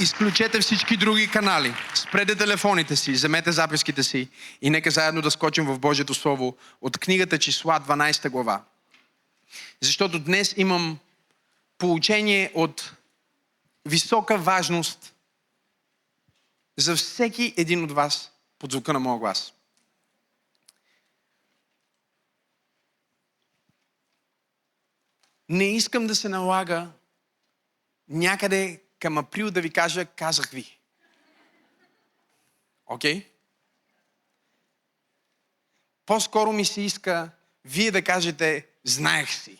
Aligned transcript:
изключете 0.00 0.60
всички 0.60 0.96
други 0.96 1.30
канали, 1.30 1.74
спрете 1.94 2.36
телефоните 2.36 2.96
си, 2.96 3.12
вземете 3.12 3.52
записките 3.52 4.02
си 4.02 4.28
и 4.62 4.70
нека 4.70 4.90
заедно 4.90 5.22
да 5.22 5.30
скочим 5.30 5.66
в 5.66 5.78
Божието 5.78 6.14
Слово 6.14 6.56
от 6.80 6.98
книгата 6.98 7.38
Числа, 7.38 7.80
12 7.88 8.30
глава. 8.30 8.64
Защото 9.80 10.18
днес 10.18 10.54
имам 10.56 10.98
получение 11.78 12.50
от 12.54 12.92
висока 13.84 14.38
важност 14.38 15.14
за 16.76 16.96
всеки 16.96 17.54
един 17.56 17.84
от 17.84 17.92
вас 17.92 18.32
под 18.58 18.72
звука 18.72 18.92
на 18.92 19.00
моя 19.00 19.18
глас. 19.18 19.52
Не 25.48 25.76
искам 25.76 26.06
да 26.06 26.16
се 26.16 26.28
налага 26.28 26.90
някъде 28.08 28.83
към 29.04 29.18
април 29.18 29.50
да 29.50 29.60
ви 29.60 29.70
кажа, 29.70 30.06
казах 30.06 30.50
ви. 30.50 30.78
Окей? 32.86 33.20
Okay? 33.20 33.28
По-скоро 36.06 36.52
ми 36.52 36.64
се 36.64 36.80
иска 36.80 37.30
вие 37.64 37.90
да 37.90 38.04
кажете, 38.04 38.68
знаех 38.84 39.30
си. 39.34 39.58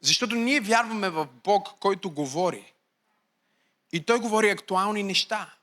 Защото 0.00 0.34
ние 0.34 0.60
вярваме 0.60 1.10
в 1.10 1.26
Бог, 1.44 1.78
който 1.80 2.10
говори. 2.10 2.72
И 3.92 4.04
Той 4.04 4.20
говори 4.20 4.50
актуални 4.50 5.02
неща. 5.02 5.54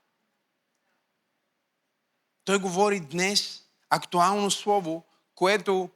Той 2.43 2.59
говори 2.59 2.99
днес 2.99 3.63
актуално 3.89 4.51
слово, 4.51 5.05
което 5.35 5.89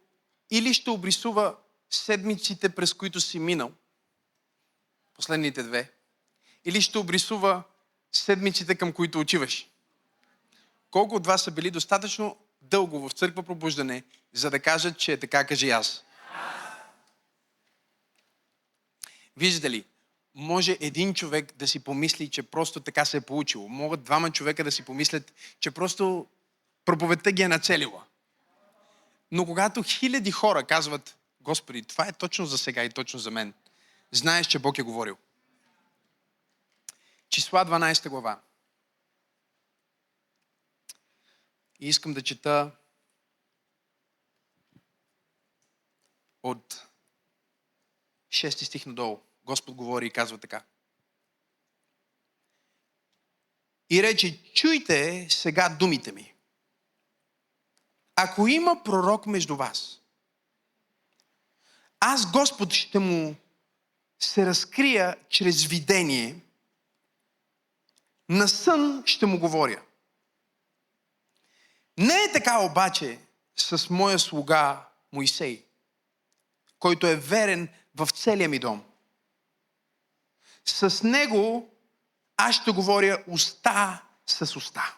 или 0.52 0.74
ще 0.74 0.90
обрисува 0.90 1.56
седмиците, 1.90 2.70
през 2.70 2.94
които 2.94 3.22
си 3.22 3.40
минал, 3.40 3.72
последните 5.14 5.64
две, 5.64 5.92
или 6.66 6.82
ще 6.82 6.98
обрисува 6.98 7.64
седмиците, 8.12 8.76
към 8.76 8.94
които 8.94 9.20
отиваш. 9.20 9.68
Колко 10.92 11.16
от 11.16 11.28
вас 11.28 11.44
са 11.44 11.52
били 11.52 11.72
достатъчно 11.72 12.38
дълго 12.62 13.10
в 13.10 13.14
църква 13.14 13.44
пробуждане, 13.44 14.04
за 14.34 14.50
да 14.50 14.60
кажат, 14.60 14.98
че 14.98 15.14
е 15.14 15.20
така, 15.20 15.48
кажи 15.48 15.70
аз. 15.70 16.04
Виждате 19.38 19.70
ли, 19.70 19.86
може 20.36 20.78
един 20.82 21.14
човек 21.14 21.54
да 21.56 21.68
си 21.68 21.80
помисли, 21.80 22.30
че 22.30 22.44
просто 22.44 22.80
така 22.80 23.06
се 23.06 23.18
е 23.18 23.22
получило. 23.22 23.68
Могат 23.68 24.04
двама 24.04 24.32
човека 24.32 24.64
да 24.64 24.72
си 24.72 24.86
помислят, 24.86 25.34
че 25.60 25.72
просто 25.72 26.28
проповедта 26.86 27.32
ги 27.32 27.42
е 27.42 27.48
нацелила. 27.48 28.04
Но 29.32 29.46
когато 29.46 29.84
хиляди 29.84 30.32
хора 30.32 30.64
казват, 30.64 31.18
Господи, 31.50 31.84
това 31.84 32.08
е 32.08 32.14
точно 32.14 32.46
за 32.46 32.58
сега 32.58 32.84
и 32.84 32.90
точно 32.90 33.20
за 33.20 33.32
мен, 33.32 33.54
знаеш, 34.12 34.48
че 34.48 34.60
Бог 34.60 34.78
е 34.78 34.82
говорил. 34.82 35.18
Числа 37.30 37.66
12 37.66 38.10
глава. 38.10 38.42
И 41.80 41.88
искам 41.88 42.14
да 42.14 42.22
чета 42.22 42.72
от 46.44 46.88
6 48.30 48.50
стих 48.50 48.86
надолу. 48.86 49.22
Господ 49.44 49.76
говори 49.76 50.08
и 50.08 50.14
казва 50.14 50.38
така. 50.38 50.64
И 53.90 54.04
рече, 54.04 54.54
чуйте 54.54 55.28
сега 55.30 55.70
думите 55.70 56.12
ми. 56.12 56.34
Ако 58.16 58.48
има 58.48 58.84
пророк 58.84 59.26
между 59.26 59.56
вас, 59.56 60.00
аз 62.00 62.32
Господ 62.32 62.74
ще 62.74 63.00
му 63.00 63.36
се 64.20 64.46
разкрия 64.46 65.18
чрез 65.30 65.66
видение, 65.66 66.40
на 68.30 68.48
сън 68.48 69.04
ще 69.06 69.26
му 69.26 69.40
говоря. 69.40 69.82
Не 71.98 72.14
е 72.14 72.32
така 72.34 72.60
обаче 72.60 73.20
с 73.56 73.90
моя 73.90 74.20
слуга 74.20 74.88
Моисей, 75.12 75.66
който 76.80 77.08
е 77.08 77.16
верен 77.16 77.70
в 77.96 78.08
целия 78.14 78.50
ми 78.50 78.60
дом. 78.60 78.86
С 80.66 81.04
него 81.04 81.70
аз 82.38 82.56
ще 82.56 82.72
говоря 82.72 83.24
уста 83.28 84.04
с 84.26 84.56
уста. 84.56 84.98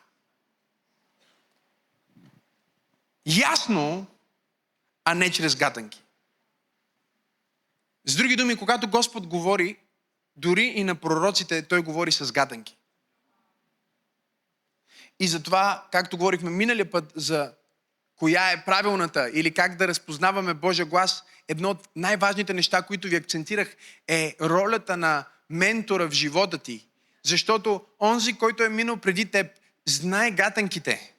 Ясно, 3.25 4.07
а 5.05 5.13
не 5.13 5.31
чрез 5.31 5.55
гатанки. 5.55 6.03
С 8.05 8.15
други 8.15 8.35
думи, 8.35 8.55
когато 8.55 8.87
Господ 8.87 9.27
говори, 9.27 9.77
дори 10.35 10.63
и 10.63 10.83
на 10.83 10.95
пророците, 10.95 11.61
Той 11.61 11.81
говори 11.81 12.11
с 12.11 12.31
гатанки. 12.31 12.77
И 15.19 15.27
затова, 15.27 15.87
както 15.91 16.17
говорихме 16.17 16.49
миналия 16.49 16.91
път 16.91 17.13
за 17.15 17.53
коя 18.15 18.51
е 18.51 18.65
правилната 18.65 19.29
или 19.33 19.53
как 19.53 19.75
да 19.75 19.87
разпознаваме 19.87 20.53
Божия 20.53 20.85
глас, 20.85 21.23
едно 21.47 21.69
от 21.69 21.89
най-важните 21.95 22.53
неща, 22.53 22.81
които 22.81 23.07
ви 23.07 23.15
акцентирах, 23.15 23.75
е 24.07 24.35
ролята 24.41 24.97
на 24.97 25.25
ментора 25.49 26.07
в 26.07 26.11
живота 26.11 26.57
ти. 26.57 26.87
Защото 27.23 27.85
онзи, 27.99 28.33
който 28.33 28.63
е 28.63 28.69
минал 28.69 28.97
преди 28.97 29.31
теб, 29.31 29.47
знае 29.85 30.31
гатанките. 30.31 31.15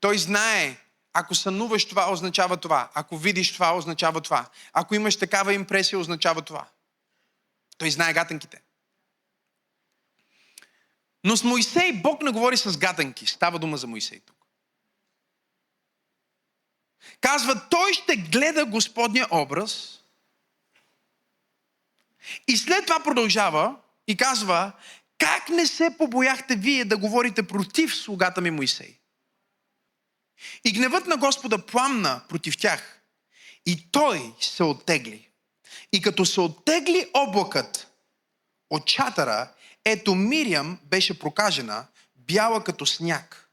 Той 0.00 0.18
знае, 0.18 0.76
ако 1.18 1.34
сънуваш 1.34 1.84
това, 1.84 2.12
означава 2.12 2.56
това. 2.56 2.90
Ако 2.94 3.16
видиш 3.18 3.52
това, 3.52 3.76
означава 3.76 4.20
това. 4.20 4.46
Ако 4.72 4.94
имаш 4.94 5.16
такава 5.16 5.54
импресия, 5.54 5.98
означава 5.98 6.42
това. 6.42 6.68
Той 7.78 7.90
знае 7.90 8.12
гатанките. 8.12 8.62
Но 11.24 11.36
с 11.36 11.44
Моисей 11.44 11.92
Бог 11.92 12.22
не 12.22 12.30
говори 12.30 12.56
с 12.56 12.78
гатанки. 12.78 13.26
Става 13.26 13.58
дума 13.58 13.76
за 13.76 13.86
Моисей 13.86 14.20
тук. 14.20 14.36
Казва, 17.20 17.68
той 17.68 17.92
ще 17.92 18.16
гледа 18.16 18.66
Господния 18.66 19.26
образ 19.30 20.00
и 22.48 22.56
след 22.56 22.86
това 22.86 23.02
продължава 23.02 23.76
и 24.06 24.16
казва, 24.16 24.72
как 25.18 25.48
не 25.48 25.66
се 25.66 25.94
побояхте 25.98 26.56
вие 26.56 26.84
да 26.84 26.96
говорите 26.96 27.46
против 27.46 27.96
слугата 27.96 28.40
ми 28.40 28.50
Моисей? 28.50 28.98
И 30.64 30.72
гневът 30.72 31.06
на 31.06 31.16
Господа 31.16 31.66
пламна 31.66 32.22
против 32.28 32.58
тях. 32.58 33.02
И 33.66 33.90
той 33.90 34.34
се 34.40 34.62
оттегли. 34.62 35.28
И 35.92 36.02
като 36.02 36.24
се 36.24 36.40
оттегли 36.40 37.10
облакът 37.14 37.90
от 38.70 38.86
чатъра, 38.86 39.52
ето 39.84 40.14
Мириам 40.14 40.80
беше 40.84 41.18
прокажена, 41.18 41.86
бяла 42.16 42.64
като 42.64 42.86
сняг. 42.86 43.50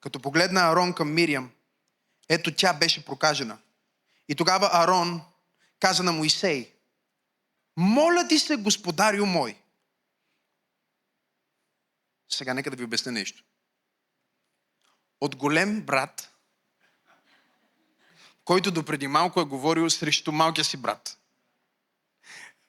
Като 0.00 0.20
погледна 0.20 0.60
Арон 0.60 0.92
към 0.92 1.14
Мириам, 1.14 1.50
ето 2.28 2.54
тя 2.54 2.72
беше 2.72 3.04
прокажена. 3.04 3.58
И 4.28 4.34
тогава 4.34 4.70
Арон 4.72 5.20
каза 5.80 6.02
на 6.02 6.12
Моисей, 6.12 6.72
моля 7.76 8.28
ти 8.28 8.38
се, 8.38 8.56
господарю 8.56 9.26
мой. 9.26 9.58
Сега 12.28 12.54
нека 12.54 12.70
да 12.70 12.76
ви 12.76 12.84
обясня 12.84 13.12
нещо 13.12 13.44
от 15.20 15.36
голем 15.36 15.82
брат, 15.82 16.34
който 18.44 18.70
допреди 18.70 19.06
малко 19.06 19.40
е 19.40 19.44
говорил 19.44 19.90
срещу 19.90 20.32
малкия 20.32 20.64
си 20.64 20.76
брат. 20.76 21.18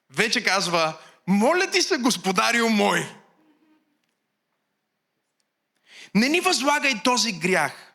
Вече 0.09 0.43
казва, 0.43 1.01
моля 1.27 1.71
ти 1.71 1.81
се, 1.81 1.97
господарио 1.97 2.69
мой, 2.69 3.15
не 6.15 6.29
ни 6.29 6.41
възлагай 6.41 7.03
този 7.03 7.31
грях, 7.31 7.93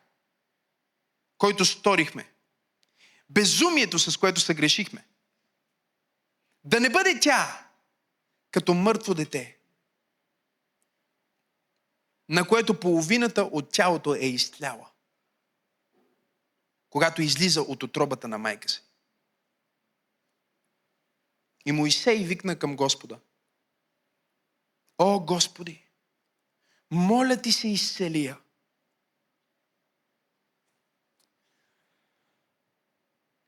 който 1.38 1.64
сторихме. 1.64 2.30
Безумието, 3.30 3.98
с 3.98 4.16
което 4.16 4.40
се 4.40 4.54
грешихме. 4.54 5.04
Да 6.64 6.80
не 6.80 6.90
бъде 6.90 7.20
тя 7.20 7.68
като 8.50 8.74
мъртво 8.74 9.14
дете, 9.14 9.58
на 12.28 12.48
което 12.48 12.80
половината 12.80 13.42
от 13.42 13.72
тялото 13.72 14.14
е 14.14 14.26
изтляла, 14.26 14.90
когато 16.90 17.22
излиза 17.22 17.62
от 17.62 17.82
отробата 17.82 18.28
на 18.28 18.38
майка 18.38 18.68
си. 18.68 18.82
И 21.66 21.72
Моисей 21.72 22.24
викна 22.24 22.58
към 22.58 22.76
Господа. 22.76 23.20
О, 24.98 25.20
Господи, 25.20 25.84
моля 26.90 27.42
ти 27.42 27.52
се 27.52 27.68
изцелия. 27.68 28.38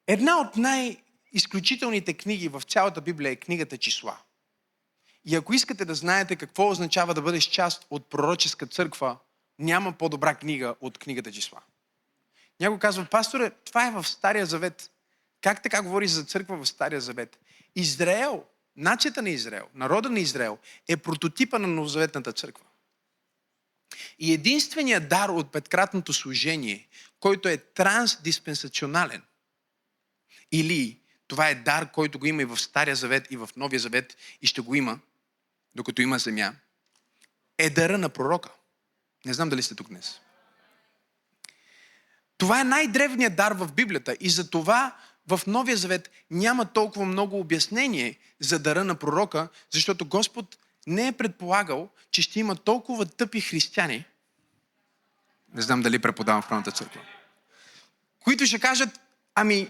Една 0.06 0.40
от 0.40 0.56
най-изключителните 0.56 2.14
книги 2.14 2.48
в 2.48 2.62
цялата 2.68 3.00
Библия 3.00 3.30
е 3.30 3.36
книгата 3.36 3.78
Числа. 3.78 4.25
И 5.26 5.34
ако 5.34 5.54
искате 5.54 5.84
да 5.84 5.94
знаете 5.94 6.36
какво 6.36 6.68
означава 6.70 7.14
да 7.14 7.22
бъдеш 7.22 7.44
част 7.44 7.86
от 7.90 8.10
пророческа 8.10 8.66
църква, 8.66 9.16
няма 9.58 9.92
по-добра 9.92 10.34
книга 10.34 10.74
от 10.80 10.98
книгата 10.98 11.32
числа. 11.32 11.60
Някой 12.60 12.78
казва, 12.78 13.04
пасторе, 13.04 13.50
това 13.50 13.86
е 13.86 13.90
в 13.90 14.04
Стария 14.04 14.46
Завет. 14.46 14.90
Как 15.40 15.62
така 15.62 15.82
говори 15.82 16.08
за 16.08 16.24
църква 16.24 16.56
в 16.56 16.68
Стария 16.68 17.00
Завет? 17.00 17.38
Израел, 17.74 18.44
нацията 18.76 19.22
на 19.22 19.30
Израел, 19.30 19.66
народа 19.74 20.10
на 20.10 20.20
Израел 20.20 20.58
е 20.88 20.96
прототипа 20.96 21.58
на 21.58 21.68
новозаветната 21.68 22.32
църква. 22.32 22.64
И 24.18 24.32
единственият 24.32 25.08
дар 25.08 25.28
от 25.28 25.52
петкратното 25.52 26.12
служение, 26.12 26.88
който 27.20 27.48
е 27.48 27.56
трансдиспенсационален, 27.56 29.22
или 30.52 31.00
това 31.28 31.48
е 31.48 31.54
дар, 31.54 31.92
който 31.92 32.18
го 32.18 32.26
има 32.26 32.42
и 32.42 32.44
в 32.44 32.56
Стария 32.56 32.96
Завет, 32.96 33.26
и 33.30 33.36
в 33.36 33.48
Новия 33.56 33.80
Завет, 33.80 34.16
и 34.42 34.46
ще 34.46 34.60
го 34.60 34.74
има, 34.74 35.00
докато 35.76 36.02
има 36.02 36.18
земя, 36.18 36.52
е 37.58 37.70
дара 37.70 37.98
на 37.98 38.08
пророка. 38.08 38.50
Не 39.24 39.34
знам 39.34 39.48
дали 39.48 39.62
сте 39.62 39.74
тук 39.74 39.88
днес. 39.88 40.20
Това 42.38 42.60
е 42.60 42.64
най-древният 42.64 43.36
дар 43.36 43.52
в 43.52 43.72
Библията 43.72 44.16
и 44.20 44.30
за 44.30 44.50
това 44.50 44.96
в 45.28 45.40
Новия 45.46 45.76
Завет 45.76 46.10
няма 46.30 46.64
толкова 46.64 47.06
много 47.06 47.40
обяснение 47.40 48.18
за 48.40 48.58
дара 48.58 48.84
на 48.84 48.94
пророка, 48.94 49.48
защото 49.70 50.04
Господ 50.04 50.56
не 50.86 51.08
е 51.08 51.12
предполагал, 51.12 51.88
че 52.10 52.22
ще 52.22 52.40
има 52.40 52.56
толкова 52.56 53.06
тъпи 53.06 53.40
християни, 53.40 54.04
не 55.54 55.62
знам 55.62 55.82
дали 55.82 55.98
преподавам 55.98 56.42
в 56.42 56.48
Правната 56.48 56.72
църква, 56.72 57.00
които 58.24 58.46
ще 58.46 58.58
кажат, 58.58 59.00
ами, 59.34 59.68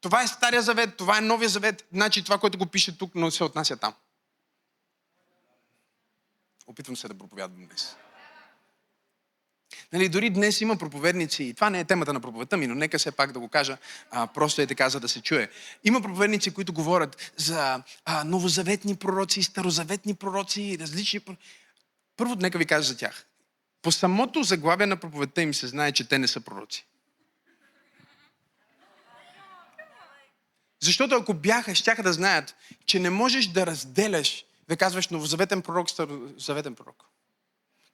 това 0.00 0.22
е 0.22 0.26
Стария 0.26 0.62
Завет, 0.62 0.96
това 0.96 1.18
е 1.18 1.20
Новия 1.20 1.48
Завет, 1.48 1.84
значи 1.92 2.24
това, 2.24 2.38
което 2.38 2.58
го 2.58 2.66
пише 2.66 2.98
тук, 2.98 3.14
но 3.14 3.30
се 3.30 3.44
отнася 3.44 3.76
там. 3.76 3.94
Опитвам 6.66 6.96
се 6.96 7.08
да 7.08 7.18
проповядвам 7.18 7.66
днес. 7.66 7.96
Нали, 9.92 10.08
дори 10.08 10.30
днес 10.30 10.60
има 10.60 10.76
проповедници, 10.76 11.44
и 11.44 11.54
това 11.54 11.70
не 11.70 11.80
е 11.80 11.84
темата 11.84 12.12
на 12.12 12.20
проповедта 12.20 12.56
ми, 12.56 12.66
но 12.66 12.74
нека 12.74 12.98
все 12.98 13.12
пак 13.12 13.32
да 13.32 13.40
го 13.40 13.48
кажа, 13.48 13.78
а, 14.10 14.26
просто 14.26 14.62
е 14.62 14.66
така, 14.66 14.88
за 14.88 15.00
да 15.00 15.08
се 15.08 15.22
чуе. 15.22 15.48
Има 15.84 16.02
проповедници, 16.02 16.54
които 16.54 16.72
говорят 16.72 17.32
за 17.36 17.82
а, 18.04 18.24
новозаветни 18.24 18.96
пророци, 18.96 19.42
старозаветни 19.42 20.14
пророци, 20.14 20.78
различни... 20.80 21.20
Първо, 22.16 22.34
нека 22.34 22.58
ви 22.58 22.66
кажа 22.66 22.88
за 22.88 22.96
тях. 22.96 23.26
По 23.82 23.92
самото 23.92 24.42
заглавие 24.42 24.86
на 24.86 24.96
проповедта 24.96 25.42
им 25.42 25.54
се 25.54 25.66
знае, 25.66 25.92
че 25.92 26.08
те 26.08 26.18
не 26.18 26.28
са 26.28 26.40
пророци. 26.40 26.86
Защото 30.80 31.14
ако 31.14 31.34
бяха, 31.34 31.74
щяха 31.74 32.02
да 32.02 32.12
знаят, 32.12 32.56
че 32.86 33.00
не 33.00 33.10
можеш 33.10 33.46
да 33.46 33.66
разделяш, 33.66 34.44
да 34.68 34.76
казваш 34.76 35.08
новозаветен 35.08 35.62
пророк, 35.62 35.90
старозаветен 35.90 36.74
пророк. 36.74 37.04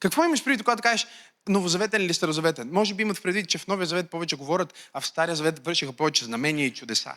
Какво 0.00 0.24
имаш 0.24 0.44
преди, 0.44 0.62
когато 0.62 0.82
кажеш 0.82 1.06
новозаветен 1.48 2.02
или 2.02 2.14
старозаветен? 2.14 2.68
Може 2.72 2.94
би 2.94 3.02
имат 3.02 3.22
предвид, 3.22 3.48
че 3.48 3.58
в 3.58 3.66
Новия 3.66 3.86
завет 3.86 4.10
повече 4.10 4.36
говорят, 4.36 4.74
а 4.92 5.00
в 5.00 5.06
Стария 5.06 5.36
завет 5.36 5.64
вършиха 5.64 5.92
повече 5.92 6.24
знамения 6.24 6.66
и 6.66 6.74
чудеса. 6.74 7.14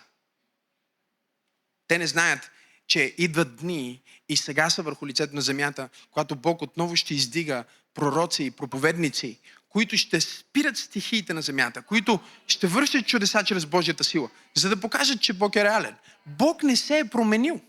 Те 1.88 1.98
не 1.98 2.08
знаят, 2.08 2.52
че 2.88 3.16
идват 3.18 3.56
дни 3.56 4.02
и 4.30 4.38
сега 4.38 4.70
са 4.70 4.82
върху 4.82 5.08
лицето 5.08 5.36
на 5.36 5.42
земята, 5.42 5.90
когато 6.12 6.36
Бог 6.36 6.62
отново 6.62 6.96
ще 6.96 7.14
издига 7.14 7.64
пророци 7.94 8.44
и 8.44 8.52
проповедници, 8.52 9.40
които 9.70 9.98
ще 9.98 10.22
спират 10.22 10.78
стихиите 10.78 11.34
на 11.34 11.42
земята, 11.42 11.82
които 11.82 12.20
ще 12.48 12.68
вършат 12.68 13.08
чудеса 13.08 13.44
чрез 13.44 13.66
Божията 13.66 14.04
сила, 14.04 14.30
за 14.54 14.70
да 14.70 14.80
покажат, 14.80 15.22
че 15.22 15.34
Бог 15.34 15.56
е 15.56 15.64
реален. 15.64 15.96
Бог 16.26 16.64
не 16.64 16.76
се 16.76 17.00
е 17.00 17.10
променил. 17.10 17.62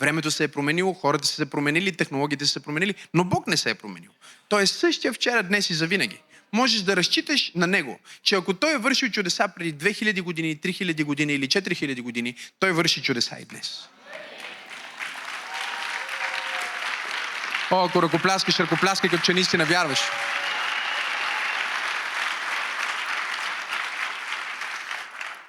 Времето 0.00 0.30
се 0.30 0.44
е 0.44 0.48
променило, 0.48 0.94
хората 0.94 1.28
са 1.28 1.34
се 1.34 1.50
променили, 1.50 1.96
технологиите 1.96 2.46
са 2.46 2.52
се 2.52 2.60
променили, 2.60 2.94
но 3.14 3.24
Бог 3.24 3.46
не 3.46 3.56
се 3.56 3.70
е 3.70 3.74
променил. 3.74 4.10
Той 4.48 4.62
е 4.62 4.66
същия 4.66 5.12
вчера, 5.12 5.42
днес 5.42 5.70
и 5.70 5.74
завинаги. 5.74 6.22
Можеш 6.52 6.80
да 6.80 6.96
разчиташ 6.96 7.52
на 7.54 7.66
Него, 7.66 7.98
че 8.22 8.34
ако 8.34 8.54
Той 8.54 8.74
е 8.74 8.78
вършил 8.78 9.08
чудеса 9.10 9.48
преди 9.56 9.74
2000 9.74 10.22
години, 10.22 10.56
3000 10.56 11.04
години 11.04 11.34
или 11.34 11.48
4000 11.48 12.00
години, 12.00 12.34
Той 12.58 12.72
върши 12.72 13.02
чудеса 13.02 13.36
и 13.40 13.44
днес. 13.44 13.88
О, 17.70 17.84
ако 17.84 18.02
ръкопляскаш, 18.02 18.60
ръкопляскай, 18.60 19.10
като 19.10 19.22
че 19.22 19.32
наистина 19.32 19.64
вярваш. 19.64 20.00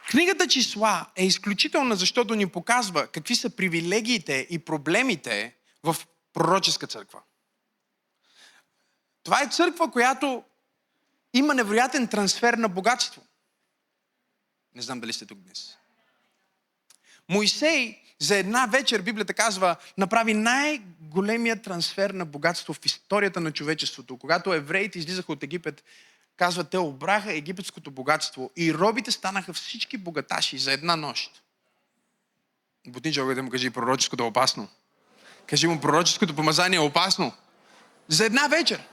Книгата 0.07 0.48
числа 0.48 1.06
е 1.15 1.25
изключителна, 1.25 1.95
защото 1.95 2.36
ни 2.36 2.50
показва 2.50 3.07
какви 3.07 3.36
са 3.36 3.50
привилегиите 3.50 4.48
и 4.50 4.59
проблемите 4.59 5.56
в 5.83 5.95
пророческа 6.33 6.88
църква. 6.88 7.19
Това 9.24 9.42
е 9.42 9.50
църква, 9.50 9.92
която 9.92 10.44
има 11.33 11.54
невероятен 11.54 12.07
трансфер 12.07 12.54
на 12.54 12.69
богатство. 12.69 13.21
Не 14.75 14.81
знам 14.81 15.00
дали 15.00 15.13
сте 15.13 15.25
тук 15.25 15.39
днес. 15.39 15.77
Моисей 17.30 18.01
за 18.19 18.36
една 18.36 18.65
вечер, 18.65 19.01
Библията 19.01 19.33
казва, 19.33 19.75
направи 19.98 20.33
най-големия 20.33 21.62
трансфер 21.62 22.09
на 22.09 22.25
богатство 22.25 22.74
в 22.74 22.86
историята 22.86 23.39
на 23.39 23.51
човечеството. 23.51 24.18
Когато 24.18 24.54
евреите 24.54 25.00
излизаха 25.00 25.31
от 25.31 25.44
Египет, 25.44 25.83
казва, 26.37 26.63
те 26.63 26.77
обраха 26.77 27.33
египетското 27.33 27.91
богатство 27.91 28.51
и 28.55 28.73
робите 28.73 29.11
станаха 29.11 29.53
всички 29.53 29.97
богаташи 29.97 30.57
за 30.57 30.71
една 30.71 30.95
нощ. 30.95 31.43
Бутни 32.87 33.11
да 33.11 33.43
му 33.43 33.49
кажи, 33.49 33.69
пророческото 33.69 34.23
е 34.23 34.27
опасно. 34.27 34.67
Кажи 35.47 35.67
му, 35.67 35.81
пророческото 35.81 36.35
помазание 36.35 36.77
е 36.77 36.81
опасно. 36.81 37.33
За 38.07 38.25
една 38.25 38.47
вечер. 38.47 38.87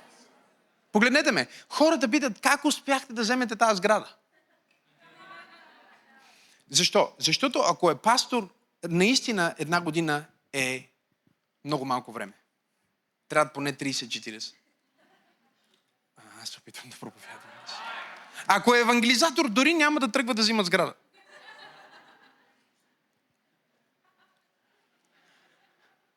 Погледнете 0.93 1.33
ме. 1.33 1.49
Хората 1.69 2.11
питат, 2.11 2.41
как 2.41 2.65
успяхте 2.65 3.13
да 3.13 3.23
вземете 3.23 3.57
тази 3.57 3.77
сграда? 3.77 4.15
Защо? 6.71 7.13
Защото 7.19 7.59
ако 7.59 7.91
е 7.91 7.99
пастор, 7.99 8.49
наистина 8.89 9.55
една 9.59 9.81
година 9.81 10.25
е 10.53 10.91
много 11.65 11.85
малко 11.85 12.13
време. 12.13 12.33
Трябва 13.29 13.53
поне 13.53 13.73
30-40. 13.73 14.55
Аз 16.45 16.51
се 16.51 16.59
опитвам 16.59 16.91
да 16.91 16.97
проповядвам. 16.97 17.51
Ако 18.47 18.75
е 18.75 18.81
евангелизатор, 18.81 19.49
дори 19.49 19.75
няма 19.75 20.01
да 20.01 20.13
тръгва 20.13 20.35
да 20.35 20.43
взима 20.43 20.65
сграда. 20.65 20.95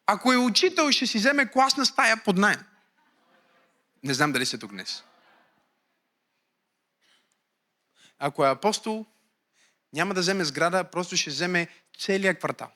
Ако 0.06 0.34
е 0.34 0.38
учител, 0.38 0.92
ще 0.92 1.08
си 1.08 1.18
вземе 1.18 1.52
класна 1.52 1.86
стая 1.86 2.24
под 2.24 2.38
найем. 2.38 2.60
Не 4.04 4.14
знам 4.14 4.32
дали 4.32 4.46
сте 4.46 4.58
тук 4.58 4.72
днес. 4.72 5.04
Ако 8.20 8.46
е 8.46 8.50
апостол, 8.50 9.06
няма 9.94 10.14
да 10.14 10.22
вземе 10.22 10.46
сграда, 10.46 10.84
просто 10.84 11.18
ще 11.18 11.30
вземе 11.30 11.68
целият 12.00 12.38
квартал. 12.38 12.72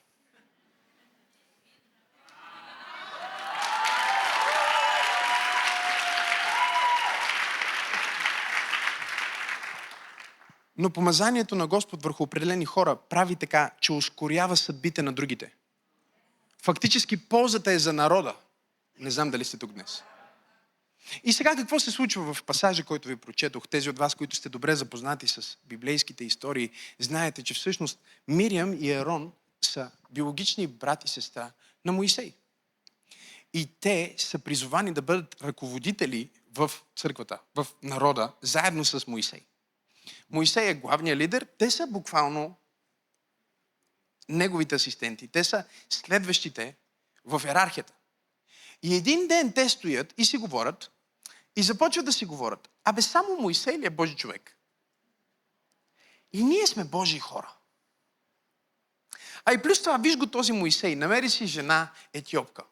Но 10.82 10.90
помазанието 10.90 11.56
на 11.56 11.68
Господ 11.68 12.04
върху 12.04 12.24
определени 12.24 12.66
хора 12.66 12.96
прави 12.96 13.36
така, 13.36 13.72
че 13.82 13.94
ускорява 13.94 14.58
съдбите 14.58 15.02
на 15.02 15.14
другите. 15.14 15.54
Фактически 16.62 17.18
ползата 17.18 17.72
е 17.72 17.80
за 17.80 17.94
народа. 17.94 18.36
Не 19.00 19.12
знам 19.12 19.32
дали 19.32 19.46
сте 19.46 19.58
тук 19.58 19.72
днес. 19.72 20.04
И 21.24 21.34
сега 21.34 21.56
какво 21.56 21.80
се 21.80 21.92
случва 21.92 22.34
в 22.34 22.44
пасажа, 22.44 22.84
който 22.84 23.08
ви 23.08 23.16
прочетох? 23.16 23.68
Тези 23.68 23.90
от 23.90 24.00
вас, 24.00 24.16
които 24.16 24.36
сте 24.36 24.50
добре 24.50 24.76
запознати 24.76 25.28
с 25.28 25.58
библейските 25.66 26.26
истории, 26.26 26.70
знаете, 27.00 27.44
че 27.44 27.54
всъщност 27.54 28.00
Мириам 28.28 28.74
и 28.74 28.92
Ерон 28.92 29.32
са 29.62 29.92
биологични 30.12 30.68
брат 30.68 31.04
и 31.06 31.08
сестра 31.08 31.52
на 31.86 31.92
Моисей. 31.92 32.34
И 33.54 33.70
те 33.80 34.16
са 34.18 34.40
призовани 34.40 34.94
да 34.94 35.02
бъдат 35.02 35.42
ръководители 35.44 36.30
в 36.54 36.72
църквата, 36.96 37.40
в 37.56 37.68
народа, 37.84 38.32
заедно 38.42 38.86
с 38.86 39.08
Моисей. 39.08 39.42
Моисей 40.32 40.70
е 40.70 40.74
главният 40.74 41.18
лидер, 41.18 41.48
те 41.58 41.72
са 41.72 41.88
буквално 41.88 42.56
неговите 44.30 44.76
асистенти. 44.76 45.28
Те 45.28 45.44
са 45.44 45.64
следващите 45.90 46.76
в 47.26 47.42
иерархията. 47.46 47.94
И 48.84 48.96
един 48.96 49.28
ден 49.28 49.54
те 49.54 49.70
стоят 49.70 50.14
и 50.18 50.26
си 50.26 50.38
говорят 50.38 50.92
и 51.56 51.64
започват 51.64 52.06
да 52.06 52.14
си 52.14 52.26
говорят. 52.26 52.70
Абе, 52.84 53.02
само 53.02 53.38
Моисей 53.42 53.80
ли 53.80 53.86
е 53.86 53.90
Божи 53.90 54.16
човек? 54.16 54.58
И 56.34 56.44
ние 56.44 56.68
сме 56.68 56.84
Божи 56.84 57.20
хора. 57.20 57.54
А 59.46 59.54
и 59.54 59.62
плюс 59.62 59.84
това, 59.84 59.98
виж 59.98 60.18
го 60.18 60.28
този 60.28 60.52
Моисей, 60.52 60.96
намери 60.96 61.30
си 61.30 61.48
жена 61.48 61.92
етиопка. 62.14 62.64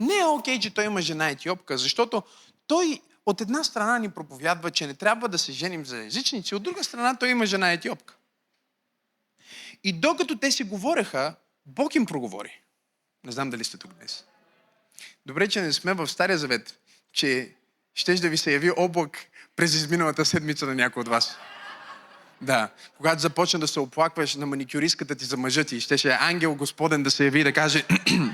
Не 0.00 0.18
е 0.18 0.24
окей, 0.24 0.60
че 0.60 0.74
той 0.74 0.84
има 0.84 1.02
жена 1.02 1.28
етиопка, 1.28 1.78
защото 1.78 2.22
той 2.66 3.02
от 3.26 3.40
една 3.40 3.64
страна 3.64 3.98
ни 3.98 4.10
проповядва, 4.10 4.70
че 4.70 4.86
не 4.86 4.94
трябва 4.94 5.28
да 5.28 5.38
се 5.38 5.52
женим 5.52 5.86
за 5.86 6.04
езичници, 6.04 6.54
от 6.54 6.62
друга 6.62 6.84
страна 6.84 7.16
той 7.16 7.28
има 7.28 7.46
жена 7.46 7.72
етиопка. 7.72 8.14
И 9.84 9.92
докато 9.92 10.38
те 10.38 10.50
си 10.50 10.64
говореха, 10.64 11.34
Бог 11.66 11.94
им 11.94 12.06
проговори. 12.06 12.60
Не 13.24 13.32
знам 13.32 13.50
дали 13.50 13.64
сте 13.64 13.78
тук 13.78 13.94
днес. 13.94 14.24
Добре, 15.26 15.48
че 15.48 15.62
не 15.62 15.72
сме 15.72 15.94
в 15.94 16.06
Стария 16.06 16.38
Завет, 16.38 16.78
че 17.12 17.54
щеш 17.94 18.20
да 18.20 18.28
ви 18.28 18.36
се 18.36 18.52
яви 18.52 18.70
облак 18.76 19.26
през 19.56 19.74
изминалата 19.74 20.24
седмица 20.24 20.66
на 20.66 20.74
някой 20.74 21.00
от 21.00 21.08
вас. 21.08 21.36
Да, 22.40 22.70
когато 22.96 23.22
започна 23.22 23.60
да 23.60 23.68
се 23.68 23.80
оплакваш 23.80 24.34
на 24.34 24.46
маникюристката 24.46 25.14
ти 25.14 25.24
за 25.24 25.36
мъжа 25.36 25.64
ти, 25.64 25.80
щеше 25.80 26.16
ангел 26.20 26.54
Господен 26.54 27.02
да 27.02 27.10
се 27.10 27.24
яви 27.24 27.40
и 27.40 27.44
да 27.44 27.52
каже 27.52 27.84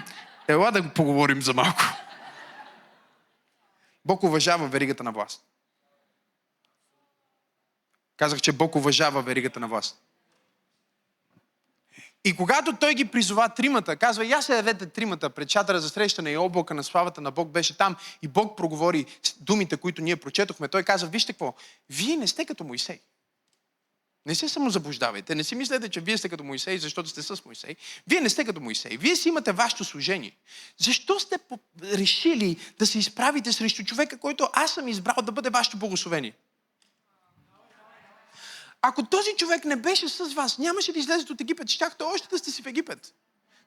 Ела 0.49 0.71
да 0.71 0.95
поговорим 0.95 1.43
за 1.43 1.55
малко. 1.55 1.83
Бог 4.05 4.23
уважава 4.23 4.69
веригата 4.69 5.05
на 5.05 5.13
власт. 5.13 5.45
Казах, 8.17 8.41
че 8.41 8.53
Бог 8.53 8.77
уважава 8.77 9.23
веригата 9.23 9.61
на 9.61 9.69
власт. 9.69 10.03
И 12.25 12.37
когато 12.37 12.77
той 12.77 12.95
ги 12.95 13.05
призова 13.05 13.49
тримата, 13.49 13.97
казва, 13.97 14.27
я 14.27 14.43
се 14.43 14.57
явете 14.57 14.87
тримата 14.87 15.31
пред 15.31 15.49
чатъра 15.49 15.81
за 15.81 15.89
срещане 15.89 16.31
и 16.31 16.37
облака 16.37 16.75
на 16.75 16.85
славата 16.85 17.21
на 17.21 17.31
Бог 17.31 17.49
беше 17.49 17.77
там 17.77 17.97
и 18.23 18.29
Бог 18.29 18.57
проговори 18.57 19.07
думите, 19.41 19.77
които 19.77 20.03
ние 20.03 20.17
прочетохме. 20.17 20.69
Той 20.69 20.83
каза, 20.83 21.07
вижте 21.07 21.33
какво, 21.33 21.55
вие 21.91 22.17
не 22.17 22.27
сте 22.27 22.45
като 22.45 22.65
Моисей. 22.65 23.01
Не 24.27 24.35
се 24.35 24.49
самозаблуждавайте, 24.49 25.35
не 25.35 25.45
си 25.45 25.55
мислете, 25.55 25.89
че 25.89 26.01
вие 26.01 26.19
сте 26.19 26.29
като 26.29 26.45
Моисей, 26.45 26.79
защото 26.79 27.09
сте 27.09 27.23
с 27.23 27.45
Моисей. 27.45 27.77
Вие 28.07 28.21
не 28.21 28.29
сте 28.29 28.45
като 28.45 28.61
Моисей. 28.61 28.97
Вие 28.97 29.17
си 29.17 29.29
имате 29.29 29.53
вашето 29.53 29.85
служение. 29.85 30.37
Защо 30.79 31.21
сте 31.21 31.39
решили 31.83 32.57
да 32.79 32.87
се 32.87 32.99
изправите 32.99 33.53
срещу 33.53 33.85
човека, 33.85 34.19
който 34.19 34.49
аз 34.53 34.75
съм 34.75 34.89
избрал 34.89 35.23
да 35.23 35.33
бъде 35.33 35.51
вашето 35.51 35.77
благословение? 35.77 36.33
Ако 38.83 39.07
този 39.07 39.31
човек 39.37 39.65
не 39.65 39.77
беше 39.77 40.09
с 40.09 40.35
вас, 40.35 40.59
нямаше 40.59 40.93
да 40.93 40.99
излезете 40.99 41.33
от 41.33 41.41
Египет, 41.41 41.69
щяхте 41.69 42.05
още 42.05 42.29
да 42.29 42.39
сте 42.39 42.51
си 42.51 42.63
в 42.63 42.67
Египет. 42.67 43.15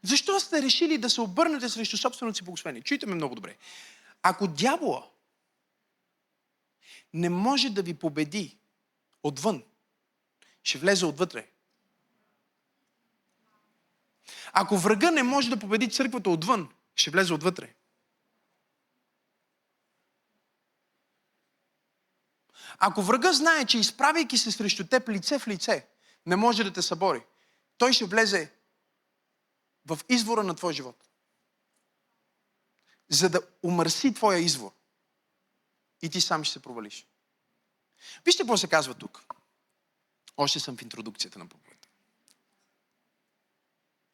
Защо 0.04 0.40
сте 0.40 0.62
решили 0.62 0.98
да 0.98 1.10
се 1.10 1.22
обърнете 1.22 1.70
срещу 1.70 1.98
собственото 1.98 2.38
си 2.38 2.44
благословение? 2.44 2.82
Чуйте 2.82 3.06
ме 3.06 3.16
много 3.16 3.36
добре. 3.36 3.56
Ако 4.24 4.48
дявола 4.48 5.08
не 7.14 7.30
може 7.30 7.70
да 7.70 7.82
ви 7.82 7.94
победи 7.94 8.58
отвън, 9.24 9.64
ще 10.66 10.78
влезе 10.78 11.06
отвътре. 11.06 11.48
Ако 14.54 14.78
врага 14.78 15.12
не 15.12 15.24
може 15.24 15.50
да 15.50 15.60
победи 15.60 15.92
църквата 15.92 16.30
отвън, 16.30 16.74
ще 16.96 17.12
влезе 17.12 17.34
отвътре. 17.34 17.74
Ако 22.78 23.02
врага 23.02 23.34
знае, 23.34 23.66
че 23.66 23.78
изправяйки 23.78 24.38
се 24.38 24.52
срещу 24.52 24.88
теб 24.88 25.10
лице 25.10 25.40
в 25.40 25.48
лице, 25.48 25.88
не 26.26 26.36
може 26.36 26.64
да 26.64 26.74
те 26.74 26.82
събори, 26.82 27.24
той 27.78 27.94
ще 27.94 28.06
влезе 28.06 28.52
в 29.86 30.00
извора 30.10 30.44
на 30.44 30.56
твой 30.56 30.74
живот. 30.74 31.10
За 33.10 33.30
да 33.30 33.42
умърси 33.64 34.14
твоя 34.14 34.40
извор. 34.40 34.72
И 36.02 36.10
ти 36.10 36.22
сам 36.22 36.44
ще 36.44 36.54
се 36.54 36.62
провалиш. 36.62 37.08
Вижте 38.26 38.44
какво 38.44 38.58
се 38.58 38.68
казва 38.68 38.94
тук. 38.94 39.35
Още 40.38 40.60
съм 40.60 40.78
в 40.78 40.82
интродукцията 40.82 41.40
на 41.40 41.48
проповедта. 41.48 41.88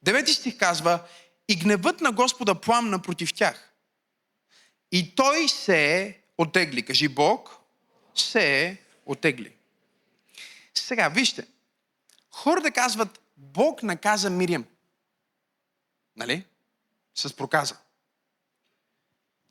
Девети 0.01 0.33
стих 0.33 0.57
казва, 0.57 1.07
и 1.47 1.55
гневът 1.55 2.01
на 2.01 2.11
Господа 2.11 2.61
пламна 2.61 3.01
против 3.01 3.33
тях. 3.33 3.73
И 4.91 5.15
той 5.15 5.49
се 5.49 6.17
отегли. 6.37 6.85
Кажи 6.85 7.07
Бог 7.07 7.57
се 8.15 8.77
отегли. 9.05 9.55
Сега, 10.75 11.09
вижте. 11.09 11.47
Хората 12.31 12.71
казват, 12.71 13.21
Бог 13.37 13.83
наказа 13.83 14.29
Мириам. 14.29 14.65
Нали? 16.15 16.45
С 17.15 17.33
проказа. 17.33 17.77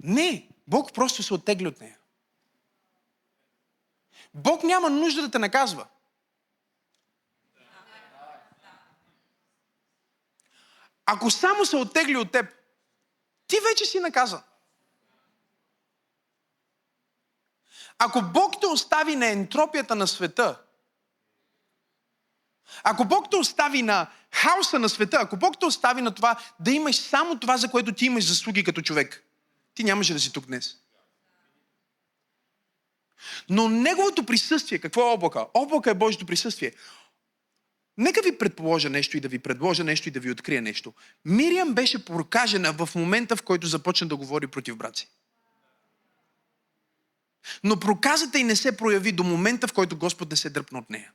Не, 0.03 0.49
Бог 0.67 0.93
просто 0.93 1.23
се 1.23 1.35
оттегли 1.35 1.69
от 1.69 1.81
нея. 1.81 1.99
Бог 4.35 4.63
няма 4.63 4.91
нужда 4.91 5.23
да 5.23 5.31
те 5.31 5.39
наказва. 5.39 5.87
Ако 11.07 11.31
само 11.31 11.67
се 11.67 11.77
оттегли 11.77 12.17
от 12.17 12.33
теб, 12.33 12.47
ти 13.47 13.57
вече 13.71 13.85
си 13.85 14.01
наказан. 14.01 14.43
Ако 17.99 18.23
Бог 18.23 18.61
те 18.61 18.67
остави 18.67 19.17
на 19.17 19.27
ентропията 19.27 19.95
на 19.95 20.07
света, 20.07 20.59
ако 22.83 23.05
Бог 23.05 23.31
те 23.31 23.37
остави 23.37 23.83
на 23.83 24.07
хаоса 24.33 24.79
на 24.79 24.89
света, 24.89 25.19
ако 25.21 25.37
Бог 25.37 25.61
те 25.61 25.67
остави 25.67 26.03
на 26.03 26.15
това 26.15 26.37
да 26.61 26.71
имаш 26.71 26.97
само 26.97 27.39
това, 27.39 27.57
за 27.57 27.71
което 27.71 27.93
ти 27.93 28.07
имаш 28.07 28.29
заслуги 28.29 28.65
като 28.65 28.83
човек, 28.83 29.25
ти 29.75 29.85
нямаше 29.85 30.13
да 30.13 30.21
си 30.21 30.33
тук 30.33 30.47
днес. 30.47 30.77
Но 33.49 33.69
Неговото 33.69 34.27
присъствие, 34.27 34.79
какво 34.79 35.01
е 35.01 35.13
облака? 35.13 35.47
Облака 35.55 35.91
е 35.91 35.95
Божието 35.95 36.27
присъствие. 36.27 36.73
Нека 38.01 38.23
ви 38.23 38.39
предположа 38.39 38.91
нещо 38.91 39.17
и 39.17 39.21
да 39.21 39.29
ви 39.29 39.39
предложа 39.39 39.85
нещо 39.85 40.09
и 40.09 40.13
да 40.13 40.21
ви 40.21 40.31
открия 40.31 40.63
нещо. 40.63 40.93
Мириам 41.25 41.75
беше 41.75 42.05
прокажена 42.05 42.73
в 42.73 42.89
момента, 42.95 43.37
в 43.37 43.43
който 43.43 43.67
започна 43.67 44.09
да 44.09 44.17
говори 44.17 44.47
против 44.47 44.77
брат 44.77 44.97
си. 44.97 45.09
Но 47.65 47.81
проказата 47.81 48.39
й 48.39 48.45
не 48.45 48.57
се 48.57 48.77
прояви 48.77 49.13
до 49.13 49.25
момента, 49.25 49.69
в 49.69 49.73
който 49.73 49.97
Господ 49.97 50.31
не 50.31 50.37
се 50.37 50.51
дръпна 50.51 50.79
от 50.79 50.91
нея. 50.91 51.13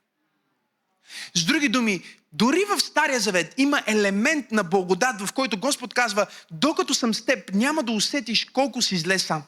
С 1.33 1.45
други 1.45 1.69
думи, 1.69 2.03
дори 2.33 2.65
в 2.65 2.79
Стария 2.79 3.19
Завет 3.19 3.53
има 3.57 3.83
елемент 3.87 4.51
на 4.51 4.63
благодат, 4.63 5.21
в 5.21 5.33
който 5.33 5.59
Господ 5.59 5.93
казва, 5.93 6.27
докато 6.51 6.93
съм 6.93 7.13
с 7.13 7.25
теб, 7.25 7.53
няма 7.53 7.83
да 7.83 7.91
усетиш 7.91 8.45
колко 8.45 8.81
си 8.81 8.97
зле 8.97 9.19
сам. 9.19 9.43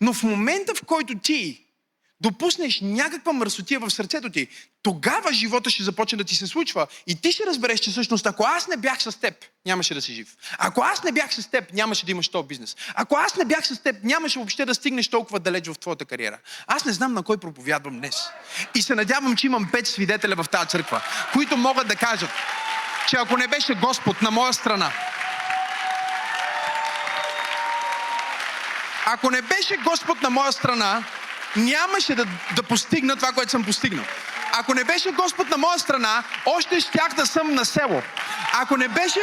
Но 0.00 0.12
в 0.12 0.22
момента, 0.22 0.74
в 0.74 0.84
който 0.84 1.18
ти 1.18 1.67
допуснеш 2.20 2.80
някаква 2.82 3.32
мърсотия 3.32 3.80
в 3.80 3.90
сърцето 3.90 4.30
ти, 4.30 4.48
тогава 4.82 5.32
живота 5.32 5.70
ще 5.70 5.82
започне 5.82 6.18
да 6.18 6.24
ти 6.24 6.34
се 6.34 6.46
случва 6.46 6.86
и 7.06 7.20
ти 7.20 7.32
ще 7.32 7.46
разбереш, 7.46 7.80
че 7.80 7.90
всъщност 7.90 8.26
ако 8.26 8.44
аз 8.44 8.68
не 8.68 8.76
бях 8.76 9.02
с 9.02 9.20
теб, 9.20 9.34
нямаше 9.66 9.94
да 9.94 10.02
си 10.02 10.14
жив. 10.14 10.36
Ако 10.58 10.80
аз 10.80 11.02
не 11.02 11.12
бях 11.12 11.34
с 11.34 11.50
теб, 11.50 11.72
нямаше 11.72 12.06
да 12.06 12.12
имаш 12.12 12.28
този 12.28 12.48
бизнес. 12.48 12.76
Ако 12.94 13.16
аз 13.16 13.36
не 13.36 13.44
бях 13.44 13.66
с 13.66 13.78
теб, 13.78 13.96
нямаше 14.04 14.38
въобще 14.38 14.64
да 14.64 14.74
стигнеш 14.74 15.08
толкова 15.08 15.40
далеч 15.40 15.68
в 15.68 15.78
твоята 15.78 16.04
кариера. 16.04 16.38
Аз 16.66 16.84
не 16.84 16.92
знам 16.92 17.14
на 17.14 17.22
кой 17.22 17.38
проповядвам 17.38 17.98
днес. 17.98 18.16
И 18.74 18.82
се 18.82 18.94
надявам, 18.94 19.36
че 19.36 19.46
имам 19.46 19.68
пет 19.72 19.86
свидетеля 19.86 20.42
в 20.42 20.48
тази 20.48 20.68
църква, 20.68 21.02
които 21.32 21.56
могат 21.56 21.88
да 21.88 21.96
кажат, 21.96 22.30
че 23.08 23.16
ако 23.16 23.36
не 23.36 23.48
беше 23.48 23.74
Господ 23.74 24.22
на 24.22 24.30
моя 24.30 24.52
страна, 24.52 24.92
ако 29.06 29.30
не 29.30 29.42
беше 29.42 29.76
Господ 29.76 30.22
на 30.22 30.30
моя 30.30 30.52
страна, 30.52 31.04
нямаше 31.56 32.14
да, 32.14 32.26
да 32.56 32.62
постигна 32.62 33.16
това, 33.16 33.32
което 33.32 33.50
съм 33.50 33.64
постигнал. 33.64 34.04
Ако 34.52 34.74
не 34.74 34.84
беше 34.84 35.10
Господ 35.10 35.50
на 35.50 35.56
моя 35.56 35.78
страна, 35.78 36.22
още 36.46 36.80
щях 36.80 37.08
да 37.08 37.26
съм 37.26 37.54
на 37.54 37.64
село. 37.64 38.02
Ако 38.52 38.76
не 38.76 38.88
беше... 38.88 39.20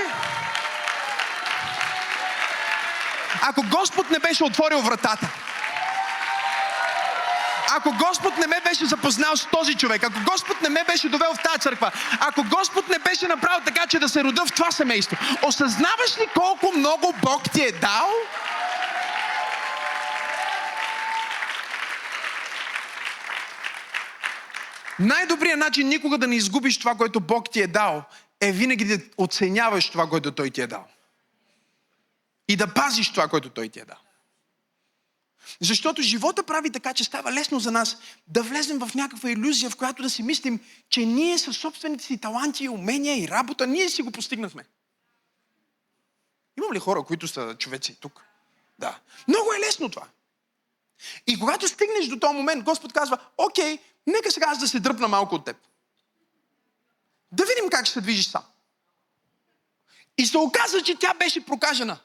Ако 3.42 3.64
Господ 3.64 4.10
не 4.10 4.20
беше 4.20 4.44
отворил 4.44 4.82
вратата, 4.82 5.28
ако 7.78 7.92
Господ 7.92 8.38
не 8.38 8.48
ме 8.48 8.62
беше 8.64 8.86
запознал 8.86 9.36
с 9.36 9.46
този 9.46 9.76
човек, 9.76 10.04
ако 10.04 10.20
Господ 10.32 10.62
не 10.62 10.70
ме 10.70 10.84
беше 10.84 11.10
довел 11.10 11.34
в 11.34 11.44
тази 11.44 11.60
църква, 11.60 11.92
ако 12.20 12.44
Господ 12.44 12.90
не 12.90 13.00
беше 13.00 13.28
направил 13.28 13.60
така, 13.66 13.88
че 13.88 14.00
да 14.00 14.10
се 14.10 14.24
рода 14.24 14.46
в 14.46 14.52
това 14.52 14.72
семейство, 14.72 15.18
осъзнаваш 15.42 16.18
ли 16.20 16.28
колко 16.34 16.74
много 16.78 17.14
Бог 17.22 17.52
ти 17.52 17.62
е 17.62 17.72
дал? 17.72 18.10
Най-добрият 25.00 25.60
начин 25.60 25.88
никога 25.88 26.18
да 26.18 26.28
не 26.28 26.36
изгубиш 26.36 26.80
това, 26.80 26.96
което 26.96 27.20
Бог 27.20 27.52
ти 27.52 27.62
е 27.62 27.68
дал, 27.68 28.04
е 28.42 28.52
винаги 28.52 28.86
да 28.86 29.04
оценяваш 29.18 29.90
това, 29.90 30.10
което 30.10 30.32
Той 30.32 30.50
ти 30.50 30.62
е 30.62 30.68
дал. 30.68 30.88
И 32.48 32.56
да 32.56 32.74
пазиш 32.74 33.12
това, 33.12 33.28
което 33.28 33.50
Той 33.50 33.70
ти 33.70 33.80
е 33.80 33.86
дал. 33.86 33.98
Защото 35.62 36.02
живота 36.02 36.44
прави 36.44 36.72
така, 36.72 36.94
че 36.94 37.04
става 37.04 37.34
лесно 37.34 37.60
за 37.60 37.72
нас 37.72 37.98
да 38.28 38.44
влезем 38.44 38.80
в 38.80 38.96
някаква 38.96 39.32
иллюзия, 39.32 39.70
в 39.70 39.76
която 39.76 40.04
да 40.04 40.10
си 40.10 40.24
мислим, 40.24 40.60
че 40.90 41.06
ние 41.06 41.38
със 41.38 41.58
собствените 41.58 42.04
си 42.04 42.18
таланти, 42.18 42.70
умения 42.70 43.24
и 43.24 43.28
работа, 43.28 43.68
ние 43.68 43.90
си 43.90 44.02
го 44.02 44.12
постигнахме. 44.12 44.66
Имам 46.58 46.74
ли 46.74 46.80
хора, 46.80 47.04
които 47.04 47.28
са 47.28 47.56
човеци 47.60 47.96
тук? 48.00 48.22
Да. 48.80 49.00
Много 49.28 49.54
е 49.54 49.68
лесно 49.68 49.90
това. 49.90 50.08
И 51.28 51.40
когато 51.40 51.68
стигнеш 51.68 52.08
до 52.08 52.20
този 52.20 52.36
момент, 52.36 52.64
Господ 52.64 52.94
казва, 52.94 53.18
окей, 53.38 53.80
нека 54.08 54.32
сега 54.32 54.46
аз 54.50 54.60
да 54.60 54.68
се 54.68 54.80
дръпна 54.80 55.08
малко 55.08 55.36
от 55.36 55.46
теб. 55.46 55.58
Да 57.32 57.46
видим 57.46 57.70
как 57.70 57.86
ще 57.86 57.94
се 57.94 58.02
движиш 58.02 58.28
сам. 58.28 58.44
И 60.18 60.26
се 60.26 60.38
оказа, 60.38 60.82
че 60.82 61.00
тя 61.00 61.14
беше 61.14 61.46
прокажена. 61.46 61.98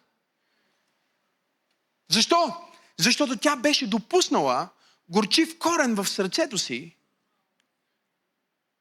Защо? 2.08 2.54
Защото 2.98 3.36
тя 3.36 3.56
беше 3.56 3.86
допуснала 3.86 4.68
горчив 5.08 5.58
корен 5.58 5.94
в 5.94 6.08
сърцето 6.08 6.58
си 6.58 6.96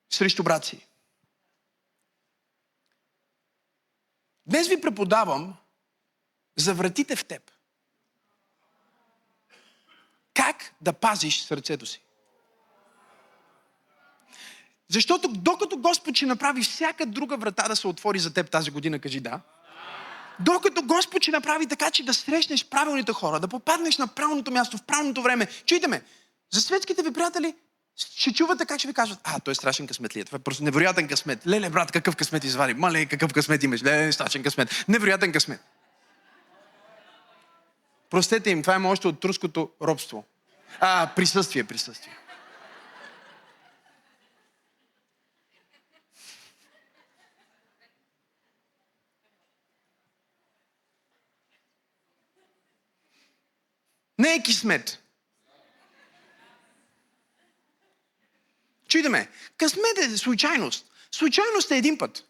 срещу 0.10 0.44
брат 0.44 0.66
си. 0.66 0.88
Днес 4.46 4.68
ви 4.68 4.82
преподавам 4.82 5.56
за 6.56 6.74
вратите 6.74 7.16
в 7.16 7.26
теб. 7.26 7.49
Как 10.40 10.74
да 10.82 10.94
пазиш 10.94 11.42
сърцето 11.42 11.86
си. 11.86 12.02
Защото 14.90 15.28
докато 15.28 15.78
Господ 15.78 16.16
ще 16.16 16.26
направи 16.26 16.62
всяка 16.62 17.06
друга 17.06 17.38
врата 17.38 17.68
да 17.68 17.76
се 17.76 17.88
отвори 17.88 18.20
за 18.20 18.34
теб 18.34 18.52
тази 18.52 18.72
година, 18.72 19.00
кажи 19.00 19.20
да. 19.20 19.40
Докато 20.40 20.82
Господ 20.82 21.24
ще 21.24 21.32
направи 21.32 21.68
така, 21.68 21.92
че 21.92 22.06
да 22.06 22.14
срещнеш 22.14 22.66
правилните 22.66 23.14
хора, 23.14 23.40
да 23.40 23.48
попаднеш 23.48 23.98
на 23.98 24.08
правилното 24.08 24.52
място, 24.52 24.78
в 24.78 24.84
правилното 24.84 25.22
време. 25.22 25.48
Чуйте 25.66 25.88
ме, 25.88 26.02
за 26.52 26.62
светските 26.62 27.04
ви 27.04 27.14
приятели 27.14 27.56
ще 27.96 28.34
чувате 28.34 28.66
как 28.66 28.80
ще 28.80 28.88
ви 28.88 28.94
кажат, 28.94 29.20
а, 29.24 29.40
той 29.40 29.52
е 29.52 29.56
страшен 29.56 29.88
късмет 29.88 30.16
ли 30.16 30.20
е? 30.20 30.26
Това 30.26 30.36
е 30.36 30.40
просто 30.40 30.64
невероятен 30.64 31.08
късмет. 31.08 31.48
Леле, 31.48 31.70
брат, 31.70 31.92
какъв 31.92 32.16
късмет 32.16 32.44
извади? 32.44 32.74
Мале, 32.74 33.06
какъв 33.06 33.34
късмет 33.34 33.64
имаш? 33.64 33.84
Леле, 33.84 34.12
страшен 34.12 34.44
късмет. 34.44 34.86
Невероятен 34.88 35.32
късмет. 35.32 35.62
Простете 38.10 38.50
им, 38.50 38.62
това 38.62 38.76
е 38.76 38.88
още 38.88 39.08
от 39.08 39.20
турското 39.20 39.72
робство. 39.82 40.24
А, 40.80 41.10
присъствие, 41.16 41.64
присъствие. 41.64 42.20
Не 54.20 54.34
е 54.34 54.44
кисмет. 54.44 55.04
Чуйте 58.88 59.10
ме, 59.10 59.30
късмет 59.58 59.98
е 59.98 60.18
случайност. 60.18 60.86
Случайност 61.12 61.72
е 61.72 61.78
един 61.78 61.98
път. 61.98 62.26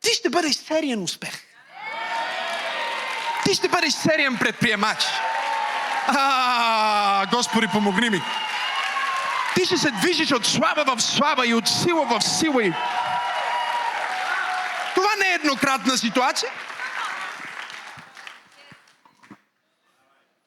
Ти 0.00 0.10
ще 0.10 0.30
бъдеш 0.30 0.56
сериен 0.56 1.02
успех. 1.02 1.42
Ти 3.44 3.54
ще 3.54 3.68
бъдеш 3.68 3.92
сериен 3.92 4.38
предприемач. 4.38 5.04
Господи, 7.30 7.68
помогни 7.72 8.10
ми. 8.10 8.22
Ти 9.54 9.64
ще 9.66 9.78
се 9.78 9.90
движиш 9.90 10.32
от 10.32 10.46
слаба 10.46 10.84
в 10.84 11.02
слаба 11.02 11.46
и 11.46 11.54
от 11.54 11.68
сила 11.68 12.06
в 12.06 12.24
сила. 12.24 12.64
И... 12.64 12.72
Това 14.94 15.10
не 15.18 15.28
е 15.28 15.34
еднократна 15.34 15.98
ситуация. 15.98 16.50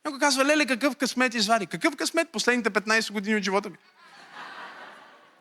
Някой 0.05 0.20
казва, 0.20 0.46
леле, 0.46 0.65
какъв 0.65 0.96
късмет 0.96 1.34
извади? 1.34 1.67
Какъв 1.67 1.96
късмет 1.96 2.32
последните 2.32 2.72
15 2.72 3.12
години 3.12 3.36
от 3.36 3.43
живота 3.43 3.70
ми? 3.70 3.77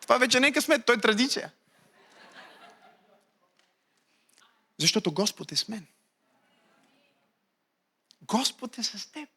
Това 0.01 0.17
вече 0.17 0.39
не 0.39 0.47
е 0.47 0.51
късмет, 0.51 0.85
той 0.85 0.95
е 0.95 1.01
традиция. 1.01 1.51
Защото 4.77 5.11
Господ 5.11 5.51
е 5.51 5.55
с 5.55 5.67
мен. 5.67 5.87
Господ 8.21 8.77
е 8.77 8.83
с 8.83 9.11
теб. 9.11 9.29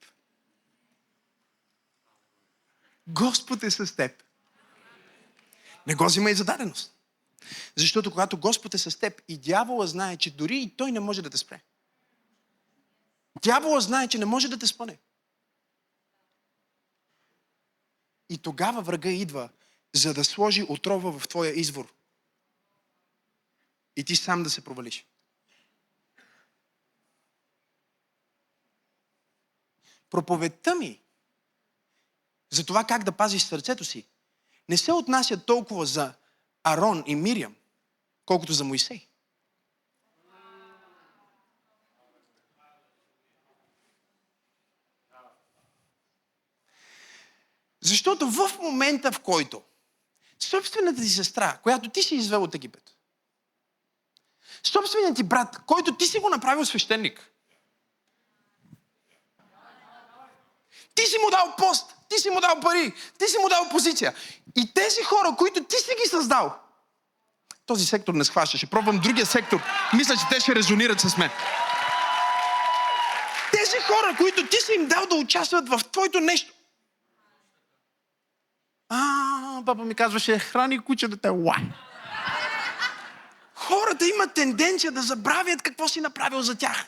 Господ 3.09 3.63
е 3.63 3.71
с 3.71 3.97
теб. 3.97 4.23
Не 5.87 5.95
го 5.95 6.05
взимай 6.05 6.35
за 6.35 6.45
даденост. 6.45 6.93
Защото 7.77 8.11
когато 8.11 8.39
Господ 8.39 8.75
е 8.75 8.79
с 8.79 8.99
теб 8.99 9.23
и 9.29 9.39
дявола 9.39 9.87
знае, 9.87 10.17
че 10.17 10.37
дори 10.37 10.59
и 10.59 10.77
той 10.77 10.93
не 10.93 11.01
може 11.01 11.23
да 11.23 11.31
те 11.31 11.37
спре. 11.37 11.61
Дявола 13.43 13.81
знае, 13.81 14.09
че 14.09 14.19
не 14.19 14.25
може 14.25 14.49
да 14.49 14.59
те 14.59 14.67
спъне. 14.67 14.99
И 18.29 18.39
тогава 18.39 18.83
врага 18.83 19.11
идва, 19.11 19.49
за 19.95 20.15
да 20.15 20.25
сложи 20.25 20.67
отрова 20.69 21.19
в 21.19 21.29
твоя 21.29 21.61
извор. 21.61 21.93
И 23.97 24.05
ти 24.05 24.17
сам 24.17 24.43
да 24.43 24.51
се 24.51 24.65
провалиш. 24.65 25.07
Проповедта 30.11 30.75
ми 30.75 31.01
за 32.57 32.67
това 32.67 32.85
как 32.85 33.05
да 33.05 33.13
пазиш 33.13 33.43
сърцето 33.43 33.85
си 33.85 34.07
не 34.69 34.77
се 34.77 34.93
отнася 34.93 35.45
толкова 35.45 35.87
за 35.87 36.15
Арон 36.65 37.05
и 37.07 37.15
Мириам, 37.15 37.55
колкото 38.25 38.53
за 38.53 38.65
Моисей. 38.65 39.09
Защото 47.81 48.31
в 48.31 48.59
момента, 48.59 49.13
в 49.13 49.21
който 49.21 49.63
собствената 50.39 51.01
ти 51.01 51.09
сестра, 51.09 51.59
която 51.63 51.91
ти 51.91 52.03
си 52.03 52.15
извел 52.15 52.43
от 52.43 52.55
Египет, 52.55 52.97
собственият 54.63 55.17
ти 55.17 55.23
брат, 55.23 55.59
който 55.67 55.97
ти 55.97 56.07
си 56.07 56.19
го 56.19 56.29
направил 56.29 56.65
свещеник, 56.65 57.33
ти 60.95 61.07
си 61.07 61.19
му 61.25 61.31
дал 61.31 61.55
пост, 61.59 61.96
ти 62.09 62.19
си 62.19 62.31
му 62.31 62.41
дал 62.41 62.61
пари, 62.61 62.95
ти 63.19 63.29
си 63.29 63.39
му 63.39 63.49
дал 63.49 63.69
позиция. 63.69 64.15
И 64.57 64.73
тези 64.75 65.03
хора, 65.03 65.35
които 65.39 65.65
ти 65.65 65.77
си 65.77 65.91
ги 66.03 66.09
създал, 66.09 66.55
този 67.67 67.87
сектор 67.87 68.15
не 68.15 68.25
схваща. 68.25 68.57
Ще 68.59 68.67
пробвам 68.67 68.99
другия 68.99 69.27
сектор. 69.27 69.61
Мисля, 69.95 70.15
че 70.15 70.23
те 70.31 70.41
ще 70.41 70.55
резонират 70.55 71.01
с 71.01 71.17
мен. 71.17 71.31
Тези 73.53 73.77
хора, 73.87 74.17
които 74.17 74.47
ти 74.47 74.57
си 74.57 74.73
им 74.73 74.89
дал 74.89 75.07
да 75.07 75.15
участват 75.15 75.69
в 75.69 75.81
твоето 75.93 76.21
нещо, 76.21 76.53
а, 78.89 79.63
папа 79.67 79.85
ми 79.85 79.95
казваше, 79.95 80.39
храни 80.39 80.79
кучетата. 80.79 81.33
Уа! 81.33 81.57
Хората 83.55 84.07
имат 84.07 84.35
тенденция 84.35 84.93
да 84.93 85.03
забравят 85.03 85.63
какво 85.63 85.89
си 85.89 86.01
направил 86.01 86.43
за 86.43 86.55
тях. 86.55 86.85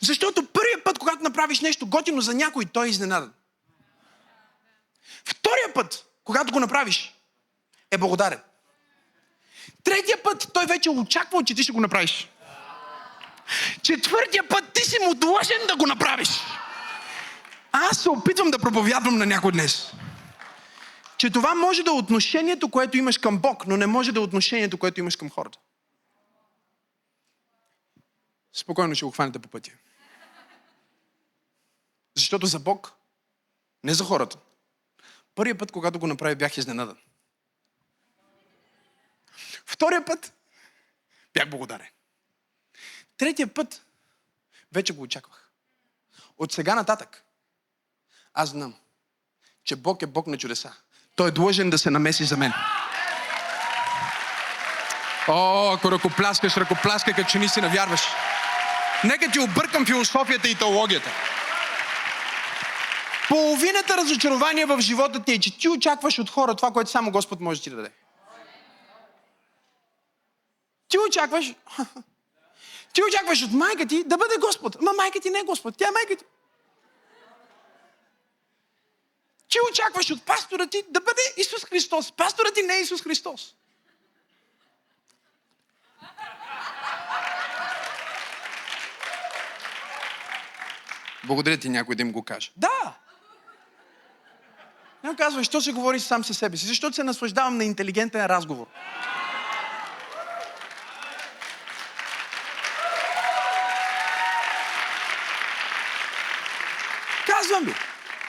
Защото 0.00 0.46
първият 0.46 0.84
път, 0.84 0.98
когато 0.98 1.22
направиш 1.22 1.60
нещо 1.60 1.86
готино 1.86 2.20
за 2.20 2.34
някой, 2.34 2.64
той 2.64 2.86
е 2.86 2.90
изненадан. 2.90 3.32
Втория 5.24 5.74
път, 5.74 6.06
когато 6.24 6.52
го 6.52 6.60
направиш, 6.60 7.14
е 7.90 7.98
благодарен. 7.98 8.40
Третия 9.84 10.22
път, 10.22 10.48
той 10.54 10.66
вече 10.66 10.90
очаква, 10.90 11.44
че 11.44 11.54
ти 11.54 11.62
ще 11.62 11.72
го 11.72 11.80
направиш. 11.80 12.28
Четвъртия 13.82 14.48
път, 14.48 14.72
ти 14.74 14.84
си 14.84 14.96
му 15.02 15.14
длъжен 15.14 15.66
да 15.68 15.76
го 15.76 15.86
направиш. 15.86 16.28
Аз 17.72 18.02
се 18.02 18.08
опитвам 18.08 18.50
да 18.50 18.58
проповядвам 18.58 19.18
на 19.18 19.26
някой 19.26 19.52
днес 19.52 19.92
че 21.18 21.30
това 21.30 21.54
може 21.54 21.82
да 21.82 21.90
е 21.90 21.94
отношението, 21.94 22.68
което 22.68 22.96
имаш 22.96 23.18
към 23.18 23.38
Бог, 23.38 23.66
но 23.66 23.76
не 23.76 23.86
може 23.86 24.12
да 24.12 24.20
е 24.20 24.22
отношението, 24.22 24.78
което 24.78 25.00
имаш 25.00 25.16
към 25.16 25.30
хората. 25.30 25.58
Спокойно 28.52 28.94
ще 28.94 29.04
го 29.04 29.10
хванете 29.10 29.38
по 29.38 29.48
пътя. 29.48 29.70
Защото 32.16 32.46
за 32.46 32.58
Бог, 32.58 32.92
не 33.84 33.94
за 33.94 34.04
хората. 34.04 34.38
Първият 35.38 35.58
път, 35.58 35.72
когато 35.72 35.98
го 35.98 36.06
направи, 36.06 36.34
бях 36.34 36.56
изненадан. 36.56 36.96
Втория 39.66 40.04
път, 40.04 40.32
бях 41.34 41.50
благодарен. 41.50 41.86
Третия 43.16 43.54
път, 43.54 43.82
вече 44.72 44.92
го 44.92 45.02
очаквах. 45.02 45.50
От 46.38 46.52
сега 46.52 46.74
нататък, 46.74 47.22
аз 48.34 48.48
знам, 48.48 48.74
че 49.64 49.76
Бог 49.76 50.02
е 50.02 50.06
Бог 50.06 50.26
на 50.26 50.38
чудеса. 50.38 50.72
Той 51.16 51.28
е 51.28 51.32
длъжен 51.32 51.70
да 51.70 51.78
се 51.78 51.90
намеси 51.90 52.24
за 52.24 52.36
мен. 52.36 52.52
О, 55.28 55.72
ако 55.72 55.92
ръкопляскаш, 55.92 56.56
ръкопляскай, 56.56 57.14
като 57.14 57.30
че 57.30 57.38
наистина 57.38 57.68
вярваш. 57.68 58.02
Нека 59.04 59.30
ти 59.30 59.38
объркам 59.38 59.86
философията 59.86 60.48
и 60.48 60.54
теологията. 60.54 61.10
Половината 63.28 63.96
разочарование 63.96 64.66
в 64.66 64.80
живота 64.80 65.24
ти 65.24 65.32
е, 65.32 65.40
че 65.40 65.58
ти 65.58 65.68
очакваш 65.68 66.18
от 66.18 66.30
хора 66.30 66.54
това, 66.54 66.70
което 66.70 66.90
само 66.90 67.10
Господ 67.10 67.40
може 67.40 67.60
да 67.60 67.64
ти 67.64 67.70
даде. 67.70 67.90
Ти 70.88 70.98
очакваш... 70.98 71.54
Ти 72.92 73.02
очакваш 73.08 73.42
от 73.42 73.52
майка 73.52 73.86
ти 73.86 74.04
да 74.04 74.16
бъде 74.16 74.36
Господ. 74.40 74.80
Ма 74.80 74.92
майка 74.92 75.20
ти 75.20 75.30
не 75.30 75.38
е 75.38 75.42
Господ. 75.42 75.74
Тя 75.78 75.88
е 75.88 75.90
майка 75.90 76.16
ти. 76.16 76.24
Ти 79.48 79.58
очакваш 79.70 80.10
от 80.10 80.22
пастора 80.22 80.66
ти 80.66 80.84
да 80.88 81.00
бъде 81.00 81.22
Исус 81.36 81.64
Христос. 81.64 82.12
Пастора 82.12 82.50
ти 82.50 82.62
не 82.62 82.74
е 82.74 82.80
Исус 82.80 83.02
Христос. 83.02 83.54
Благодаря 91.24 91.58
ти 91.58 91.68
някой 91.68 91.94
да 91.94 92.02
им 92.02 92.12
го 92.12 92.24
каже. 92.24 92.52
Да! 92.56 92.98
Не 95.04 95.16
казва, 95.16 95.44
що 95.44 95.60
се 95.60 95.72
говори 95.72 96.00
сам 96.00 96.24
със 96.24 96.38
себе 96.38 96.56
си? 96.56 96.66
Защото 96.66 96.96
се 96.96 97.04
наслаждавам 97.04 97.56
на 97.56 97.64
интелигентен 97.64 98.26
разговор. 98.26 98.66
Казвам 107.26 107.64
ви, 107.64 107.74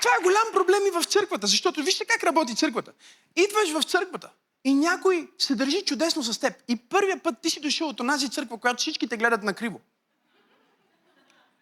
това 0.01 0.11
е 0.19 0.23
голям 0.23 0.43
проблем 0.53 0.79
и 0.87 0.91
в 0.91 1.03
църквата, 1.03 1.47
защото 1.47 1.83
вижте 1.83 2.05
как 2.05 2.23
работи 2.23 2.55
църквата. 2.55 2.91
Идваш 3.35 3.71
в 3.71 3.83
църквата 3.83 4.29
и 4.63 4.73
някой 4.73 5.29
се 5.37 5.55
държи 5.55 5.85
чудесно 5.85 6.23
с 6.23 6.39
теб. 6.39 6.53
И 6.67 6.75
първия 6.75 7.23
път 7.23 7.35
ти 7.41 7.49
си 7.49 7.59
дошъл 7.59 7.87
от 7.87 7.99
онази 7.99 8.29
църква, 8.29 8.57
която 8.57 8.81
всички 8.81 9.07
те 9.07 9.17
гледат 9.17 9.43
на 9.43 9.53
криво. 9.53 9.81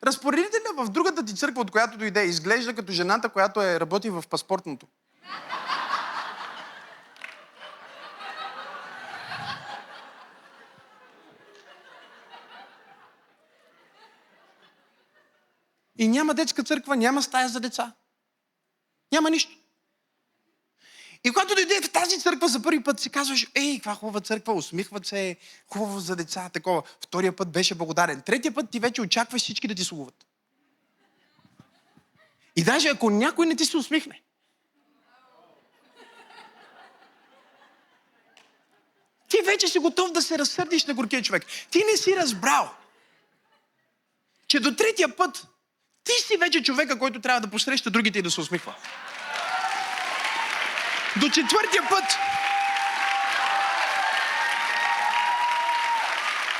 Разпоредителя 0.04 0.74
в 0.78 0.90
другата 0.90 1.26
ти 1.26 1.36
църква, 1.36 1.62
от 1.62 1.72
която 1.72 1.98
дойде, 1.98 2.24
изглежда 2.24 2.76
като 2.76 2.92
жената, 2.92 3.30
която 3.30 3.62
е 3.62 3.80
работи 3.80 4.10
в 4.10 4.24
паспортното. 4.30 4.88
И 16.00 16.08
няма 16.08 16.34
детска 16.34 16.64
църква, 16.64 16.96
няма 16.96 17.24
стая 17.24 17.50
за 17.50 17.60
деца. 17.60 17.94
Няма 19.12 19.30
нищо. 19.30 19.67
И 21.24 21.32
когато 21.32 21.56
дойде 21.56 21.82
в 21.82 21.92
тази 21.92 22.20
църква 22.20 22.48
за 22.48 22.62
първи 22.62 22.84
път, 22.84 23.00
си 23.00 23.10
казваш, 23.10 23.48
ей, 23.56 23.76
каква 23.76 23.96
хубава 23.96 24.20
църква, 24.20 24.54
усмихват 24.54 25.06
се, 25.06 25.36
хубаво 25.68 26.00
за 26.00 26.16
деца, 26.16 26.50
такова. 26.54 26.84
Втория 27.02 27.36
път 27.36 27.52
беше 27.52 27.76
благодарен. 27.76 28.22
Третия 28.22 28.54
път 28.54 28.70
ти 28.70 28.80
вече 28.80 29.02
очакваш 29.02 29.42
всички 29.42 29.68
да 29.68 29.76
ти 29.76 29.84
слугуват. 29.84 30.26
И 32.56 32.64
даже 32.64 32.88
ако 32.88 33.10
някой 33.10 33.46
не 33.46 33.56
ти 33.56 33.66
се 33.66 33.78
усмихне, 33.78 34.22
ти 39.30 39.38
вече 39.46 39.68
си 39.68 39.80
готов 39.80 40.12
да 40.12 40.22
се 40.22 40.38
разсърдиш 40.38 40.86
на 40.86 40.94
горкия 40.94 41.22
човек. 41.22 41.46
Ти 41.72 41.84
не 41.92 41.98
си 41.98 42.16
разбрал, 42.16 42.70
че 44.48 44.60
до 44.60 44.76
третия 44.76 45.16
път 45.16 45.48
ти 46.04 46.14
си 46.28 46.38
вече 46.38 46.64
човека, 46.64 47.00
който 47.00 47.22
трябва 47.22 47.42
да 47.42 47.48
посреща 47.48 47.90
другите 47.90 48.20
и 48.20 48.22
да 48.22 48.32
се 48.32 48.42
усмихва. 48.42 48.76
До 51.22 51.30
четвъртия 51.30 51.84
път 51.90 52.04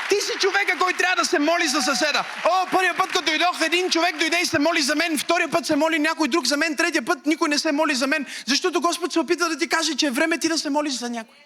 Ти 0.08 0.14
си 0.14 0.32
човека, 0.40 0.78
който 0.78 0.98
трябва 0.98 1.16
да 1.16 1.24
се 1.24 1.38
моли 1.38 1.68
за 1.68 1.82
съседа. 1.82 2.24
О, 2.44 2.66
първия 2.70 2.96
път, 2.96 3.12
като 3.12 3.22
дойдох, 3.22 3.60
един 3.60 3.90
човек 3.90 4.16
дойде 4.16 4.40
и 4.42 4.46
се 4.46 4.58
моли 4.58 4.82
за 4.82 4.94
мен, 4.94 5.18
втория 5.18 5.50
път 5.50 5.66
се 5.66 5.76
моли 5.76 5.98
някой 5.98 6.28
друг 6.28 6.46
за 6.46 6.56
мен, 6.56 6.76
третия 6.76 7.04
път 7.04 7.26
никой 7.26 7.48
не 7.48 7.58
се 7.58 7.72
моли 7.72 7.94
за 7.94 8.06
мен, 8.06 8.26
защото 8.46 8.80
Господ 8.80 9.12
се 9.12 9.20
опита 9.20 9.48
да 9.48 9.58
ти 9.58 9.68
каже, 9.68 9.96
че 9.96 10.06
е 10.06 10.10
време 10.10 10.38
ти 10.38 10.48
да 10.48 10.58
се 10.58 10.70
молиш 10.70 10.92
за 10.92 11.10
някой. 11.10 11.36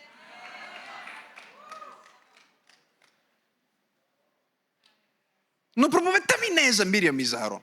Но 5.76 5.90
проповедта 5.90 6.34
ми 6.40 6.54
не 6.54 6.66
е 6.66 6.72
за 6.72 6.84
Мириам 6.84 7.20
и 7.20 7.24
за 7.24 7.36
Арон. 7.36 7.62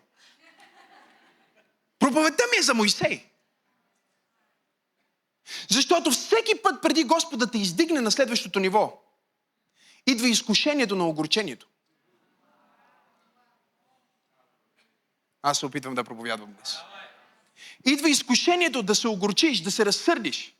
Проповедта 1.99 2.43
ми 2.51 2.57
е 2.57 2.62
за 2.62 2.73
Моисей. 2.73 3.25
Защото 5.69 6.12
всеки 6.12 6.62
път 6.63 6.81
преди 6.81 7.03
Господа 7.03 7.45
да 7.45 7.51
те 7.51 7.57
издигне 7.57 8.01
на 8.01 8.12
следващото 8.12 8.59
ниво, 8.59 9.01
идва 10.07 10.27
изкушението 10.27 10.95
на 10.95 11.07
огорчението. 11.07 11.67
Аз 15.41 15.59
се 15.59 15.65
опитвам 15.65 15.95
да 15.95 16.03
проповядвам 16.03 16.53
днес. 16.53 16.77
Идва 17.85 18.09
изкушението 18.09 18.83
да 18.83 18.95
се 18.95 19.07
огорчиш, 19.07 19.62
да 19.62 19.71
се 19.71 19.85
разсърдиш. 19.85 20.55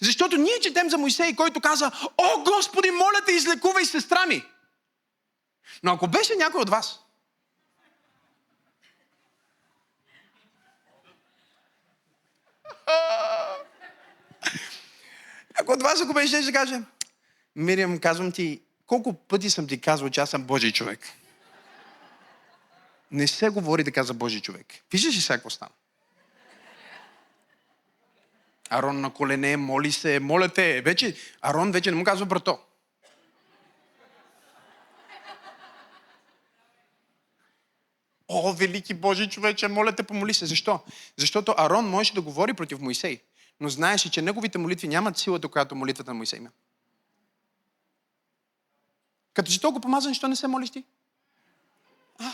Защото 0.00 0.36
ние 0.36 0.60
четем 0.60 0.90
за 0.90 0.98
Моисей, 0.98 1.36
който 1.36 1.60
каза, 1.60 1.90
О, 2.18 2.42
Господи, 2.42 2.90
моля 2.90 3.24
те, 3.26 3.32
излекувай 3.32 3.84
сестра 3.84 4.26
ми. 4.26 4.44
Но 5.82 5.92
ако 5.92 6.08
беше 6.08 6.36
някой 6.36 6.60
от 6.60 6.70
вас, 6.70 7.02
Ако 15.54 15.72
от 15.72 15.82
вас, 15.82 16.00
ако 16.00 16.12
беше, 16.12 16.42
ще 16.42 16.52
каже, 16.52 16.80
Мириам, 17.56 17.98
казвам 17.98 18.32
ти, 18.32 18.60
колко 18.86 19.14
пъти 19.14 19.50
съм 19.50 19.66
ти 19.66 19.80
казвал, 19.80 20.10
че 20.10 20.20
аз 20.20 20.30
съм 20.30 20.44
Божий 20.44 20.72
човек. 20.72 21.00
Не 23.10 23.26
се 23.26 23.48
говори 23.48 23.84
така 23.84 24.02
за 24.02 24.14
Божий 24.14 24.40
човек. 24.40 24.66
Виждаш 24.92 25.16
ли 25.16 25.20
сега 25.20 25.36
какво 25.36 25.50
стана? 25.50 25.70
Арон 28.70 29.00
на 29.00 29.10
колене, 29.10 29.56
моли 29.56 29.92
се, 29.92 30.20
моля 30.20 30.48
те. 30.48 30.82
Вече, 30.82 31.16
Арон 31.42 31.72
вече 31.72 31.90
не 31.90 31.96
му 31.96 32.04
казва 32.04 32.26
брато. 32.26 32.58
О, 38.28 38.52
велики 38.52 38.94
Божи 38.94 39.28
човече, 39.28 39.68
моля 39.68 39.92
те, 39.92 40.02
помоли 40.02 40.34
се. 40.34 40.46
Защо? 40.46 40.80
Защото 41.16 41.54
Арон 41.58 41.88
можеше 41.88 42.14
да 42.14 42.20
говори 42.20 42.54
против 42.54 42.80
Моисей 42.80 43.20
но 43.60 43.68
знаеше, 43.68 44.10
че 44.10 44.22
неговите 44.22 44.58
молитви 44.58 44.88
нямат 44.88 45.18
силата, 45.18 45.48
която 45.48 45.74
молитвата 45.74 46.10
на 46.10 46.14
Моисей 46.14 46.38
има. 46.38 46.50
Като 49.34 49.50
си 49.50 49.60
толкова 49.60 49.80
помазан, 49.80 50.14
що 50.14 50.28
не 50.28 50.36
се 50.36 50.46
молиш 50.46 50.70
ти? 50.70 50.84
А. 52.18 52.32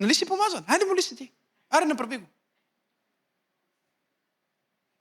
Нали 0.00 0.14
си 0.14 0.26
помазан? 0.26 0.64
Хайде 0.64 0.84
моли 0.84 1.02
се 1.02 1.16
ти. 1.16 1.32
Аре, 1.70 1.84
направи 1.84 2.18
го. 2.18 2.26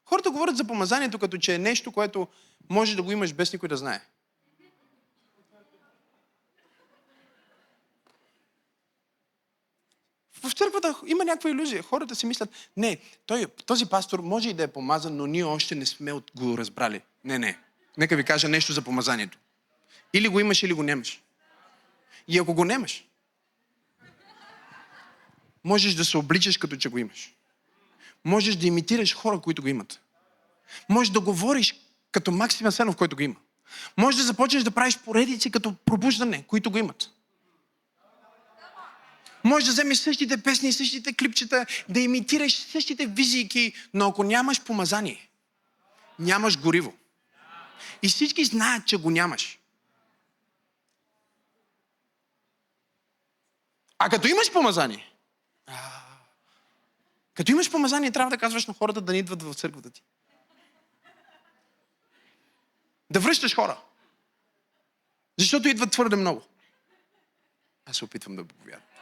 Хората 0.06 0.32
говорят 0.32 0.58
за 0.58 0.68
помазанието, 0.68 1.20
като 1.20 1.38
че 1.38 1.56
е 1.56 1.60
нещо, 1.60 1.92
което 1.92 2.28
може 2.70 2.96
да 2.96 3.04
го 3.04 3.12
имаш 3.12 3.34
без 3.34 3.54
никой 3.54 3.70
да 3.70 3.78
знае. 3.78 4.02
В 10.50 10.54
църквата 10.54 10.96
има 11.06 11.26
някаква 11.26 11.50
иллюзия. 11.50 11.84
Хората 11.84 12.16
си 12.16 12.26
мислят, 12.26 12.50
не, 12.78 12.98
той, 13.26 13.46
този 13.66 13.86
пастор 13.86 14.20
може 14.20 14.50
и 14.50 14.54
да 14.54 14.64
е 14.64 14.68
помазан, 14.68 15.18
но 15.18 15.28
ние 15.28 15.44
още 15.44 15.76
не 15.76 15.86
сме 15.86 16.12
го 16.12 16.58
разбрали. 16.58 17.02
Не, 17.24 17.40
не. 17.40 17.60
Нека 17.98 18.16
ви 18.16 18.24
кажа 18.24 18.50
нещо 18.50 18.74
за 18.74 18.82
помазанието. 18.82 19.38
Или 20.14 20.28
го 20.28 20.40
имаш, 20.40 20.64
или 20.64 20.74
го 20.74 20.84
нямаш. 20.84 21.22
И 22.28 22.40
ако 22.40 22.54
го 22.54 22.66
нямаш, 22.66 23.06
можеш 25.64 25.94
да 25.94 26.06
се 26.06 26.18
обличаш 26.18 26.58
като 26.58 26.76
че 26.76 26.90
го 26.90 26.98
имаш. 26.98 27.34
Можеш 28.26 28.56
да 28.56 28.68
имитираш 28.68 29.16
хора, 29.16 29.40
които 29.40 29.62
го 29.62 29.68
имат. 29.68 30.00
Можеш 30.90 31.12
да 31.12 31.20
говориш 31.20 31.76
като 32.12 32.32
Максим 32.32 32.68
Асенов, 32.68 32.96
който 32.96 33.16
го 33.16 33.22
има. 33.22 33.36
Можеш 33.98 34.18
да 34.18 34.26
започнеш 34.26 34.64
да 34.64 34.72
правиш 34.72 34.98
поредици 34.98 35.52
като 35.52 35.76
пробуждане, 35.86 36.44
които 36.48 36.72
го 36.72 36.78
имат. 36.78 37.10
Може 39.46 39.66
да 39.66 39.72
вземеш 39.72 39.98
същите 39.98 40.44
песни, 40.44 40.74
същите 40.74 41.14
клипчета, 41.14 41.66
да 41.90 42.00
имитираш 42.00 42.58
същите 42.58 43.06
визийки, 43.06 43.74
но 43.94 44.08
ако 44.08 44.24
нямаш 44.24 44.64
помазание, 44.64 45.30
нямаш 46.20 46.60
гориво. 46.60 46.94
И 48.02 48.10
всички 48.10 48.46
знаят, 48.46 48.88
че 48.88 48.98
го 48.98 49.10
нямаш. 49.10 49.60
А 54.00 54.10
като 54.10 54.28
имаш 54.28 54.52
помазание, 54.52 55.14
като 57.34 57.52
имаш 57.52 57.72
помазание, 57.72 58.12
трябва 58.12 58.30
да 58.30 58.38
казваш 58.38 58.66
на 58.66 58.74
хората 58.74 59.02
да 59.02 59.12
не 59.12 59.18
идват 59.18 59.44
в 59.44 59.54
църквата 59.54 59.90
ти. 59.90 60.04
Да 63.10 63.20
връщаш 63.20 63.56
хора. 63.56 63.78
Защото 65.40 65.68
идват 65.68 65.92
твърде 65.92 66.16
много. 66.16 66.44
Аз 67.86 67.98
се 67.98 68.06
опитвам 68.06 68.36
да 68.36 68.46
проповядам. 68.46 68.95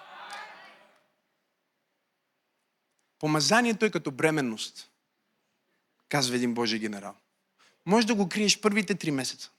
Помазанието 3.24 3.86
е 3.86 3.90
като 3.90 4.12
бременност, 4.12 4.88
казва 6.10 6.36
един 6.36 6.54
Божий 6.54 6.80
генерал. 6.80 7.14
Може 7.86 8.08
да 8.08 8.16
го 8.16 8.30
криеш 8.30 8.62
първите 8.62 8.96
три 8.96 9.12
месеца. 9.12 9.50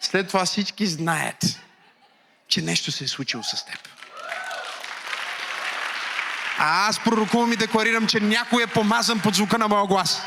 След 0.00 0.28
това 0.28 0.44
всички 0.44 0.86
знаят, 0.86 1.60
че 2.48 2.62
нещо 2.62 2.92
се 2.92 3.04
е 3.04 3.08
случило 3.08 3.42
с 3.42 3.64
теб. 3.64 3.88
А 6.58 6.88
аз 6.88 7.04
пророкувам 7.04 7.52
и 7.52 7.56
декларирам, 7.56 8.06
че 8.06 8.20
някой 8.20 8.62
е 8.62 8.66
помазан 8.66 9.20
под 9.22 9.34
звука 9.34 9.58
на 9.58 9.68
моя 9.68 9.86
глас. 9.86 10.22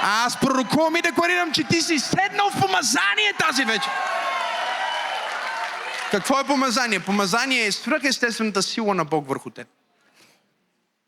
А 0.00 0.24
аз 0.26 0.40
пророкувам 0.40 0.96
и 0.96 1.02
декларирам, 1.02 1.52
че 1.52 1.64
ти 1.64 1.82
си 1.82 1.98
седнал 1.98 2.50
в 2.50 2.60
помазание 2.60 3.32
тази 3.38 3.64
вечер. 3.64 3.92
Какво 6.10 6.40
е 6.40 6.44
помазание? 6.44 7.00
Помазание 7.00 7.66
е 7.66 7.72
свръхестествената 7.72 8.62
сила 8.62 8.94
на 8.94 9.04
Бог 9.04 9.28
върху 9.28 9.50
теб. 9.50 9.68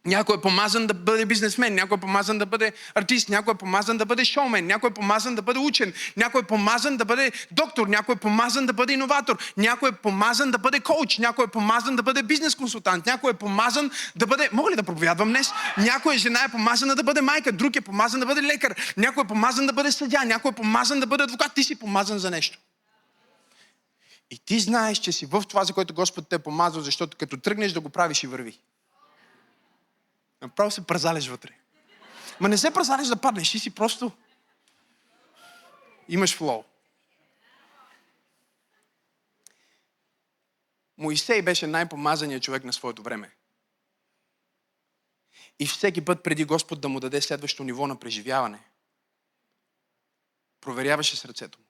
Някой 0.07 0.37
е 0.37 0.41
помазан 0.41 0.87
да 0.87 0.95
бъде 0.95 1.27
бизнесмен, 1.27 1.75
някой 1.75 1.97
е 1.97 2.01
помазан 2.01 2.39
да 2.39 2.47
бъде 2.47 2.73
артист, 2.95 3.29
някой 3.29 3.55
е 3.55 3.57
помазан 3.57 3.97
да 3.97 4.07
бъде 4.07 4.25
шоумен, 4.25 4.67
някой 4.67 4.91
е 4.91 4.95
помазан 4.95 5.35
да 5.35 5.43
бъде 5.43 5.59
учен, 5.59 5.93
някой 6.17 6.41
е 6.41 6.45
помазан 6.45 6.97
да 6.97 7.05
бъде 7.05 7.33
доктор, 7.51 7.87
някой 7.87 8.15
е 8.15 8.19
помазан 8.19 8.67
да 8.67 8.73
бъде 8.73 8.93
иноватор, 8.93 9.39
някой 9.57 9.89
е 9.89 9.93
помазан 9.93 10.51
да 10.51 10.59
бъде 10.59 10.81
коуч, 10.81 11.19
някой 11.19 11.45
е 11.45 11.49
помазан 11.49 11.97
да 11.97 12.03
бъде 12.03 12.23
бизнес 12.23 12.55
консултант, 12.55 13.07
някой 13.07 13.31
е 13.31 13.35
помазан 13.35 13.91
да 14.17 14.27
бъде... 14.27 14.49
Мога 14.53 14.71
ли 14.71 14.77
да 14.77 14.83
проповядвам 14.83 15.29
днес? 15.29 15.51
Някоя 15.79 16.19
жена 16.19 16.45
е 16.45 16.49
помазана 16.49 16.97
да 16.97 17.03
бъде 17.03 17.21
майка, 17.21 17.53
друг 17.53 17.77
е 17.77 17.81
помазан 17.81 18.21
да 18.21 18.27
бъде 18.27 18.43
лекар, 18.43 18.95
някой 18.97 19.25
е 19.25 19.27
помазан 19.27 19.67
да 19.67 19.73
бъде 19.73 19.93
съдя, 19.93 20.25
някой 20.25 20.51
е 20.51 20.55
помазан 20.55 21.01
да 21.01 21.07
бъде 21.07 21.25
адвокат, 21.25 21.55
ти 21.55 21.65
си 21.65 21.79
помазан 21.79 22.19
за 22.19 22.31
нещо. 22.31 22.59
И 24.31 24.39
ти 24.45 24.61
знаеш, 24.61 24.99
че 24.99 25.13
си 25.13 25.27
в 25.27 25.43
това, 25.49 25.65
за 25.65 25.73
което 25.73 25.95
Господ 25.95 26.29
те 26.29 26.37
е 26.37 26.39
помазал, 26.39 26.83
защото 26.83 27.17
като 27.17 27.37
тръгнеш 27.37 27.73
да 27.73 27.81
го 27.81 27.89
правиш 27.89 28.23
и 28.23 28.27
върви. 28.27 28.59
Направо 30.43 30.71
се 30.71 30.87
празалиш 30.87 31.29
вътре. 31.29 31.51
Ма 32.41 32.49
не 32.49 32.59
се 32.59 32.71
празалиш 32.71 33.09
да 33.09 33.17
паднеш, 33.17 33.51
ти 33.51 33.59
си 33.59 33.75
просто 33.75 34.13
имаш 36.09 36.37
флоу. 36.37 36.65
Моисей 40.99 41.43
беше 41.43 41.67
най-помазаният 41.67 42.43
човек 42.43 42.65
на 42.65 42.73
своето 42.73 43.03
време. 43.03 43.31
И 45.59 45.67
всеки 45.67 46.05
път 46.05 46.23
преди 46.23 46.45
Господ 46.45 46.81
да 46.81 46.89
му 46.89 47.01
даде 47.01 47.21
следващо 47.21 47.65
ниво 47.65 47.87
на 47.87 48.01
преживяване, 48.01 48.65
проверяваше 50.61 51.17
сърцето 51.17 51.59
му. 51.59 51.65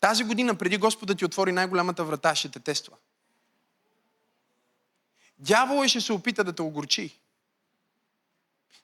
Тази 0.00 0.24
година 0.24 0.58
преди 0.58 0.78
Господ 0.78 1.06
да 1.06 1.14
ти 1.14 1.24
отвори 1.24 1.52
най-голямата 1.52 2.04
врата, 2.04 2.34
ще 2.34 2.50
те 2.50 2.60
тества. 2.60 2.96
Дявол 5.38 5.86
ще 5.86 6.00
се 6.00 6.12
опита 6.12 6.44
да 6.44 6.54
те 6.54 6.62
огорчи. 6.62 7.18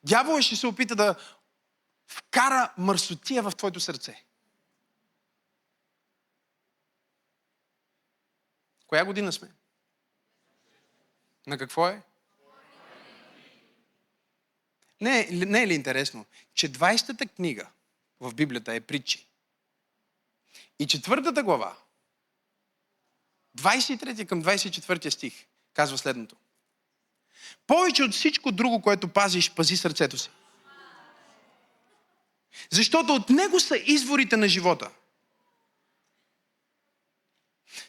Дявол 0.05 0.41
ще 0.41 0.57
се 0.57 0.67
опита 0.67 0.97
да 0.97 1.15
вкара 2.07 2.73
мърсотия 2.79 3.43
в 3.43 3.53
твоето 3.57 3.81
сърце. 3.81 4.25
Коя 8.87 9.05
година 9.05 9.33
сме? 9.33 9.49
На 11.47 11.59
какво 11.59 11.89
е? 11.89 12.03
Не, 15.01 15.29
не 15.31 15.63
е 15.63 15.67
ли 15.67 15.75
интересно, 15.75 16.27
че 16.55 16.73
20-та 16.73 17.27
книга 17.27 17.71
в 18.21 18.35
Библията 18.35 18.75
е 18.75 18.81
притчи. 18.81 19.27
И 20.79 20.87
четвъртата 20.87 21.43
глава, 21.43 21.77
23 23.59 24.27
към 24.27 24.43
24 24.43 25.11
стих, 25.11 25.47
казва 25.75 25.99
следното. 25.99 26.37
Повече 27.67 28.03
от 28.03 28.13
всичко 28.13 28.53
друго, 28.53 28.83
което 28.83 29.09
пазиш, 29.09 29.51
пази 29.51 29.77
сърцето 29.77 30.19
си. 30.19 30.31
Защото 32.71 33.15
от 33.15 33.31
него 33.31 33.61
са 33.61 33.77
изворите 33.77 34.37
на 34.37 34.49
живота. 34.49 34.91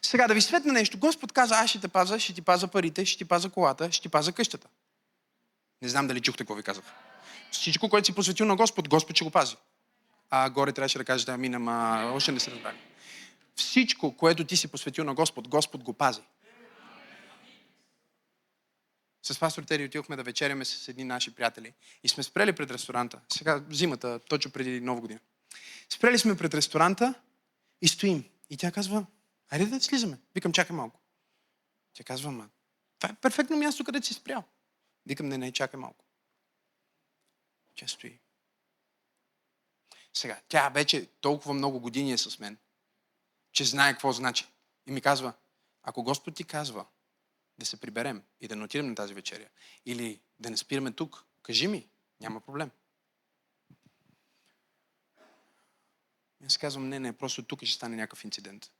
Сега 0.01 0.27
да 0.27 0.33
ви 0.33 0.41
светна 0.41 0.73
нещо. 0.73 0.97
Господ 0.97 1.31
каза, 1.31 1.55
аз 1.55 1.69
ще 1.69 1.79
те 1.79 1.87
паза, 1.87 2.19
ще 2.19 2.33
ти 2.33 2.41
паза 2.41 2.67
парите, 2.67 3.05
ще 3.05 3.17
ти 3.17 3.25
паза 3.25 3.49
колата, 3.49 3.91
ще 3.91 4.01
ти 4.01 4.09
паза 4.09 4.31
къщата. 4.31 4.67
Не 5.81 5.89
знам 5.89 6.07
дали 6.07 6.21
чухте 6.21 6.43
какво 6.43 6.55
ви 6.55 6.63
казах. 6.63 6.83
Всичко, 7.51 7.89
което 7.89 8.05
си 8.05 8.15
посветил 8.15 8.45
на 8.45 8.55
Господ, 8.55 8.89
Господ 8.89 9.15
ще 9.15 9.25
го 9.25 9.31
пази. 9.31 9.55
А 10.29 10.49
горе 10.49 10.71
трябваше 10.71 10.97
да 10.97 11.05
кажете, 11.05 11.31
ами, 11.31 11.47
ама 11.47 12.11
още 12.15 12.31
не 12.31 12.39
се 12.39 12.51
разбрали. 12.51 12.77
Всичко, 13.55 14.17
което 14.17 14.45
ти 14.45 14.57
си 14.57 14.67
посветил 14.67 15.03
на 15.03 15.13
Господ, 15.13 15.47
Господ 15.47 15.83
го 15.83 15.93
пази. 15.93 16.21
С 19.23 19.39
пастор 19.39 19.63
Тери 19.63 19.85
отидохме 19.85 20.15
да 20.15 20.23
вечеряме 20.23 20.65
с 20.65 20.87
едни 20.87 21.03
наши 21.03 21.35
приятели 21.35 21.73
и 22.03 22.09
сме 22.09 22.23
спрели 22.23 22.53
пред 22.53 22.71
ресторанта. 22.71 23.21
Сега 23.33 23.63
зимата, 23.69 24.19
точно 24.19 24.51
преди 24.51 24.81
нова 24.81 25.01
година. 25.01 25.19
Спрели 25.89 26.19
сме 26.19 26.37
пред 26.37 26.53
ресторанта 26.53 27.13
и 27.81 27.87
стоим. 27.87 28.29
И 28.49 28.57
тя 28.57 28.71
казва, 28.71 29.05
айде 29.49 29.65
да 29.65 29.81
слизаме. 29.81 30.19
Викам, 30.35 30.53
чакай 30.53 30.75
малко. 30.75 30.99
Тя 31.93 32.03
казва, 32.03 32.31
ма, 32.31 32.49
това 32.99 33.13
е 33.13 33.15
перфектно 33.15 33.57
място, 33.57 33.83
където 33.83 34.07
си 34.07 34.13
спрял. 34.13 34.43
Викам, 35.05 35.27
не, 35.27 35.37
не, 35.37 35.51
чакай 35.51 35.79
малко. 35.79 36.05
Тя 37.75 37.87
стои. 37.87 38.19
Сега, 40.13 40.41
тя 40.47 40.69
вече 40.69 41.09
толкова 41.21 41.53
много 41.53 41.79
години 41.79 42.13
е 42.13 42.17
с 42.17 42.39
мен, 42.39 42.57
че 43.51 43.65
знае 43.65 43.93
какво 43.93 44.11
значи. 44.11 44.47
И 44.87 44.91
ми 44.91 45.01
казва, 45.01 45.33
ако 45.83 46.03
Господ 46.03 46.35
ти 46.35 46.43
казва 46.43 46.85
да 47.57 47.65
се 47.65 47.77
приберем 47.77 48.23
и 48.41 48.47
да 48.47 48.55
не 48.55 48.63
отидем 48.63 48.87
на 48.87 48.95
тази 48.95 49.13
вечеря, 49.13 49.49
или 49.85 50.21
да 50.39 50.49
не 50.49 50.57
спираме 50.57 50.91
тук, 50.91 51.25
кажи 51.43 51.67
ми, 51.67 51.87
няма 52.21 52.41
проблем. 52.41 52.71
Аз 56.45 56.57
казвам, 56.57 56.89
не, 56.89 56.99
не, 56.99 57.17
просто 57.17 57.43
тук 57.43 57.63
ще 57.63 57.75
стане 57.75 57.95
някакъв 57.95 58.23
инцидент. 58.23 58.71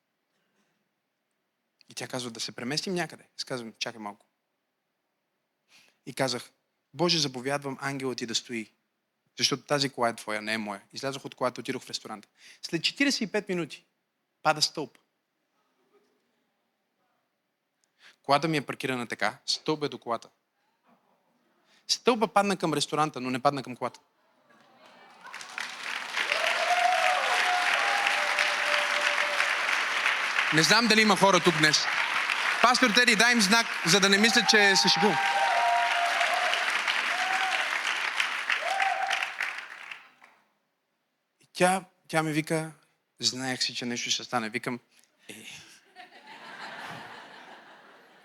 И 1.90 1.94
тя 1.94 2.08
казва, 2.08 2.32
да 2.32 2.40
се 2.40 2.52
преместим 2.52 2.94
някъде. 2.94 3.28
Аз 3.38 3.44
казвам, 3.44 3.74
чакай 3.80 4.00
малко. 4.00 4.26
И 6.06 6.14
казах, 6.14 6.52
Боже, 6.94 7.20
заповядвам 7.20 7.78
ангелът 7.82 8.18
ти 8.18 8.26
да 8.26 8.36
стои 8.36 8.74
защото 9.38 9.64
тази 9.64 9.90
кола 9.90 10.10
е 10.10 10.16
твоя, 10.16 10.42
не 10.42 10.54
е 10.54 10.58
моя. 10.58 10.82
Излязох 10.94 11.26
от 11.26 11.36
колата, 11.36 11.62
отидох 11.62 11.84
в 11.84 11.90
ресторанта. 11.90 12.28
След 12.62 12.82
45 12.82 13.50
минути 13.50 13.86
пада 14.42 14.62
стълб. 14.62 14.98
Колата 18.24 18.48
ми 18.48 18.58
е 18.58 18.62
паркирана 18.62 19.08
така. 19.08 19.38
Стълб 19.46 19.84
е 19.84 19.90
до 19.90 19.98
колата. 19.98 20.30
Стълба 21.88 22.28
падна 22.28 22.58
към 22.58 22.74
ресторанта, 22.74 23.22
но 23.22 23.30
не 23.30 23.42
падна 23.42 23.64
към 23.64 23.76
колата. 23.76 24.00
Не 30.54 30.64
знам 30.64 30.88
дали 30.88 31.02
има 31.02 31.16
хора 31.16 31.40
тук 31.40 31.58
днес. 31.58 31.86
Пастор 32.62 32.90
Тери, 32.90 33.16
дай 33.16 33.32
им 33.32 33.42
знак, 33.42 33.66
за 33.86 34.00
да 34.00 34.10
не 34.10 34.18
мислят, 34.18 34.50
че 34.50 34.76
се 34.76 34.90
шегувам. 34.90 35.18
Тя, 41.54 41.84
тя 42.08 42.24
ми 42.24 42.32
вика, 42.32 42.72
знаех 43.20 43.64
си, 43.64 43.76
че 43.76 43.86
нещо 43.86 44.10
ще 44.10 44.24
стане. 44.24 44.50
Викам, 44.50 44.80
е, 45.30 45.34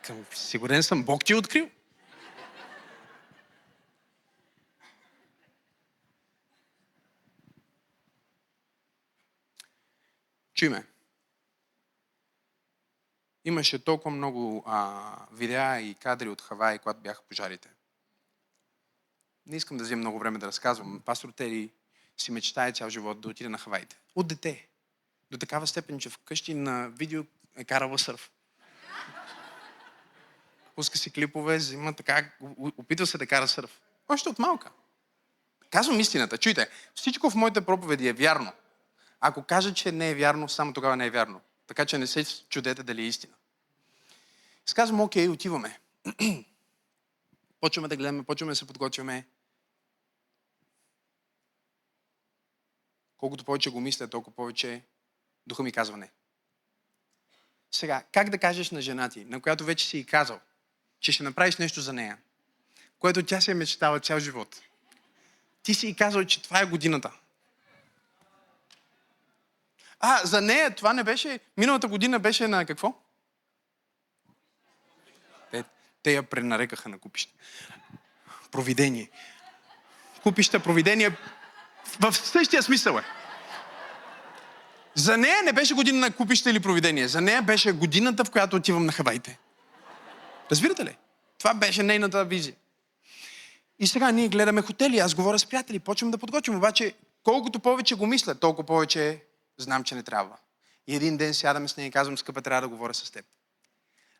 към, 0.08 0.26
сигурен 0.34 0.82
съм, 0.82 1.04
Бог 1.04 1.24
ти 1.24 1.32
е 1.32 1.36
открил. 1.36 1.70
Чуй 10.54 10.68
ме. 10.68 10.86
Имаше 13.44 13.84
толкова 13.84 14.10
много 14.10 14.62
а, 14.66 15.26
видеа 15.32 15.80
и 15.80 15.94
кадри 15.94 16.28
от 16.28 16.42
Хавай, 16.42 16.78
когато 16.78 17.00
бяха 17.00 17.22
пожарите. 17.22 17.70
Не 19.46 19.56
искам 19.56 19.76
да 19.76 19.84
вземам 19.84 20.00
много 20.00 20.18
време 20.18 20.38
да 20.38 20.46
разказвам. 20.46 21.02
Пастор 21.04 21.30
Тери 21.30 21.70
си 22.16 22.32
мечтае 22.32 22.72
цял 22.72 22.90
живот 22.90 23.20
да 23.20 23.28
отиде 23.28 23.48
на 23.48 23.58
Хаваите. 23.58 23.98
От 24.14 24.28
дете. 24.28 24.68
До 25.30 25.38
такава 25.38 25.66
степен, 25.66 25.98
че 25.98 26.10
вкъщи 26.10 26.54
на 26.54 26.88
видео 26.88 27.24
е 27.56 27.64
карала 27.64 27.98
сърф. 27.98 28.30
Пуска 30.78 30.98
си 30.98 31.10
клипове, 31.12 31.56
взима 31.56 31.94
така, 31.94 32.30
опитва 32.78 33.06
се 33.06 33.18
да 33.18 33.26
кара 33.26 33.48
сърф. 33.48 33.80
Още 34.08 34.28
от 34.28 34.38
малка. 34.38 34.70
Казвам 35.70 36.00
истината. 36.00 36.38
Чуйте, 36.38 36.70
всичко 36.94 37.30
в 37.30 37.34
моите 37.34 37.60
проповеди 37.60 38.08
е 38.08 38.12
вярно. 38.12 38.52
Ако 39.20 39.42
кажа, 39.42 39.74
че 39.74 39.92
не 39.92 40.10
е 40.10 40.14
вярно, 40.14 40.48
само 40.48 40.72
тогава 40.72 40.96
не 40.96 41.06
е 41.06 41.10
вярно. 41.10 41.40
Така 41.66 41.86
че 41.86 41.98
не 41.98 42.06
се 42.06 42.24
чудете 42.48 42.82
дали 42.82 43.02
е 43.02 43.06
истина. 43.06 43.34
Сказвам, 44.66 45.00
окей, 45.00 45.28
отиваме. 45.28 45.80
почваме 47.60 47.88
да 47.88 47.96
гледаме, 47.96 48.22
почваме 48.22 48.52
да 48.52 48.56
се 48.56 48.66
подготвяме. 48.66 49.26
Колкото 53.16 53.44
повече 53.44 53.70
го 53.70 53.80
мисля, 53.80 54.08
толкова 54.08 54.36
повече 54.36 54.82
духа 55.46 55.62
ми 55.62 55.72
казва 55.72 55.96
не. 55.96 56.10
Сега, 57.70 58.04
как 58.12 58.30
да 58.30 58.38
кажеш 58.38 58.70
на 58.70 58.80
жена 58.80 59.08
ти, 59.08 59.24
на 59.24 59.40
която 59.40 59.64
вече 59.64 59.86
си 59.86 59.98
и 59.98 60.06
казал, 60.06 60.40
че 61.00 61.12
ще 61.12 61.22
направиш 61.22 61.56
нещо 61.56 61.80
за 61.80 61.92
нея, 61.92 62.18
което 62.98 63.22
тя 63.22 63.40
се 63.40 63.50
е 63.50 63.54
мечтала 63.54 64.00
цял 64.00 64.18
живот. 64.18 64.60
Ти 65.62 65.74
си 65.74 65.88
и 65.88 65.94
казал, 65.94 66.24
че 66.24 66.42
това 66.42 66.60
е 66.60 66.66
годината. 66.66 67.10
А, 70.00 70.26
за 70.26 70.40
нея 70.40 70.74
това 70.74 70.92
не 70.92 71.04
беше, 71.04 71.40
миналата 71.56 71.88
година 71.88 72.18
беше 72.18 72.48
на 72.48 72.66
какво? 72.66 72.94
Те, 75.50 75.64
те 76.02 76.12
я 76.12 76.22
пренарекаха 76.22 76.88
на 76.88 76.98
купище. 76.98 77.32
Провидение. 78.50 79.10
Купища, 80.22 80.60
провидение 80.60 81.16
в 82.00 82.12
същия 82.12 82.62
смисъл 82.62 82.98
е. 82.98 83.04
За 84.94 85.16
нея 85.16 85.42
не 85.42 85.52
беше 85.52 85.74
година 85.74 85.98
на 85.98 86.12
купище 86.12 86.50
или 86.50 86.60
провидение. 86.60 87.08
За 87.08 87.20
нея 87.20 87.42
беше 87.42 87.72
годината, 87.72 88.24
в 88.24 88.30
която 88.30 88.56
отивам 88.56 88.86
на 88.86 88.92
Хавайте. 88.92 89.38
Разбирате 90.50 90.84
ли? 90.84 90.96
Това 91.38 91.54
беше 91.54 91.82
нейната 91.82 92.24
визия. 92.24 92.54
И 93.78 93.86
сега 93.86 94.10
ние 94.10 94.28
гледаме 94.28 94.62
хотели, 94.62 94.98
аз 94.98 95.14
говоря 95.14 95.38
с 95.38 95.46
приятели, 95.46 95.78
почвам 95.78 96.10
да 96.10 96.18
подготвим. 96.18 96.56
Обаче, 96.56 96.94
колкото 97.24 97.60
повече 97.60 97.94
го 97.94 98.06
мисля, 98.06 98.34
толкова 98.34 98.66
повече 98.66 99.22
знам, 99.58 99.84
че 99.84 99.94
не 99.94 100.02
трябва. 100.02 100.36
И 100.86 100.96
един 100.96 101.16
ден 101.16 101.34
сядаме 101.34 101.68
с 101.68 101.76
нея 101.76 101.86
и 101.86 101.90
казвам, 101.90 102.18
скъпа, 102.18 102.42
трябва 102.42 102.60
да 102.60 102.68
говоря 102.68 102.94
с 102.94 103.10
теб. 103.10 103.24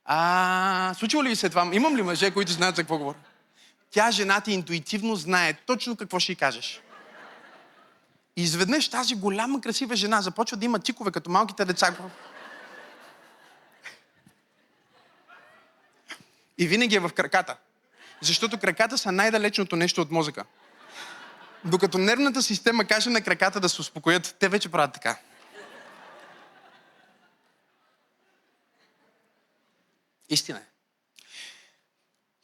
А, 0.05 0.95
случило 0.99 1.25
ли 1.25 1.29
ви 1.29 1.37
се 1.37 1.49
това? 1.49 1.71
Имам 1.73 1.97
ли 1.97 2.03
мъже, 2.03 2.31
които 2.31 2.53
знаят 2.53 2.77
за 2.77 2.83
какво 2.83 2.99
говоря? 2.99 3.19
Тя, 3.91 4.11
жена 4.11 4.41
ти, 4.41 4.53
интуитивно 4.53 5.17
знае 5.17 5.53
точно 5.53 5.97
какво 5.97 6.19
ще 6.19 6.33
й 6.33 6.37
кажеш. 6.37 6.81
И 8.37 8.43
изведнъж 8.43 8.89
тази 8.89 9.15
голяма, 9.15 9.61
красива 9.61 9.97
жена 9.97 10.23
започва 10.23 10.57
да 10.57 10.65
има 10.65 10.79
тикове, 10.79 11.11
като 11.11 11.31
малките 11.31 11.65
деца. 11.65 11.97
И 16.59 16.67
винаги 16.67 16.97
е 16.97 17.01
в 17.01 17.11
краката. 17.11 17.57
Защото 18.21 18.59
краката 18.59 18.99
са 18.99 19.13
най-далечното 19.13 19.77
нещо 19.77 20.01
от 20.01 20.11
мозъка. 20.11 20.45
Докато 21.65 21.99
нервната 21.99 22.43
система 22.43 22.85
каже 22.85 23.11
на 23.11 23.23
краката 23.23 23.61
да 23.61 23.69
се 23.69 23.81
успокоят, 23.81 24.37
те 24.39 24.49
вече 24.49 24.69
правят 24.69 24.93
така. 24.95 25.19
Истина 30.29 30.59
е. 30.59 30.63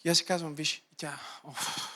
И 0.05 0.09
аз 0.09 0.19
си 0.19 0.25
казвам, 0.25 0.55
виж, 0.55 0.83
тя, 0.97 1.21
оф, 1.45 1.91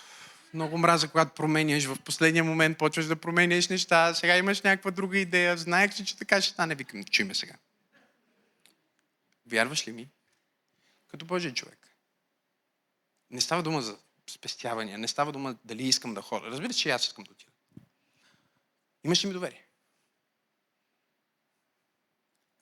много 0.54 0.78
мраза, 0.78 1.08
когато 1.08 1.34
променяш. 1.34 1.84
В 1.84 1.98
последния 2.04 2.44
момент 2.44 2.78
почваш 2.78 3.06
да 3.06 3.16
променяш 3.16 3.68
неща. 3.68 4.14
Сега 4.14 4.36
имаш 4.36 4.62
някаква 4.62 4.90
друга 4.90 5.18
идея. 5.18 5.56
Знаех, 5.56 5.94
че, 5.94 6.04
че 6.04 6.16
така 6.16 6.40
ще 6.40 6.52
стане. 6.52 6.74
Викам, 6.74 7.04
чуй 7.04 7.24
ме 7.24 7.34
сега. 7.34 7.54
Вярваш 9.46 9.88
ли 9.88 9.92
ми? 9.92 10.08
Като 11.10 11.24
Божий 11.24 11.54
човек. 11.54 11.87
Не 13.30 13.40
става 13.40 13.62
дума 13.62 13.82
за 13.82 13.98
спестявания. 14.30 14.98
Не 14.98 15.08
става 15.08 15.32
дума 15.32 15.56
дали 15.64 15.82
искам 15.82 16.14
да 16.14 16.22
ходя. 16.22 16.46
Разбира 16.46 16.72
се, 16.72 16.78
че 16.78 16.90
аз 16.90 17.06
искам 17.06 17.24
да 17.24 17.32
отида. 17.32 17.52
Имаш 19.04 19.24
ли 19.24 19.28
ми 19.28 19.32
доверие? 19.32 19.66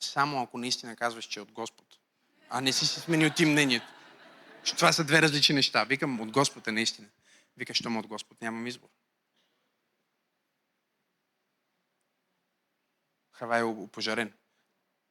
Само 0.01 0.43
ако 0.43 0.59
наистина 0.59 0.97
казваш, 0.97 1.25
че 1.25 1.39
е 1.39 1.43
от 1.43 1.53
Господ. 1.53 1.99
А 2.49 2.61
не 2.61 2.73
си 2.73 2.87
си 2.87 3.01
сменил 3.01 3.31
ти 3.31 3.45
мнението. 3.45 3.87
Че 4.65 4.77
това 4.77 4.93
са 4.93 5.05
две 5.05 5.23
различни 5.23 5.55
неща. 5.55 5.85
Викам, 5.85 6.21
от 6.21 6.31
Господ 6.31 6.67
е 6.69 6.73
наистина. 6.73 7.09
Вика, 7.57 7.75
що 7.75 7.91
му 7.91 8.01
от 8.01 8.07
Господ, 8.07 8.43
нямам 8.43 8.67
избор. 8.67 8.89
Хавай 13.33 13.61
е 13.61 13.65
опожарен. 13.65 14.33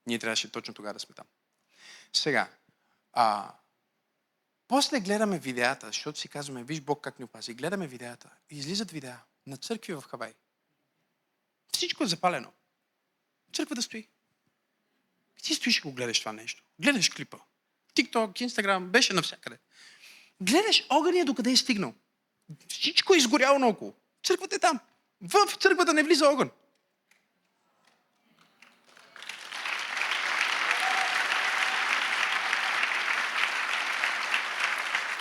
Ние 0.05 0.19
трябваше 0.19 0.51
точно 0.51 0.73
тогава 0.73 0.93
да 0.93 0.99
сме 0.99 1.15
там. 1.15 1.25
Сега, 2.13 2.49
а, 3.13 3.53
после 4.75 4.99
гледаме 4.99 5.39
видеята, 5.39 5.87
защото 5.87 6.19
си 6.19 6.27
казваме, 6.27 6.63
виж 6.63 6.81
Бог 6.81 7.03
как 7.03 7.19
ни 7.19 7.25
опази. 7.25 7.53
Гледаме 7.53 7.87
видеята. 7.87 8.29
И 8.49 8.57
излизат 8.57 8.91
видеа 8.91 9.19
на 9.47 9.57
църкви 9.57 9.93
в 9.93 10.01
Хавай. 10.01 10.33
Всичко 11.73 12.03
е 12.03 12.07
запалено. 12.07 12.51
Църква 13.53 13.75
да 13.75 13.81
стои. 13.81 14.07
Ти 15.43 15.55
стоиш 15.55 15.77
и 15.77 15.81
го 15.81 15.91
гледаш 15.91 16.19
това 16.19 16.33
нещо. 16.33 16.63
Гледаш 16.79 17.09
клипа. 17.09 17.37
Тикток, 17.93 18.41
Инстаграм, 18.41 18.89
беше 18.89 19.13
навсякъде. 19.13 19.57
Гледаш 20.41 20.85
огъня 20.89 21.25
докъде 21.25 21.51
е 21.51 21.57
стигнал. 21.57 21.93
Всичко 22.69 23.13
е 23.13 23.17
изгоряло 23.17 23.59
наоколо. 23.59 23.93
Църквата 24.23 24.55
е 24.55 24.59
там. 24.59 24.79
В 25.21 25.57
църквата 25.59 25.93
не 25.93 26.03
влиза 26.03 26.29
огън. 26.29 26.51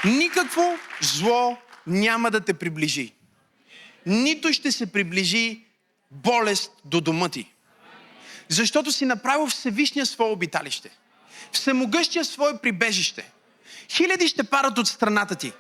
Никакво 0.05 0.79
зло 1.01 1.57
няма 1.87 2.31
да 2.31 2.41
те 2.41 2.55
приближи. 2.55 3.15
Нито 4.07 4.53
ще 4.53 4.73
се 4.73 4.93
приближи 4.93 5.65
болест 6.11 6.73
до 6.85 7.01
дома 7.01 7.29
ти. 7.29 7.53
Защото 8.49 8.93
си 8.93 9.05
направил 9.05 9.47
Всевишния 9.47 10.07
свое 10.07 10.31
обиталище. 10.31 10.91
Всемогъщия 11.53 12.25
свое 12.25 12.59
прибежище. 12.59 13.33
Хиляди 13.91 14.29
ще 14.29 14.45
парат 14.45 14.79
от 14.79 14.89
страната 14.89 15.35
ти. 15.35 15.53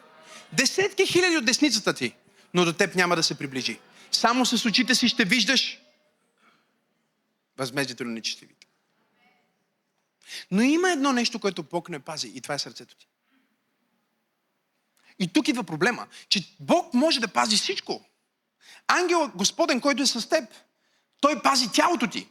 Десетки 0.52 1.06
хиляди 1.06 1.36
от 1.36 1.44
десницата 1.44 1.94
ти. 1.94 2.14
Но 2.54 2.64
до 2.64 2.72
теб 2.72 2.94
няма 2.94 3.16
да 3.16 3.22
се 3.22 3.38
приближи. 3.38 3.78
Само 4.12 4.46
с 4.46 4.64
очите 4.64 4.94
си 4.94 5.08
ще 5.08 5.24
виждаш 5.24 5.78
възмездието 7.56 8.04
на 8.04 8.10
нечестивите. 8.10 8.66
Но 10.50 10.62
има 10.62 10.90
едно 10.90 11.12
нещо, 11.12 11.38
което 11.38 11.62
Бог 11.62 11.88
не 11.88 11.98
пази 11.98 12.32
и 12.34 12.40
това 12.40 12.54
е 12.54 12.58
сърцето 12.58 12.96
ти. 12.96 13.06
И 15.18 15.32
тук 15.32 15.48
идва 15.48 15.64
проблема, 15.64 16.06
че 16.28 16.56
Бог 16.60 16.94
може 16.94 17.20
да 17.20 17.28
пази 17.28 17.56
всичко. 17.56 18.04
Ангел 18.86 19.30
Господен, 19.34 19.80
който 19.80 20.02
е 20.02 20.06
с 20.06 20.28
теб, 20.28 20.44
той 21.20 21.42
пази 21.42 21.72
тялото 21.72 22.08
ти. 22.08 22.28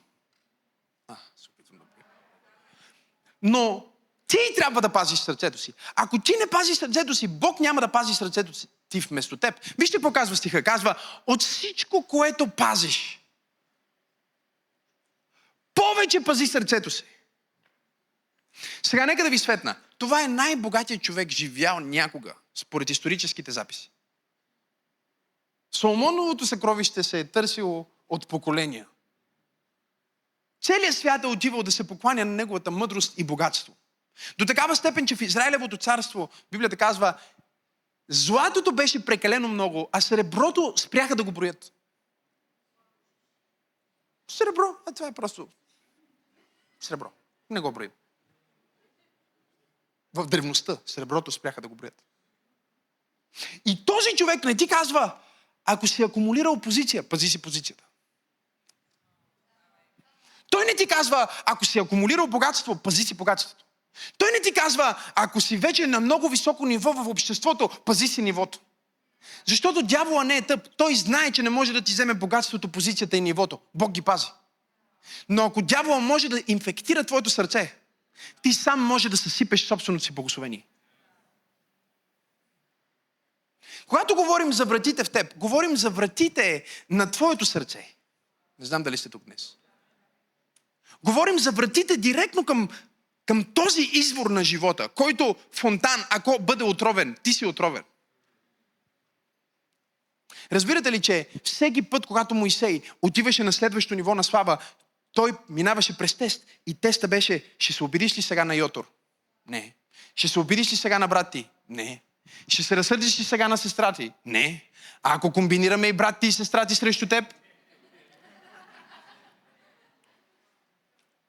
А, 1.07 1.15
се 1.37 1.49
Но 3.41 3.85
ти 4.27 4.37
трябва 4.55 4.81
да 4.81 4.89
пазиш 4.89 5.19
сърцето 5.19 5.57
си. 5.57 5.73
Ако 5.95 6.19
ти 6.19 6.33
не 6.39 6.49
пазиш 6.49 6.77
сърцето 6.77 7.15
си, 7.15 7.27
Бог 7.27 7.59
няма 7.59 7.81
да 7.81 7.91
пази 7.91 8.13
сърцето 8.13 8.53
си 8.53 8.67
ти 8.93 8.99
вместо 8.99 9.37
теб. 9.37 9.59
Вижте 9.79 9.97
какво 9.97 10.13
казва 10.13 10.35
стиха. 10.35 10.63
Казва, 10.63 10.95
от 11.27 11.41
всичко, 11.41 12.07
което 12.07 12.47
пазиш, 12.47 13.25
повече 15.73 16.23
пази 16.23 16.47
сърцето 16.47 16.89
си. 16.89 17.03
Сега 18.83 19.05
нека 19.05 19.23
да 19.23 19.29
ви 19.29 19.37
светна. 19.37 19.75
Това 19.97 20.23
е 20.23 20.27
най-богатият 20.27 21.01
човек 21.03 21.29
живял 21.29 21.79
някога, 21.79 22.33
според 22.55 22.89
историческите 22.89 23.51
записи. 23.51 23.91
Соломоновото 25.71 26.45
съкровище 26.45 27.03
се 27.03 27.19
е 27.19 27.27
търсило 27.27 27.85
от 28.09 28.27
поколения. 28.27 28.87
Целият 30.61 30.95
свят 30.95 31.23
е 31.23 31.27
отивал 31.27 31.63
да 31.63 31.71
се 31.71 31.87
покланя 31.87 32.25
на 32.25 32.31
неговата 32.31 32.71
мъдрост 32.71 33.17
и 33.17 33.23
богатство. 33.23 33.75
До 34.37 34.45
такава 34.45 34.75
степен, 34.75 35.07
че 35.07 35.15
в 35.15 35.21
Израилевото 35.21 35.77
царство, 35.77 36.29
Библията 36.51 36.77
казва, 36.77 37.19
златото 38.07 38.71
беше 38.71 39.05
прекалено 39.05 39.47
много, 39.47 39.89
а 39.91 40.01
среброто 40.01 40.73
спряха 40.77 41.15
да 41.15 41.23
го 41.23 41.31
броят. 41.31 41.73
Сребро, 44.27 44.75
а 44.87 44.91
това 44.91 45.07
е 45.07 45.11
просто 45.13 45.47
сребро. 46.79 47.11
Не 47.49 47.59
го 47.59 47.71
броим. 47.71 47.91
В 50.13 50.27
древността 50.27 50.77
среброто 50.85 51.31
спряха 51.31 51.61
да 51.61 51.67
го 51.67 51.75
броят. 51.75 52.03
И 53.65 53.85
този 53.85 54.09
човек 54.17 54.43
не 54.43 54.55
ти 54.55 54.67
казва, 54.67 55.11
ако 55.65 55.87
си 55.87 56.03
акумулирал 56.03 56.59
позиция, 56.59 57.03
пази 57.03 57.29
си 57.29 57.41
позицията. 57.41 57.83
Той 60.49 60.65
не 60.65 60.75
ти 60.75 60.87
казва, 60.87 61.27
ако 61.45 61.65
си 61.65 61.79
акумулирал 61.79 62.27
богатство, 62.27 62.75
пази 62.75 63.03
си 63.03 63.13
богатството. 63.13 63.65
Той 64.17 64.31
не 64.31 64.41
ти 64.41 64.53
казва, 64.53 64.95
ако 65.15 65.41
си 65.41 65.57
вече 65.57 65.87
на 65.87 65.99
много 65.99 66.29
високо 66.29 66.65
ниво 66.65 66.93
в 66.93 67.07
обществото, 67.07 67.69
пази 67.85 68.07
си 68.07 68.21
нивото. 68.21 68.59
Защото 69.45 69.83
дявола 69.83 70.23
не 70.23 70.37
е 70.37 70.41
тъп. 70.41 70.69
Той 70.77 70.95
знае, 70.95 71.31
че 71.31 71.43
не 71.43 71.49
може 71.49 71.73
да 71.73 71.81
ти 71.81 71.91
вземе 71.91 72.13
богатството, 72.13 72.67
позицията 72.67 73.17
и 73.17 73.21
нивото. 73.21 73.59
Бог 73.75 73.91
ги 73.91 74.01
пази. 74.01 74.27
Но 75.29 75.45
ако 75.45 75.61
дявола 75.61 75.99
може 75.99 76.29
да 76.29 76.43
инфектира 76.47 77.03
твоето 77.03 77.29
сърце, 77.29 77.75
ти 78.41 78.53
сам 78.53 78.79
може 78.79 79.09
да 79.09 79.17
съсипеш 79.17 79.65
собственото 79.65 80.05
си 80.05 80.11
благословение. 80.11 80.65
Когато 83.87 84.15
говорим 84.15 84.53
за 84.53 84.65
вратите 84.65 85.03
в 85.03 85.09
теб, 85.09 85.37
говорим 85.37 85.77
за 85.77 85.89
вратите 85.89 86.63
на 86.89 87.11
твоето 87.11 87.45
сърце. 87.45 87.95
Не 88.59 88.65
знам 88.65 88.83
дали 88.83 88.97
сте 88.97 89.09
тук 89.09 89.23
днес. 89.25 89.57
Говорим 91.03 91.39
за 91.39 91.51
вратите 91.51 91.97
директно 91.97 92.45
към, 92.45 92.69
към 93.25 93.43
този 93.53 93.89
извор 93.93 94.29
на 94.29 94.43
живота, 94.43 94.89
който 94.89 95.35
фонтан, 95.51 96.05
ако 96.09 96.39
бъде 96.39 96.63
отровен, 96.63 97.17
ти 97.23 97.33
си 97.33 97.45
отровен. 97.45 97.83
Разбирате 100.51 100.91
ли, 100.91 101.01
че 101.01 101.29
всеки 101.43 101.81
път, 101.81 102.05
когато 102.05 102.35
Моисей 102.35 102.81
отиваше 103.01 103.43
на 103.43 103.53
следващото 103.53 103.95
ниво 103.95 104.15
на 104.15 104.23
слава, 104.23 104.57
той 105.13 105.31
минаваше 105.49 105.97
през 105.97 106.13
тест 106.13 106.45
и 106.67 106.73
теста 106.73 107.07
беше, 107.07 107.55
ще 107.59 107.73
се 107.73 107.83
обидиш 107.83 108.17
ли 108.17 108.21
сега 108.21 108.45
на 108.45 108.55
Йотор? 108.55 108.91
Не. 109.47 109.73
Ще 110.15 110.27
се 110.27 110.39
обидиш 110.39 110.71
ли 110.71 110.75
сега 110.75 110.99
на 110.99 111.07
брат 111.07 111.31
ти? 111.31 111.49
Не. 111.69 112.01
Ще 112.47 112.63
се 112.63 112.75
разсърдиш 112.75 113.19
ли 113.19 113.23
сега 113.23 113.47
на 113.47 113.57
сестра 113.57 113.93
ти? 113.93 114.13
Не. 114.25 114.69
А 115.03 115.15
ако 115.15 115.31
комбинираме 115.31 115.87
и 115.87 115.93
брат 115.93 116.19
ти 116.19 116.27
и 116.27 116.31
сестра 116.31 116.65
ти 116.65 116.75
срещу 116.75 117.07
теб? 117.07 117.33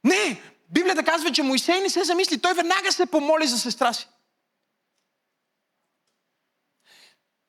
Не! 0.05 0.43
Библията 0.71 1.05
казва, 1.05 1.33
че 1.33 1.43
Моисей 1.43 1.81
не 1.81 1.91
се 1.91 2.05
замисли. 2.05 2.41
Той 2.41 2.55
веднага 2.55 2.93
се 2.93 3.07
помоли 3.07 3.47
за 3.47 3.59
сестра 3.59 3.93
си. 3.93 4.09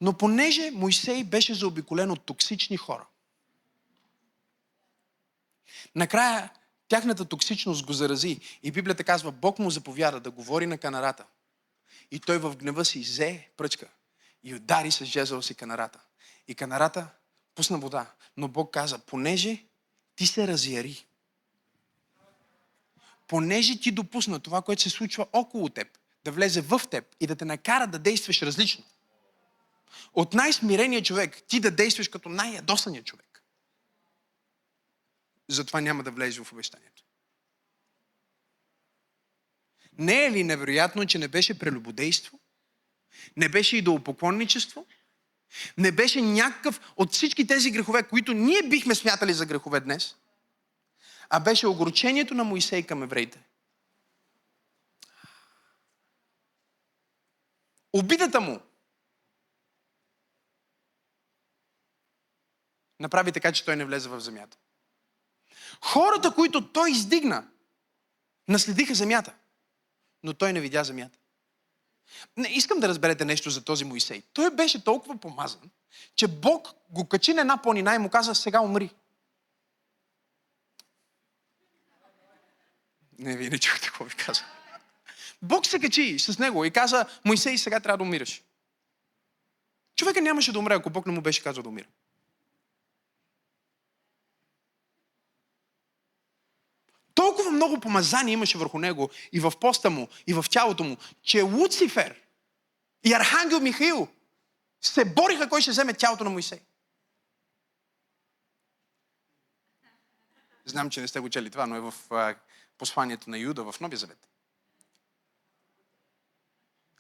Но 0.02 0.18
понеже 0.18 0.72
Моисей 0.72 1.24
беше 1.24 1.54
заобиколен 1.54 2.12
от 2.12 2.26
токсични 2.26 2.78
хора, 2.78 3.06
накрая 5.96 6.50
тяхната 6.88 7.26
токсичност 7.26 7.86
го 7.86 7.94
зарази. 7.94 8.40
И 8.64 8.72
Библията 8.72 9.04
казва, 9.04 9.32
Бог 9.32 9.60
му 9.60 9.70
заповяда 9.70 10.20
да 10.20 10.32
говори 10.32 10.66
на 10.66 10.78
канарата. 10.78 11.26
И 12.12 12.20
той 12.20 12.38
в 12.38 12.56
гнева 12.56 12.86
си 12.86 13.00
взе 13.00 13.50
пръчка 13.58 13.88
и 14.44 14.56
удари 14.56 14.92
с 14.92 15.06
жезъл 15.06 15.42
си 15.42 15.56
канарата. 15.56 16.00
И 16.48 16.56
канарата 16.56 17.08
пусна 17.56 17.78
вода. 17.78 18.12
Но 18.38 18.48
Бог 18.48 18.74
каза, 18.74 19.00
понеже 19.00 19.66
ти 20.16 20.28
се 20.28 20.48
разяри, 20.48 21.06
понеже 23.28 23.80
ти 23.80 23.92
допусна 23.92 24.40
това, 24.40 24.62
което 24.62 24.82
се 24.82 24.90
случва 24.90 25.28
около 25.34 25.70
теб, 25.70 25.88
да 26.26 26.32
влезе 26.32 26.62
в 26.62 26.82
теб 26.92 27.16
и 27.20 27.28
да 27.28 27.36
те 27.36 27.46
накара 27.46 27.88
да 27.88 28.00
действаш 28.00 28.42
различно. 28.42 28.84
От 30.14 30.34
най-смирения 30.34 31.04
човек 31.04 31.44
ти 31.48 31.60
да 31.60 31.72
действаш 31.72 32.08
като 32.08 32.30
най-ядосания 32.30 33.04
човек. 33.04 33.44
Затова 35.48 35.82
няма 35.82 36.04
да 36.04 36.12
влезеш 36.12 36.44
в 36.44 36.52
обещанието. 36.52 37.05
Не 39.98 40.26
е 40.26 40.32
ли 40.32 40.44
невероятно, 40.44 41.06
че 41.06 41.18
не 41.18 41.28
беше 41.28 41.60
прелюбодейство? 41.60 42.40
Не 43.38 43.50
беше 43.50 43.78
идолопоклонничество? 43.78 44.86
Не 45.78 45.92
беше 45.92 46.22
някакъв 46.22 46.80
от 46.98 47.14
всички 47.14 47.48
тези 47.48 47.72
грехове, 47.72 48.04
които 48.04 48.34
ние 48.34 48.62
бихме 48.70 48.96
смятали 48.96 49.34
за 49.34 49.46
грехове 49.46 49.80
днес? 49.80 50.16
а 51.30 51.40
беше 51.40 51.68
огорчението 51.68 52.34
на 52.34 52.44
Моисей 52.44 52.84
към 52.84 53.04
евреите. 53.04 53.40
обидата 57.94 58.42
му 58.42 58.60
направи 63.00 63.32
така, 63.32 63.52
че 63.52 63.66
той 63.66 63.76
не 63.76 63.86
влезе 63.86 64.10
в 64.10 64.20
земята. 64.20 64.58
Хората, 65.82 66.36
които 66.36 66.72
той 66.72 66.92
издигна, 66.92 67.48
наследиха 68.48 68.96
земята, 68.96 69.34
но 70.26 70.34
той 70.34 70.54
не 70.54 70.62
видя 70.62 70.84
земята. 70.84 71.18
Не, 72.38 72.48
искам 72.48 72.80
да 72.80 72.88
разберете 72.88 73.26
нещо 73.26 73.50
за 73.50 73.64
този 73.64 73.86
Моисей. 73.86 74.22
Той 74.34 74.52
беше 74.52 74.84
толкова 74.84 75.18
помазан, 75.18 75.70
че 76.16 76.28
Бог 76.28 76.68
го 76.90 77.08
качи 77.08 77.34
на 77.34 77.42
една 77.42 77.62
планина 77.62 77.96
и 77.96 77.98
му 77.98 78.10
каза, 78.10 78.36
сега 78.36 78.62
умри. 78.62 78.90
Не, 83.20 83.38
вие 83.38 83.50
не 83.50 83.60
чухте 83.60 83.88
какво 83.88 84.04
ви 84.04 84.16
каза. 84.16 84.44
Бог 85.42 85.66
се 85.66 85.80
качи 85.80 86.20
с 86.20 86.40
него 86.40 86.66
и 86.66 86.72
каза, 86.72 87.06
Моисей, 87.26 87.58
сега 87.58 87.80
трябва 87.80 87.98
да 87.98 88.04
умираш. 88.04 88.44
Човека 89.96 90.22
нямаше 90.22 90.54
да 90.54 90.60
умре, 90.60 90.74
ако 90.74 90.90
Бог 90.90 91.06
не 91.06 91.14
му 91.14 91.22
беше 91.22 91.44
казал 91.44 91.64
да 91.64 91.70
умира. 91.70 91.88
Толкова 97.14 97.45
много 97.56 97.80
помазание 97.80 98.34
имаше 98.34 98.58
върху 98.58 98.80
него 98.80 99.10
и 99.32 99.40
в 99.40 99.54
поста 99.62 99.90
му, 99.90 100.08
и 100.28 100.34
в 100.34 100.46
тялото 100.50 100.84
му, 100.84 100.98
че 101.24 101.42
Луцифер 101.42 102.22
и 103.04 103.14
Архангел 103.14 103.60
Михаил 103.60 104.08
се 104.82 105.06
бориха 105.06 105.50
кой 105.50 105.62
ще 105.62 105.72
вземе 105.72 105.94
тялото 105.94 106.24
на 106.24 106.30
Моисей. 106.30 106.60
Знам, 110.66 110.90
че 110.90 111.02
не 111.02 111.08
сте 111.08 111.20
го 111.20 111.30
чели 111.30 111.50
това, 111.50 111.66
но 111.66 111.76
е 111.76 111.82
в 111.82 111.94
посланието 112.78 113.30
на 113.30 113.38
Юда 113.38 113.72
в 113.72 113.80
Новия 113.80 113.98
Завет. 113.98 114.28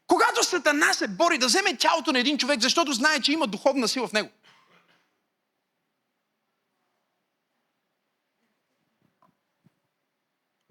Когато 0.07 0.43
Сатана 0.43 0.93
се 0.93 1.07
бори 1.07 1.37
да 1.37 1.47
вземе 1.47 1.77
тялото 1.77 2.11
на 2.11 2.19
един 2.19 2.37
човек, 2.37 2.61
защото 2.61 2.93
знае, 2.93 3.21
че 3.21 3.31
има 3.31 3.47
духовна 3.47 3.87
сила 3.87 4.07
в 4.07 4.13
него. 4.13 4.29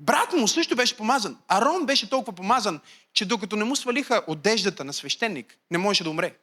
Брат 0.05 0.33
му 0.33 0.49
също 0.49 0.77
беше 0.77 0.97
помазан. 0.97 1.39
Арон 1.49 1.87
беше 1.87 2.11
толкова 2.11 2.37
помазан, 2.37 2.81
че 3.13 3.25
докато 3.25 3.57
не 3.57 3.65
му 3.65 3.77
свалиха 3.77 4.25
одеждата 4.27 4.85
на 4.85 4.93
свещеник, 4.93 5.59
не 5.71 5.79
можеше 5.79 6.05
да 6.05 6.11
умре. 6.11 6.37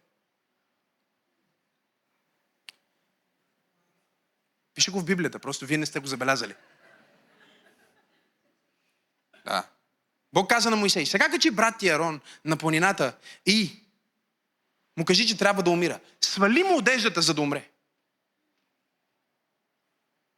Пише 4.73 4.91
го 4.91 4.99
в 4.99 5.05
Библията, 5.05 5.39
просто 5.39 5.65
вие 5.65 5.77
не 5.77 5.85
сте 5.85 5.99
го 5.99 6.07
забелязали. 6.07 6.55
Да. 9.45 9.69
Бог 10.33 10.49
каза 10.49 10.69
на 10.69 10.75
Моисей, 10.75 11.05
сега 11.05 11.29
качи 11.29 11.51
брат 11.51 11.79
ти 11.79 11.89
Арон 11.89 12.21
на 12.45 12.57
планината 12.57 13.17
и 13.45 13.83
му 14.97 15.05
кажи, 15.05 15.27
че 15.27 15.37
трябва 15.37 15.63
да 15.63 15.69
умира. 15.69 15.99
Свали 16.21 16.63
му 16.63 16.77
одеждата, 16.77 17.21
за 17.21 17.33
да 17.33 17.41
умре. 17.41 17.69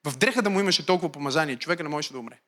В 0.06 0.18
дреха 0.18 0.42
да 0.42 0.50
му 0.50 0.60
имаше 0.60 0.86
толкова 0.86 1.12
помазание, 1.12 1.60
човека 1.60 1.84
не 1.84 1.90
можеше 1.90 2.14
да 2.14 2.20
умре. 2.20 2.40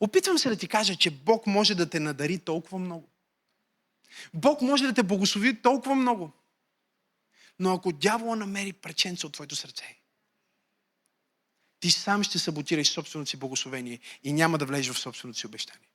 Опитвам 0.00 0.38
се 0.38 0.48
да 0.48 0.56
ти 0.56 0.68
кажа, 0.68 0.96
че 0.96 1.10
Бог 1.10 1.46
може 1.46 1.74
да 1.74 1.90
те 1.90 2.00
надари 2.00 2.38
толкова 2.38 2.78
много. 2.78 3.08
Бог 4.34 4.62
може 4.62 4.84
да 4.84 4.94
те 4.94 5.02
благослови 5.02 5.62
толкова 5.62 5.94
много. 5.94 6.32
Но 7.58 7.74
ако 7.74 7.92
дявола 7.92 8.36
намери 8.36 8.72
преченца 8.72 9.26
от 9.26 9.32
твоето 9.32 9.56
сърце, 9.56 9.98
ти 11.80 11.90
сам 11.90 12.22
ще 12.22 12.38
саботираш 12.38 12.88
собственото 12.88 13.30
си 13.30 13.36
благословение 13.36 13.98
и 14.22 14.32
няма 14.32 14.58
да 14.58 14.66
влезеш 14.66 14.94
в 14.94 14.98
собственото 14.98 15.38
си 15.38 15.46
обещание. 15.46 15.88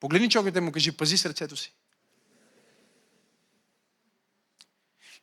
Погледни 0.00 0.30
човекът 0.30 0.56
и 0.56 0.60
му 0.60 0.72
кажи, 0.72 0.92
пази 0.92 1.18
сърцето 1.18 1.56
си. 1.56 1.72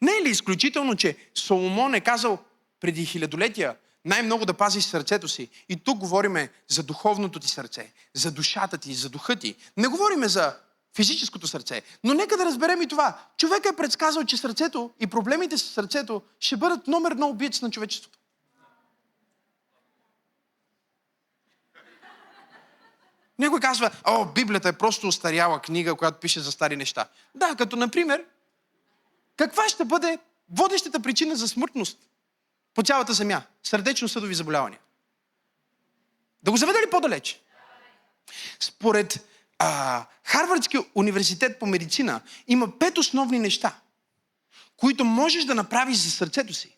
Не 0.01 0.11
е 0.11 0.23
ли 0.25 0.29
изключително, 0.29 0.95
че 0.95 1.17
Соломон 1.35 1.93
е 1.93 2.01
казал 2.01 2.45
преди 2.79 3.05
хилядолетия, 3.05 3.77
най-много 4.05 4.45
да 4.45 4.53
пазиш 4.53 4.83
сърцето 4.83 5.27
си. 5.27 5.49
И 5.69 5.83
тук 5.83 5.97
говориме 5.97 6.49
за 6.67 6.83
духовното 6.83 7.39
ти 7.39 7.47
сърце, 7.47 7.93
за 8.13 8.31
душата 8.31 8.77
ти, 8.77 8.93
за 8.93 9.09
духа 9.09 9.35
ти. 9.35 9.55
Не 9.77 9.87
говориме 9.87 10.27
за 10.27 10.55
физическото 10.95 11.47
сърце. 11.47 11.81
Но 12.03 12.13
нека 12.13 12.37
да 12.37 12.45
разберем 12.45 12.81
и 12.81 12.87
това. 12.87 13.19
Човек 13.37 13.65
е 13.65 13.75
предсказал, 13.75 14.23
че 14.23 14.37
сърцето 14.37 14.91
и 14.99 15.07
проблемите 15.07 15.57
с 15.57 15.63
сърцето 15.63 16.21
ще 16.39 16.57
бъдат 16.57 16.87
номер 16.87 17.11
едно 17.11 17.27
убиец 17.27 17.61
на 17.61 17.71
човечеството. 17.71 18.19
Някой 23.39 23.59
казва, 23.59 23.91
о, 24.05 24.25
Библията 24.25 24.69
е 24.69 24.77
просто 24.77 25.07
устаряла 25.07 25.61
книга, 25.61 25.95
която 25.95 26.19
пише 26.19 26.39
за 26.39 26.51
стари 26.51 26.75
неща. 26.75 27.07
Да, 27.35 27.55
като 27.55 27.75
например, 27.75 28.25
каква 29.37 29.69
ще 29.69 29.85
бъде 29.85 30.19
водещата 30.49 30.99
причина 30.99 31.35
за 31.35 31.47
смъртност 31.47 31.97
по 32.79 32.83
цялата 32.83 33.13
земя. 33.13 33.41
Сърдечно-съдови 33.63 34.35
заболявания. 34.35 34.79
Да 36.43 36.51
го 36.51 36.57
заведа 36.57 36.81
ли 36.81 36.89
по-далеч? 36.89 37.41
Според 38.59 39.27
а, 39.57 40.05
Харвардския 40.23 40.81
университет 40.95 41.59
по 41.59 41.65
медицина 41.65 42.21
има 42.47 42.79
пет 42.79 42.97
основни 42.97 43.39
неща, 43.39 43.75
които 44.77 45.05
можеш 45.05 45.45
да 45.45 45.55
направиш 45.55 45.97
за 45.97 46.11
сърцето 46.11 46.53
си. 46.53 46.77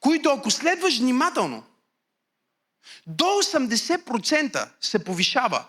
Които 0.00 0.30
ако 0.30 0.50
следваш 0.50 0.98
внимателно, 0.98 1.64
до 3.06 3.24
80% 3.24 4.68
се 4.80 5.04
повишава 5.04 5.64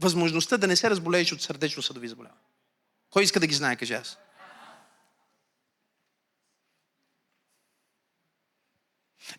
възможността 0.00 0.56
да 0.56 0.66
не 0.66 0.76
се 0.76 0.90
разболееш 0.90 1.32
от 1.32 1.42
сърдечно-съдови 1.42 2.08
заболявания. 2.08 2.42
Кой 3.10 3.22
иска 3.22 3.40
да 3.40 3.46
ги 3.46 3.54
знае, 3.54 3.76
каже 3.76 3.94
аз. 3.94 4.18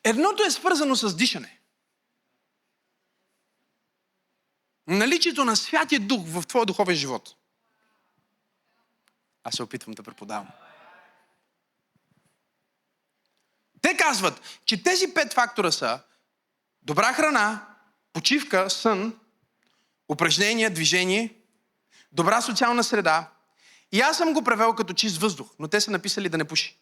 Едното 0.04 0.44
е 0.44 0.52
свързано 0.52 0.96
с 0.96 1.16
дишане. 1.16 1.60
Наличието 4.88 5.46
на 5.46 5.56
Святия 5.56 6.00
Дух 6.00 6.22
в 6.26 6.48
твоя 6.48 6.66
духовен 6.66 6.96
живот. 6.96 7.36
Аз 9.44 9.56
се 9.56 9.64
опитвам 9.64 9.94
да 9.94 10.04
преподавам. 10.04 10.48
Те 13.82 13.98
казват, 13.98 14.62
че 14.66 14.84
тези 14.84 15.14
пет 15.14 15.34
фактора 15.34 15.72
са 15.72 16.00
добра 16.82 17.14
храна, 17.14 17.68
почивка, 18.14 18.70
сън, 18.70 19.20
упражнение, 20.10 20.70
движение, 20.70 21.36
добра 22.12 22.42
социална 22.42 22.84
среда. 22.84 23.32
И 23.92 24.02
аз 24.02 24.18
съм 24.18 24.34
го 24.34 24.44
превел 24.44 24.74
като 24.74 24.94
чист 24.94 25.18
въздух, 25.18 25.50
но 25.60 25.68
те 25.68 25.82
са 25.82 25.92
написали 25.92 26.30
да 26.30 26.38
не 26.38 26.46
пуши. 26.46 26.78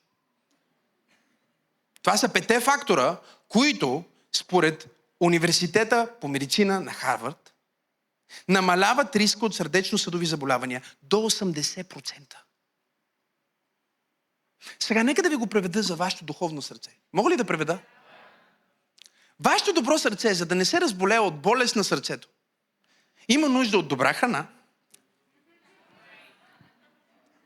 Това 2.01 2.17
са 2.17 2.29
пете 2.29 2.59
фактора, 2.59 3.17
които 3.49 4.03
според 4.31 4.95
Университета 5.19 6.09
по 6.21 6.27
медицина 6.27 6.81
на 6.81 6.93
Харвард 6.93 7.53
намаляват 8.47 9.15
риска 9.15 9.45
от 9.45 9.55
сърдечно-съдови 9.55 10.25
заболявания 10.25 10.81
до 11.03 11.17
80%. 11.17 12.35
Сега 14.79 15.03
нека 15.03 15.23
да 15.23 15.29
ви 15.29 15.35
го 15.35 15.47
преведа 15.47 15.83
за 15.83 15.95
вашето 15.95 16.25
духовно 16.25 16.61
сърце. 16.61 16.89
Мога 17.13 17.29
ли 17.29 17.35
да 17.35 17.45
преведа? 17.45 17.79
Вашето 19.39 19.73
добро 19.73 19.97
сърце, 19.97 20.33
за 20.33 20.45
да 20.45 20.55
не 20.55 20.65
се 20.65 20.81
разболее 20.81 21.19
от 21.19 21.41
болест 21.41 21.75
на 21.75 21.83
сърцето, 21.83 22.27
има 23.27 23.49
нужда 23.49 23.77
от 23.77 23.87
добра 23.87 24.13
храна. 24.13 24.47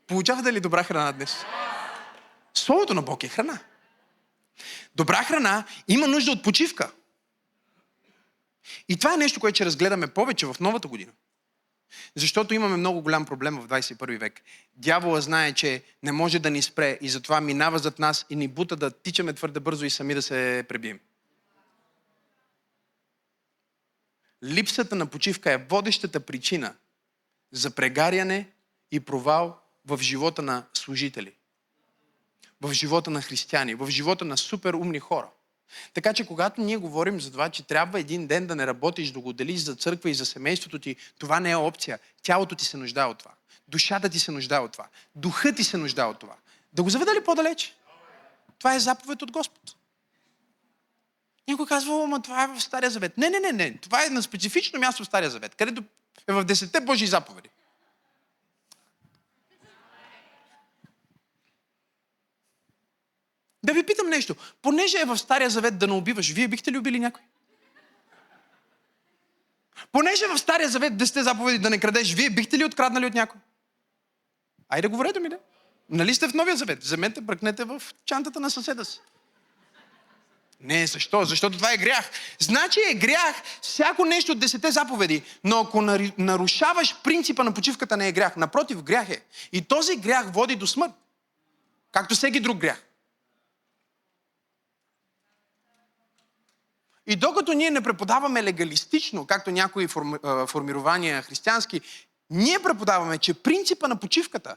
Получавате 0.06 0.52
ли 0.52 0.60
добра 0.60 0.84
храна 0.84 1.12
днес? 1.12 1.36
Словото 2.54 2.94
на 2.94 3.02
Бог 3.02 3.24
е 3.24 3.28
храна. 3.28 3.58
Добра 4.94 5.24
храна 5.24 5.64
има 5.88 6.08
нужда 6.08 6.30
от 6.30 6.42
почивка. 6.42 6.92
И 8.88 8.96
това 8.96 9.14
е 9.14 9.16
нещо, 9.16 9.40
което 9.40 9.54
ще 9.54 9.64
разгледаме 9.64 10.06
повече 10.06 10.46
в 10.46 10.56
новата 10.60 10.88
година. 10.88 11.12
Защото 12.16 12.54
имаме 12.54 12.76
много 12.76 13.02
голям 13.02 13.24
проблем 13.24 13.60
в 13.60 13.68
21 13.68 14.18
век. 14.18 14.40
Дявола 14.76 15.20
знае, 15.20 15.52
че 15.52 15.82
не 16.02 16.12
може 16.12 16.38
да 16.38 16.50
ни 16.50 16.62
спре 16.62 16.98
и 17.00 17.08
затова 17.08 17.40
минава 17.40 17.78
зад 17.78 17.98
нас 17.98 18.26
и 18.30 18.36
ни 18.36 18.48
бута 18.48 18.76
да 18.76 18.90
тичаме 18.90 19.32
твърде 19.32 19.60
бързо 19.60 19.84
и 19.84 19.90
сами 19.90 20.14
да 20.14 20.22
се 20.22 20.64
пребием. 20.68 21.00
Липсата 24.44 24.94
на 24.94 25.06
почивка 25.06 25.52
е 25.52 25.66
водещата 25.70 26.20
причина 26.20 26.74
за 27.52 27.70
прегаряне 27.70 28.48
и 28.90 29.00
провал 29.00 29.60
в 29.86 29.98
живота 30.02 30.42
на 30.42 30.64
служители 30.74 31.32
в 32.64 32.72
живота 32.72 33.10
на 33.10 33.22
християни, 33.22 33.74
в 33.74 33.90
живота 33.90 34.24
на 34.24 34.36
супер 34.36 34.74
умни 34.74 34.98
хора. 34.98 35.28
Така 35.94 36.12
че 36.12 36.26
когато 36.26 36.60
ние 36.60 36.76
говорим 36.76 37.20
за 37.20 37.30
това, 37.30 37.48
че 37.48 37.66
трябва 37.66 38.00
един 38.00 38.26
ден 38.26 38.46
да 38.46 38.56
не 38.56 38.66
работиш, 38.66 39.10
да 39.10 39.20
го 39.20 39.32
делиш 39.32 39.60
за 39.60 39.74
църква 39.74 40.10
и 40.10 40.14
за 40.14 40.26
семейството 40.26 40.78
ти, 40.78 40.96
това 41.18 41.40
не 41.40 41.50
е 41.50 41.56
опция. 41.56 41.98
Тялото 42.22 42.54
ти 42.54 42.64
се 42.64 42.76
нуждае 42.76 43.04
от 43.04 43.18
това. 43.18 43.30
Душата 43.68 44.08
ти 44.08 44.18
се 44.18 44.30
нуждае 44.30 44.58
от 44.58 44.72
това. 44.72 44.88
Духът 45.14 45.56
ти 45.56 45.64
се 45.64 45.76
нуждае 45.76 46.06
от 46.06 46.18
това. 46.18 46.34
Да 46.72 46.82
го 46.82 46.90
заведа 46.90 47.14
ли 47.14 47.24
по-далеч? 47.24 47.74
Това 48.58 48.74
е 48.74 48.80
заповед 48.80 49.22
от 49.22 49.30
Господ. 49.30 49.76
Някой 51.48 51.66
казва, 51.66 52.04
ама 52.04 52.22
това 52.22 52.44
е 52.44 52.48
в 52.48 52.60
Стария 52.60 52.90
завет. 52.90 53.18
Не, 53.18 53.30
не, 53.30 53.40
не, 53.40 53.52
не. 53.52 53.78
Това 53.78 54.06
е 54.06 54.08
на 54.08 54.22
специфично 54.22 54.80
място 54.80 55.02
в 55.02 55.06
Стария 55.06 55.30
завет, 55.30 55.54
където 55.54 55.84
е 56.28 56.32
в 56.32 56.44
десетте 56.44 56.80
Божии 56.80 57.06
заповеди. 57.06 57.48
Да 63.64 63.72
ви 63.72 63.82
питам 63.82 64.08
нещо. 64.08 64.36
Понеже 64.62 64.98
е 64.98 65.04
в 65.04 65.18
Стария 65.18 65.50
завет 65.50 65.78
да 65.78 65.86
не 65.86 65.92
убиваш, 65.92 66.32
вие 66.32 66.48
бихте 66.48 66.72
ли 66.72 66.78
убили 66.78 66.98
някой? 66.98 67.22
Понеже 69.92 70.26
в 70.26 70.38
Стария 70.38 70.68
завет 70.68 70.96
десете 70.96 71.22
заповеди 71.22 71.58
да 71.58 71.70
не 71.70 71.80
крадеш, 71.80 72.14
вие 72.14 72.30
бихте 72.30 72.58
ли 72.58 72.64
откраднали 72.64 73.06
от 73.06 73.14
някой? 73.14 73.40
Айде 74.68 74.88
говорете 74.88 75.20
ми, 75.20 75.28
да. 75.28 75.38
Нали 75.90 76.14
сте 76.14 76.28
в 76.28 76.34
Новия 76.34 76.56
завет? 76.56 76.82
Вземете, 76.82 77.20
бръкнете 77.20 77.64
в 77.64 77.82
чантата 78.04 78.40
на 78.40 78.50
съседа 78.50 78.84
си. 78.84 79.00
Не, 80.60 80.86
защо? 80.86 81.24
Защото 81.24 81.56
това 81.56 81.72
е 81.72 81.76
грях. 81.76 82.10
Значи 82.38 82.80
е 82.90 82.94
грях 82.94 83.42
всяко 83.62 84.04
нещо 84.04 84.32
от 84.32 84.38
десете 84.38 84.70
заповеди, 84.70 85.22
но 85.44 85.60
ако 85.60 85.82
нарушаваш 86.18 86.96
принципа 87.02 87.44
на 87.44 87.54
почивката 87.54 87.96
не 87.96 88.08
е 88.08 88.12
грях. 88.12 88.36
Напротив, 88.36 88.82
грях 88.82 89.10
е. 89.10 89.20
И 89.52 89.62
този 89.62 89.96
грях 89.96 90.32
води 90.32 90.56
до 90.56 90.66
смърт. 90.66 90.92
Както 91.92 92.14
всеки 92.14 92.40
друг 92.40 92.58
грях. 92.58 92.82
И 97.06 97.16
докато 97.16 97.52
ние 97.52 97.70
не 97.70 97.80
преподаваме 97.80 98.42
легалистично, 98.42 99.26
както 99.26 99.50
някои 99.50 99.88
формирования 100.46 101.22
християнски, 101.22 101.80
ние 102.30 102.58
преподаваме, 102.58 103.18
че 103.18 103.34
принципа 103.34 103.88
на 103.88 103.96
почивката 103.96 104.56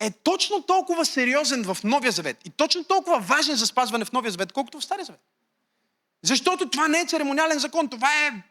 е 0.00 0.10
точно 0.10 0.62
толкова 0.62 1.04
сериозен 1.04 1.64
в 1.64 1.78
Новия 1.84 2.12
Завет 2.12 2.36
и 2.44 2.50
точно 2.50 2.84
толкова 2.84 3.18
важен 3.18 3.56
за 3.56 3.66
спазване 3.66 4.04
в 4.04 4.12
Новия 4.12 4.30
Завет, 4.32 4.52
колкото 4.52 4.80
в 4.80 4.84
Стария 4.84 5.04
Завет. 5.04 5.20
Защото 6.22 6.70
това 6.70 6.88
не 6.88 7.00
е 7.00 7.06
церемониален 7.06 7.58
закон, 7.58 7.88
това 7.88 8.26
е 8.26 8.42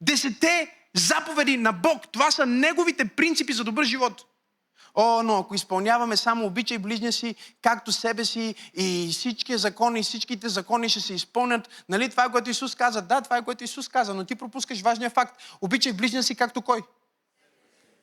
десете 0.00 0.74
заповеди 0.94 1.56
на 1.56 1.72
Бог. 1.72 2.08
Това 2.12 2.30
са 2.30 2.46
Неговите 2.46 3.08
принципи 3.08 3.52
за 3.52 3.64
добър 3.64 3.84
живот. 3.84 4.24
О, 5.00 5.22
но 5.22 5.38
ако 5.38 5.54
изпълняваме 5.54 6.16
само 6.16 6.46
обичай 6.46 6.78
ближния 6.78 7.12
си, 7.12 7.34
както 7.62 7.92
себе 7.92 8.24
си 8.24 8.54
и 8.74 9.08
всички 9.12 9.58
закони, 9.58 10.00
и 10.00 10.02
всичките 10.02 10.48
закони 10.48 10.88
ще 10.88 11.00
се 11.00 11.14
изпълнят, 11.14 11.84
нали 11.88 12.10
това 12.10 12.24
е 12.24 12.30
което 12.30 12.50
Исус 12.50 12.74
каза? 12.74 13.02
Да, 13.02 13.20
това 13.20 13.36
е 13.36 13.44
което 13.44 13.64
Исус 13.64 13.88
каза, 13.88 14.14
но 14.14 14.24
ти 14.24 14.34
пропускаш 14.34 14.80
важния 14.80 15.10
факт. 15.10 15.42
Обичай 15.60 15.92
ближния 15.92 16.22
си 16.22 16.34
както 16.34 16.62
кой? 16.62 16.82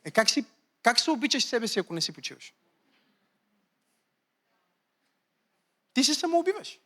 Е, 0.04 0.12
как, 0.12 0.30
си, 0.30 0.46
как 0.84 1.00
се 1.00 1.12
обичаш 1.12 1.46
себе 1.46 1.68
си, 1.68 1.80
ако 1.80 1.94
не 1.94 2.02
си 2.02 2.12
почиваш? 2.12 2.54
Ти 5.94 6.04
се 6.04 6.14
самоубиваш. 6.14 6.80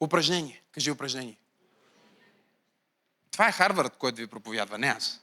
Упражнение. 0.00 0.62
Кажи 0.72 0.90
упражнение. 0.90 1.38
Това 3.36 3.48
е 3.48 3.52
Харвард, 3.52 3.96
който 3.96 4.16
ви 4.16 4.26
проповядва, 4.26 4.78
не 4.78 4.86
аз. 4.86 5.20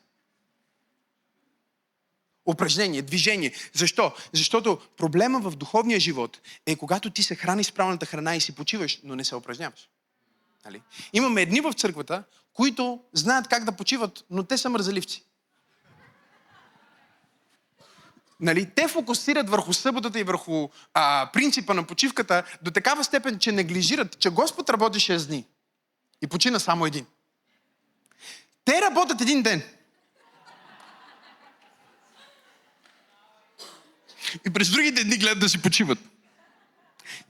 Упражнение, 2.46 3.02
движение. 3.02 3.54
Защо? 3.74 4.14
Защото 4.34 4.82
проблема 4.98 5.40
в 5.40 5.56
духовния 5.56 6.00
живот 6.00 6.42
е 6.66 6.76
когато 6.76 7.10
ти 7.10 7.24
се 7.24 7.36
храниш 7.36 7.68
с 7.68 7.72
правилната 7.72 8.06
храна 8.06 8.36
и 8.36 8.42
си 8.42 8.56
почиваш, 8.56 9.00
но 9.04 9.16
не 9.16 9.24
се 9.24 9.36
упражняваш. 9.36 9.90
Нали? 10.66 10.82
Имаме 11.14 11.42
едни 11.42 11.62
в 11.62 11.74
църквата, 11.74 12.24
които 12.54 13.00
знаят 13.14 13.48
как 13.48 13.64
да 13.64 13.72
почиват, 13.72 14.26
но 14.30 14.44
те 14.44 14.58
са 14.58 14.70
мързаливци. 14.70 15.24
Нали, 18.40 18.70
те 18.76 18.88
фокусират 18.88 19.50
върху 19.50 19.74
съботата 19.74 20.20
и 20.20 20.24
върху 20.24 20.70
а, 20.94 21.30
принципа 21.34 21.74
на 21.74 21.88
почивката 21.88 22.44
до 22.62 22.72
такава 22.72 23.04
степен, 23.04 23.40
че 23.40 23.52
неглижират, 23.52 24.20
че 24.20 24.30
Господ 24.30 24.70
работи 24.70 25.00
6 25.00 25.28
дни 25.28 25.46
и 26.22 26.28
почина 26.28 26.60
само 26.60 26.86
един. 26.86 27.06
Те 28.66 28.82
работят 28.82 29.22
един 29.22 29.44
ден. 29.44 29.64
И 34.48 34.54
през 34.54 34.72
другите 34.72 35.04
дни 35.04 35.18
гледат 35.18 35.40
да 35.40 35.50
си 35.50 35.62
почиват. 35.62 36.00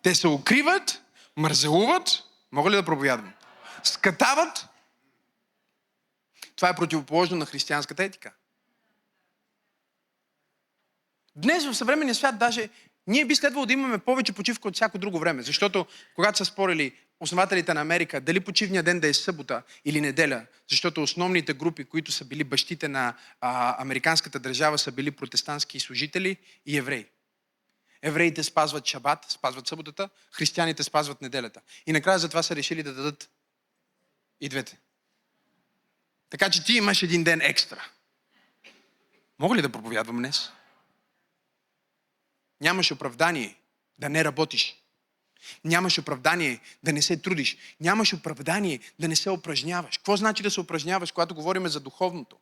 Те 0.01 0.15
се 0.15 0.27
укриват, 0.27 1.01
мързелуват, 1.35 2.23
мога 2.51 2.71
ли 2.71 2.75
да 2.75 2.85
проповядвам? 2.85 3.33
Скатават. 3.83 4.67
Това 6.55 6.69
е 6.69 6.75
противоположно 6.75 7.37
на 7.37 7.45
християнската 7.45 8.03
етика. 8.03 8.33
Днес 11.35 11.65
в 11.65 11.75
съвременния 11.75 12.15
свят 12.15 12.37
даже 12.37 12.69
ние 13.07 13.25
би 13.25 13.35
следвало 13.35 13.65
да 13.65 13.73
имаме 13.73 13.97
повече 13.97 14.33
почивка 14.33 14.67
от 14.67 14.75
всяко 14.75 14.97
друго 14.97 15.19
време. 15.19 15.43
Защото 15.43 15.85
когато 16.15 16.37
са 16.37 16.45
спорили 16.45 16.93
основателите 17.19 17.73
на 17.73 17.81
Америка 17.81 18.21
дали 18.21 18.39
почивния 18.39 18.83
ден 18.83 18.99
да 18.99 19.07
е 19.07 19.13
събота 19.13 19.63
или 19.85 20.01
неделя, 20.01 20.45
защото 20.69 21.03
основните 21.03 21.53
групи, 21.53 21.83
които 21.83 22.11
са 22.11 22.25
били 22.25 22.43
бащите 22.43 22.87
на 22.87 23.13
а, 23.41 23.81
американската 23.81 24.39
държава, 24.39 24.77
са 24.77 24.91
били 24.91 25.11
протестантски 25.11 25.79
служители 25.79 26.37
и 26.65 26.77
евреи. 26.77 27.05
Евреите 28.01 28.43
спазват 28.43 28.85
шабат, 28.85 29.25
спазват 29.29 29.67
съботата, 29.67 30.09
християните 30.31 30.83
спазват 30.83 31.21
неделята. 31.21 31.61
И 31.87 31.91
накрая 31.91 32.19
затова 32.19 32.43
са 32.43 32.55
решили 32.55 32.83
да 32.83 32.93
дадат 32.93 33.29
и 34.41 34.49
двете. 34.49 34.77
Така 36.29 36.49
че 36.49 36.63
ти 36.63 36.73
имаш 36.73 37.03
един 37.03 37.23
ден 37.23 37.41
екстра. 37.41 37.85
Мога 39.39 39.55
ли 39.55 39.61
да 39.61 39.69
проповядвам 39.69 40.17
днес? 40.17 40.51
Нямаш 42.63 42.91
оправдание 42.91 43.55
да 43.99 44.09
не 44.09 44.23
работиш. 44.23 44.75
Нямаш 45.63 45.97
оправдание 45.97 46.59
да 46.83 46.93
не 46.93 47.01
се 47.01 47.17
трудиш. 47.17 47.57
Нямаш 47.79 48.13
оправдание 48.13 48.79
да 48.99 49.07
не 49.07 49.15
се 49.15 49.29
упражняваш. 49.29 49.97
Какво 49.97 50.17
значи 50.17 50.43
да 50.43 50.51
се 50.51 50.59
упражняваш, 50.59 51.11
когато 51.11 51.35
говорим 51.35 51.67
за 51.67 51.79
духовното? 51.79 52.37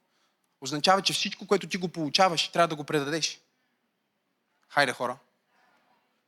Означава, 0.62 1.02
че 1.02 1.14
всичко, 1.14 1.48
което 1.48 1.68
ти 1.68 1.78
го 1.78 1.88
получаваш, 1.88 2.48
трябва 2.48 2.68
да 2.68 2.76
го 2.76 2.84
предадеш. 2.84 3.40
Хайде, 4.70 4.92
хора. 4.92 5.18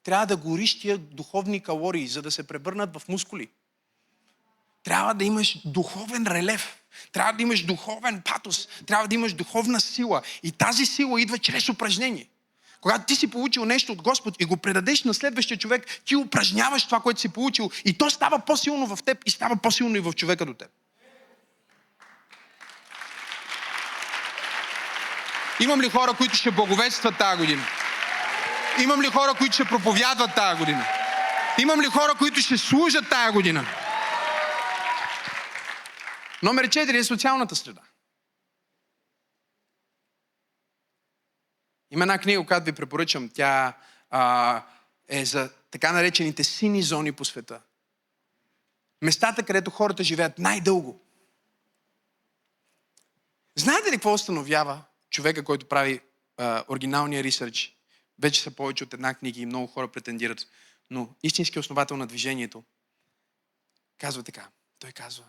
Трябва 0.04 0.26
да 0.26 0.38
гориш 0.38 0.80
тия 0.80 0.98
духовни 0.98 1.64
калории, 1.64 2.08
за 2.08 2.22
да 2.22 2.32
се 2.32 2.48
превърнат 2.48 2.98
в 2.98 3.08
мускули. 3.08 3.50
Трябва 4.84 5.14
да 5.14 5.26
имаш 5.26 5.58
духовен 5.66 6.28
релев. 6.28 6.84
Трябва 7.12 7.34
да 7.34 7.42
имаш 7.42 7.66
духовен 7.66 8.22
патос. 8.22 8.68
Трябва 8.88 9.08
да 9.08 9.16
имаш 9.16 9.34
духовна 9.34 9.82
сила. 9.82 10.22
И 10.44 10.52
тази 10.52 10.86
сила 10.86 11.22
идва 11.22 11.38
чрез 11.38 11.70
упражнение. 11.70 12.30
Когато 12.84 13.06
ти 13.06 13.16
си 13.16 13.28
получил 13.28 13.66
нещо 13.66 13.92
от 13.92 14.02
Господ 14.02 14.36
и 14.40 14.46
го 14.46 14.58
предадеш 14.58 15.04
на 15.04 15.14
следващия 15.14 15.58
човек, 15.58 15.86
ти 16.06 16.16
упражняваш 16.16 16.86
това, 16.86 17.00
което 17.00 17.20
си 17.20 17.30
получил 17.30 17.72
и 17.86 17.98
то 17.98 18.10
става 18.10 18.40
по-силно 18.40 18.96
в 18.96 19.04
теб 19.04 19.18
и 19.26 19.32
става 19.32 19.56
по-силно 19.56 19.96
и 19.96 20.00
в 20.00 20.14
човека 20.14 20.46
до 20.46 20.54
теб. 20.54 20.68
Имам 25.60 25.82
ли 25.82 25.90
хора, 25.90 26.14
които 26.14 26.36
ще 26.36 26.52
благоведстват 26.52 27.18
тази 27.18 27.38
година? 27.38 27.64
Имам 28.84 29.02
ли 29.02 29.08
хора, 29.08 29.34
които 29.38 29.54
ще 29.54 29.66
проповядват 29.66 30.36
тази 30.36 30.60
година? 30.60 30.86
Имам 31.58 31.82
ли 31.82 31.86
хора, 31.86 32.16
които 32.18 32.42
ще 32.42 32.58
служат 32.58 33.10
тази 33.10 33.34
година? 33.34 33.66
Номер 36.44 36.68
4 36.68 37.00
е 37.00 37.04
социалната 37.04 37.56
среда. 37.56 37.82
Има 41.94 42.04
една 42.04 42.18
книга, 42.18 42.46
която 42.46 42.66
ви 42.66 42.72
препоръчам. 42.72 43.30
Тя 43.30 43.78
а, 44.10 44.64
е 45.08 45.26
за 45.26 45.50
така 45.72 45.92
наречените 45.92 46.44
сини 46.44 46.82
зони 46.82 47.12
по 47.12 47.26
света. 47.26 47.62
Местата, 49.02 49.44
където 49.44 49.72
хората 49.72 50.04
живеят 50.04 50.40
най-дълго. 50.40 51.02
Знаете 53.56 53.88
ли 53.88 53.92
какво 53.92 54.14
установява 54.14 54.84
човека, 55.10 55.44
който 55.44 55.70
прави 55.70 56.00
а, 56.38 56.64
оригиналния 56.70 57.24
ресърч? 57.24 57.78
Вече 58.20 58.42
са 58.42 58.52
повече 58.52 58.84
от 58.84 58.94
една 58.94 59.14
книга 59.14 59.40
и 59.40 59.46
много 59.46 59.68
хора 59.68 59.88
претендират. 59.88 60.48
Но 60.90 61.16
истински 61.24 61.60
основател 61.60 61.98
на 61.98 62.08
движението 62.08 62.64
казва 63.98 64.24
така. 64.24 64.50
Той 64.80 64.92
казва, 64.92 65.26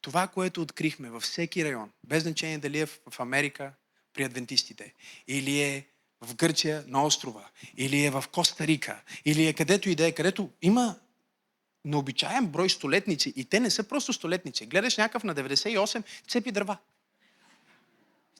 това, 0.00 0.28
което 0.28 0.62
открихме 0.62 1.10
във 1.10 1.22
всеки 1.22 1.64
район, 1.64 1.92
без 2.04 2.22
значение 2.22 2.58
дали 2.58 2.80
е 2.80 2.86
в 2.86 3.20
Америка 3.20 3.72
при 4.12 4.24
адвентистите, 4.24 4.94
или 5.28 5.62
е 5.62 5.86
в 6.20 6.34
Гърция 6.34 6.84
на 6.86 7.04
острова, 7.04 7.48
или 7.76 8.04
е 8.04 8.10
в 8.10 8.24
Коста 8.32 8.66
Рика, 8.66 9.02
или 9.24 9.46
е 9.46 9.52
където 9.52 9.88
и 9.88 9.94
да 9.94 10.06
е, 10.06 10.12
където 10.12 10.50
има 10.62 10.96
необичаен 11.84 12.46
брой 12.46 12.70
столетници 12.70 13.32
и 13.36 13.44
те 13.44 13.60
не 13.60 13.70
са 13.70 13.82
просто 13.88 14.12
столетници. 14.12 14.66
Гледаш 14.66 14.96
някакъв 14.96 15.24
на 15.24 15.34
98, 15.34 16.02
цепи 16.28 16.52
дърва. 16.52 16.78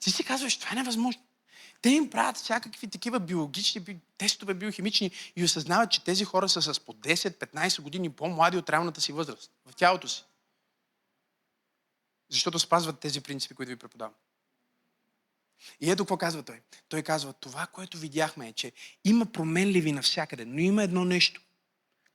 Ти 0.01 0.11
си 0.11 0.23
казваш, 0.23 0.57
това 0.57 0.71
е 0.71 0.75
невъзможно. 0.75 1.21
Те 1.81 1.89
им 1.89 2.09
правят 2.09 2.37
всякакви 2.37 2.87
такива 2.87 3.19
биологични 3.19 3.99
тестове, 4.17 4.53
биохимични 4.53 5.11
и 5.35 5.43
осъзнават, 5.43 5.91
че 5.91 6.03
тези 6.03 6.23
хора 6.23 6.49
са 6.49 6.61
с 6.61 6.79
по 6.79 6.93
10-15 6.93 7.81
години 7.81 8.09
по-млади 8.09 8.57
от 8.57 8.69
реалната 8.69 9.01
си 9.01 9.11
възраст 9.11 9.51
в 9.65 9.75
тялото 9.75 10.07
си. 10.07 10.23
Защото 12.29 12.59
спазват 12.59 12.99
тези 12.99 13.21
принципи, 13.21 13.55
които 13.55 13.69
ви 13.69 13.75
преподавам. 13.75 14.13
И 15.81 15.91
ето 15.91 16.03
какво 16.03 16.17
казва 16.17 16.43
той. 16.43 16.61
Той 16.89 17.03
казва, 17.03 17.33
това, 17.33 17.67
което 17.67 17.97
видяхме 17.97 18.47
е, 18.47 18.53
че 18.53 18.71
има 19.05 19.25
променливи 19.25 19.91
навсякъде, 19.91 20.45
но 20.45 20.59
има 20.59 20.83
едно 20.83 21.05
нещо, 21.05 21.41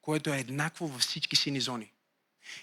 което 0.02 0.32
е 0.34 0.38
еднакво 0.38 0.88
във 0.88 1.00
всички 1.00 1.36
сини 1.36 1.60
зони. 1.60 1.92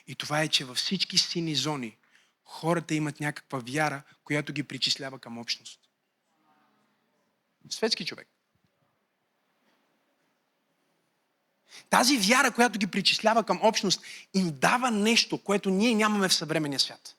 И 0.08 0.16
това 0.16 0.42
е, 0.42 0.48
че 0.48 0.66
във 0.66 0.78
всички 0.78 1.18
сини 1.18 1.56
зони 1.56 1.98
хората 2.46 2.96
имат 2.96 3.20
някаква 3.20 3.60
вяра, 3.60 4.04
която 4.24 4.54
ги 4.54 4.64
причислява 4.64 5.20
към 5.20 5.38
общност. 5.38 5.80
Светски 7.70 8.06
човек. 8.06 8.28
Тази 11.90 12.18
вяра, 12.18 12.52
която 12.52 12.80
ги 12.80 12.88
причислява 12.88 13.44
към 13.44 13.60
общност, 13.64 14.02
им 14.34 14.52
дава 14.60 14.92
нещо, 14.92 15.44
което 15.44 15.70
ние 15.70 15.96
нямаме 15.96 16.30
в 16.30 16.34
съвременния 16.34 16.80
свят. 16.80 17.19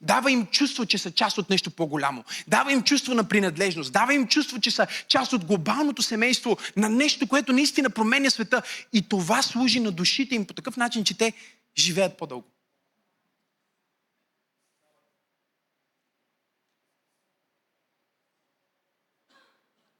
Дава 0.00 0.30
им 0.30 0.46
чувство, 0.46 0.86
че 0.86 0.98
са 0.98 1.10
част 1.10 1.38
от 1.38 1.50
нещо 1.50 1.70
по-голямо. 1.70 2.24
Дава 2.48 2.72
им 2.72 2.82
чувство 2.82 3.14
на 3.14 3.28
принадлежност. 3.28 3.92
Дава 3.92 4.14
им 4.14 4.28
чувство, 4.28 4.60
че 4.60 4.70
са 4.70 4.86
част 5.08 5.32
от 5.32 5.44
глобалното 5.44 6.02
семейство 6.02 6.56
на 6.76 6.88
нещо, 6.88 7.28
което 7.28 7.52
наистина 7.52 7.90
променя 7.90 8.30
света. 8.30 8.62
И 8.92 9.08
това 9.08 9.42
служи 9.42 9.80
на 9.80 9.92
душите 9.92 10.34
им 10.34 10.46
по 10.46 10.54
такъв 10.54 10.76
начин, 10.76 11.04
че 11.04 11.18
те 11.18 11.32
живеят 11.76 12.18
по-дълго. 12.18 12.48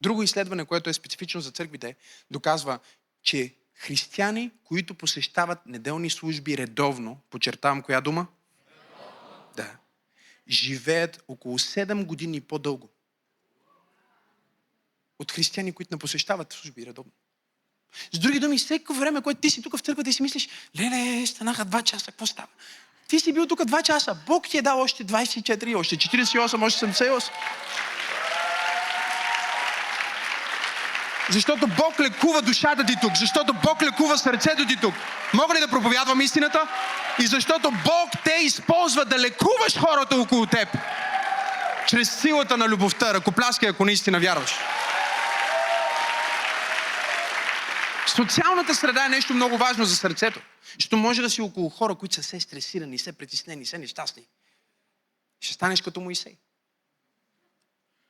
Друго 0.03 0.23
изследване, 0.23 0.65
което 0.65 0.91
е 0.91 0.93
специфично 0.93 1.41
за 1.41 1.51
църквите, 1.51 1.97
доказва, 2.31 2.79
че 3.23 3.55
християни, 3.75 4.51
които 4.65 4.95
посещават 4.95 5.67
неделни 5.67 6.11
служби 6.11 6.59
редовно, 6.59 7.21
подчертавам 7.31 7.83
коя 7.83 8.01
дума? 8.01 8.27
Да. 9.57 9.77
Живеят 10.49 11.25
около 11.29 11.59
7 11.59 12.07
години 12.07 12.41
по-дълго. 12.41 12.89
От 15.19 15.33
християни, 15.33 15.73
които 15.73 15.95
не 15.95 15.99
посещават 15.99 16.53
служби 16.53 16.87
редовно. 16.87 17.13
С 18.13 18.19
други 18.19 18.41
думи, 18.41 18.59
всеко 18.59 18.95
време, 18.95 19.23
което 19.23 19.41
ти 19.41 19.51
си 19.51 19.63
тук 19.63 19.77
в 19.77 19.81
църквата 19.81 20.11
и 20.11 20.13
си 20.13 20.23
мислиш, 20.23 20.49
леле, 20.81 21.27
станаха 21.27 21.67
2 21.67 21.83
часа, 21.83 22.07
какво 22.07 22.27
става? 22.27 22.49
Ти 23.09 23.21
си 23.21 23.33
бил 23.33 23.47
тук 23.47 23.61
2 23.61 23.83
часа, 23.83 24.19
Бог 24.27 24.49
ти 24.49 24.59
е 24.59 24.63
дал 24.63 24.81
още 24.81 25.05
24, 25.05 25.79
още 25.79 25.97
48, 25.97 26.65
още 26.65 26.87
78. 26.87 27.31
Защото 31.31 31.67
Бог 31.67 32.01
лекува 32.01 32.43
душата 32.43 32.87
ти 32.87 32.97
тук. 33.01 33.17
Защото 33.17 33.53
Бог 33.53 33.83
лекува 33.83 34.19
сърцето 34.19 34.67
ти 34.67 34.77
тук. 34.77 34.95
Мога 35.35 35.55
ли 35.55 35.61
да 35.61 35.69
проповядвам 35.69 36.21
истината? 36.21 36.69
И 37.19 37.27
защото 37.27 37.71
Бог 37.71 38.11
те 38.25 38.39
използва 38.43 39.05
да 39.05 39.19
лекуваш 39.19 39.79
хората 39.79 40.17
около 40.17 40.47
теб. 40.47 40.69
Чрез 41.87 42.21
силата 42.21 42.57
на 42.57 42.69
любовта. 42.69 43.15
Ръкопляскай, 43.15 43.69
ако 43.69 43.85
наистина 43.85 44.21
вярваш. 44.21 44.53
Социалната 48.07 48.75
среда 48.75 49.07
е 49.07 49.09
нещо 49.09 49.35
много 49.35 49.59
важно 49.59 49.85
за 49.85 49.97
сърцето. 49.97 50.41
Защото 50.79 50.97
може 50.97 51.23
да 51.23 51.31
си 51.31 51.43
около 51.43 51.69
хора, 51.69 51.95
които 51.95 52.15
са 52.15 52.23
се 52.23 52.41
стресирани, 52.41 52.99
се 52.99 53.13
притеснени, 53.13 53.67
се 53.67 53.79
нещастни. 53.79 54.23
Ще 55.41 55.55
станеш 55.55 55.83
като 55.83 56.01
Моисей. 56.01 56.37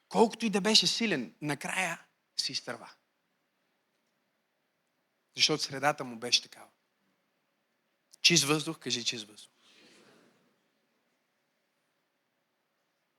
Колкото 0.08 0.46
и 0.46 0.50
да 0.50 0.60
беше 0.60 0.86
силен, 0.86 1.32
накрая 1.42 1.98
си 2.36 2.52
изтърва. 2.52 2.88
Защото 5.36 5.62
средата 5.62 6.04
му 6.04 6.16
беше 6.16 6.42
такава. 6.42 6.66
Чист 8.22 8.44
въздух, 8.44 8.78
кажи 8.78 9.04
чист 9.04 9.28
въздух. 9.28 9.50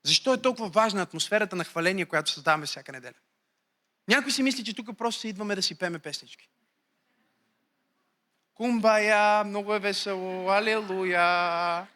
Защо 0.02 0.34
е 0.34 0.42
толкова 0.42 0.68
важна 0.68 1.02
атмосферата 1.02 1.56
на 1.56 1.64
хваление, 1.64 2.06
която 2.06 2.30
създаваме 2.30 2.66
всяка 2.66 2.92
неделя? 2.92 3.14
Някой 4.08 4.32
си 4.32 4.42
мисли, 4.42 4.64
че 4.64 4.74
тук 4.74 4.98
просто 4.98 5.20
си 5.20 5.28
идваме 5.28 5.54
да 5.54 5.62
си 5.62 5.78
пеме 5.78 5.98
песнички. 5.98 6.48
Кумбая, 8.54 9.44
много 9.44 9.74
е 9.74 9.78
весело, 9.78 10.48
алелуя. 10.50 11.86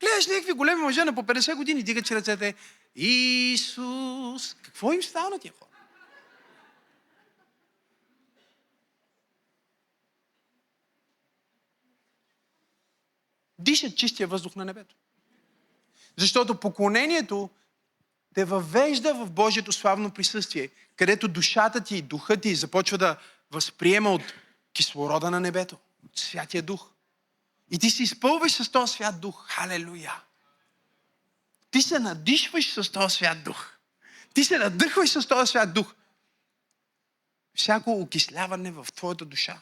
Гледаш 0.00 0.26
някакви 0.26 0.52
големи 0.52 0.82
мъже 0.82 1.04
на 1.04 1.14
по 1.14 1.22
50 1.22 1.56
години, 1.56 1.82
дигат 1.82 2.10
ръцете. 2.10 2.54
Исус! 2.94 4.54
Какво 4.54 4.92
им 4.92 5.02
става 5.02 5.30
на 5.30 5.38
тия 5.38 5.52
хора? 5.52 5.73
Дишат 13.64 13.96
чистия 13.96 14.26
въздух 14.26 14.56
на 14.56 14.64
небето. 14.64 14.94
Защото 16.16 16.60
поклонението 16.60 17.50
те 18.34 18.44
въвежда 18.44 19.14
в 19.14 19.30
Божието 19.30 19.72
славно 19.72 20.10
присъствие, 20.10 20.70
където 20.96 21.28
душата 21.28 21.80
ти 21.80 22.02
духът 22.02 22.42
ти 22.42 22.54
започва 22.54 22.98
да 22.98 23.16
възприема 23.50 24.10
от 24.10 24.22
кислорода 24.72 25.30
на 25.30 25.40
небето, 25.40 25.76
от 26.04 26.18
Святия 26.18 26.62
Дух. 26.62 26.90
И 27.70 27.78
ти 27.78 27.90
се 27.90 28.02
изпълваш 28.02 28.52
с 28.52 28.70
този 28.70 28.92
свят 28.92 29.20
дух. 29.20 29.46
Халелуя! 29.48 30.22
Ти 31.70 31.82
се 31.82 31.98
надишваш 31.98 32.72
с 32.72 32.92
този 32.92 33.16
свят 33.16 33.44
дух. 33.44 33.70
Ти 34.34 34.44
се 34.44 34.58
надъхваш 34.58 35.10
с 35.10 35.28
този 35.28 35.50
свят 35.50 35.74
дух. 35.74 35.94
Всяко 37.54 37.92
окисляване 37.92 38.70
в 38.70 38.86
твоята 38.94 39.24
душа 39.24 39.60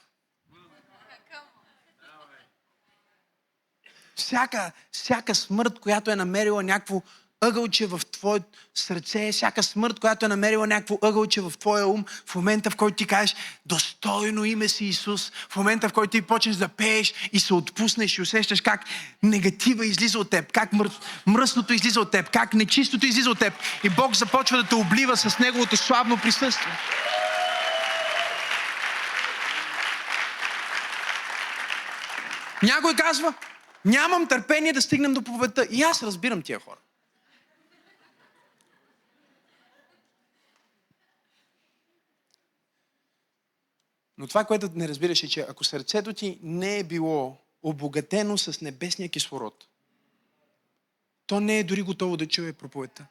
всяка, 4.16 4.72
всяка 4.92 5.34
смърт, 5.34 5.78
която 5.78 6.10
е 6.10 6.16
намерила 6.16 6.62
някакво 6.62 7.02
ъгълче 7.42 7.86
в 7.86 8.00
твоето 8.12 8.46
сърце, 8.74 9.32
всяка 9.32 9.62
смърт, 9.62 10.00
която 10.00 10.26
е 10.26 10.28
намерила 10.28 10.66
някакво 10.66 10.98
ъгълче 11.02 11.40
в 11.40 11.52
твоя 11.58 11.86
ум, 11.86 12.04
в 12.26 12.34
момента 12.34 12.70
в 12.70 12.76
който 12.76 12.96
ти 12.96 13.06
кажеш 13.06 13.36
достойно 13.66 14.44
име 14.44 14.68
си 14.68 14.84
Исус, 14.84 15.32
в 15.48 15.56
момента 15.56 15.88
в 15.88 15.92
който 15.92 16.10
ти 16.10 16.22
почнеш 16.22 16.56
да 16.56 16.68
пееш 16.68 17.14
и 17.32 17.40
се 17.40 17.54
отпуснеш 17.54 18.18
и 18.18 18.22
усещаш 18.22 18.60
как 18.60 18.84
негатива 19.22 19.86
излиза 19.86 20.18
от 20.18 20.30
теб, 20.30 20.52
как 20.52 20.72
мър... 20.72 20.90
мръсното 21.26 21.72
излиза 21.72 22.00
от 22.00 22.10
теб, 22.10 22.30
как 22.30 22.54
нечистото 22.54 23.06
излиза 23.06 23.30
от 23.30 23.38
теб 23.38 23.54
и 23.84 23.88
Бог 23.88 24.16
започва 24.16 24.56
да 24.56 24.68
те 24.68 24.74
облива 24.74 25.16
с 25.16 25.38
Неговото 25.38 25.76
славно 25.76 26.16
присъствие. 26.16 26.72
Някой 32.62 32.94
казва, 32.94 33.34
Нямам 33.84 34.28
търпение 34.28 34.72
да 34.72 34.82
стигнем 34.82 35.14
до 35.14 35.22
проповедта. 35.22 35.66
И 35.70 35.82
аз 35.82 36.02
разбирам 36.02 36.42
тия 36.42 36.60
хора. 36.60 36.78
Но 44.18 44.26
това, 44.26 44.44
което 44.44 44.70
не 44.74 44.88
разбираш 44.88 45.22
е, 45.22 45.28
че 45.28 45.46
ако 45.48 45.64
сърцето 45.64 46.12
ти 46.12 46.38
не 46.42 46.78
е 46.78 46.84
било 46.84 47.36
обогатено 47.62 48.38
с 48.38 48.60
небесния 48.60 49.08
кислород, 49.08 49.66
то 51.26 51.40
не 51.40 51.58
е 51.58 51.64
дори 51.64 51.82
готово 51.82 52.16
да 52.16 52.28
чуе 52.28 52.52
проповедта. 52.52 53.06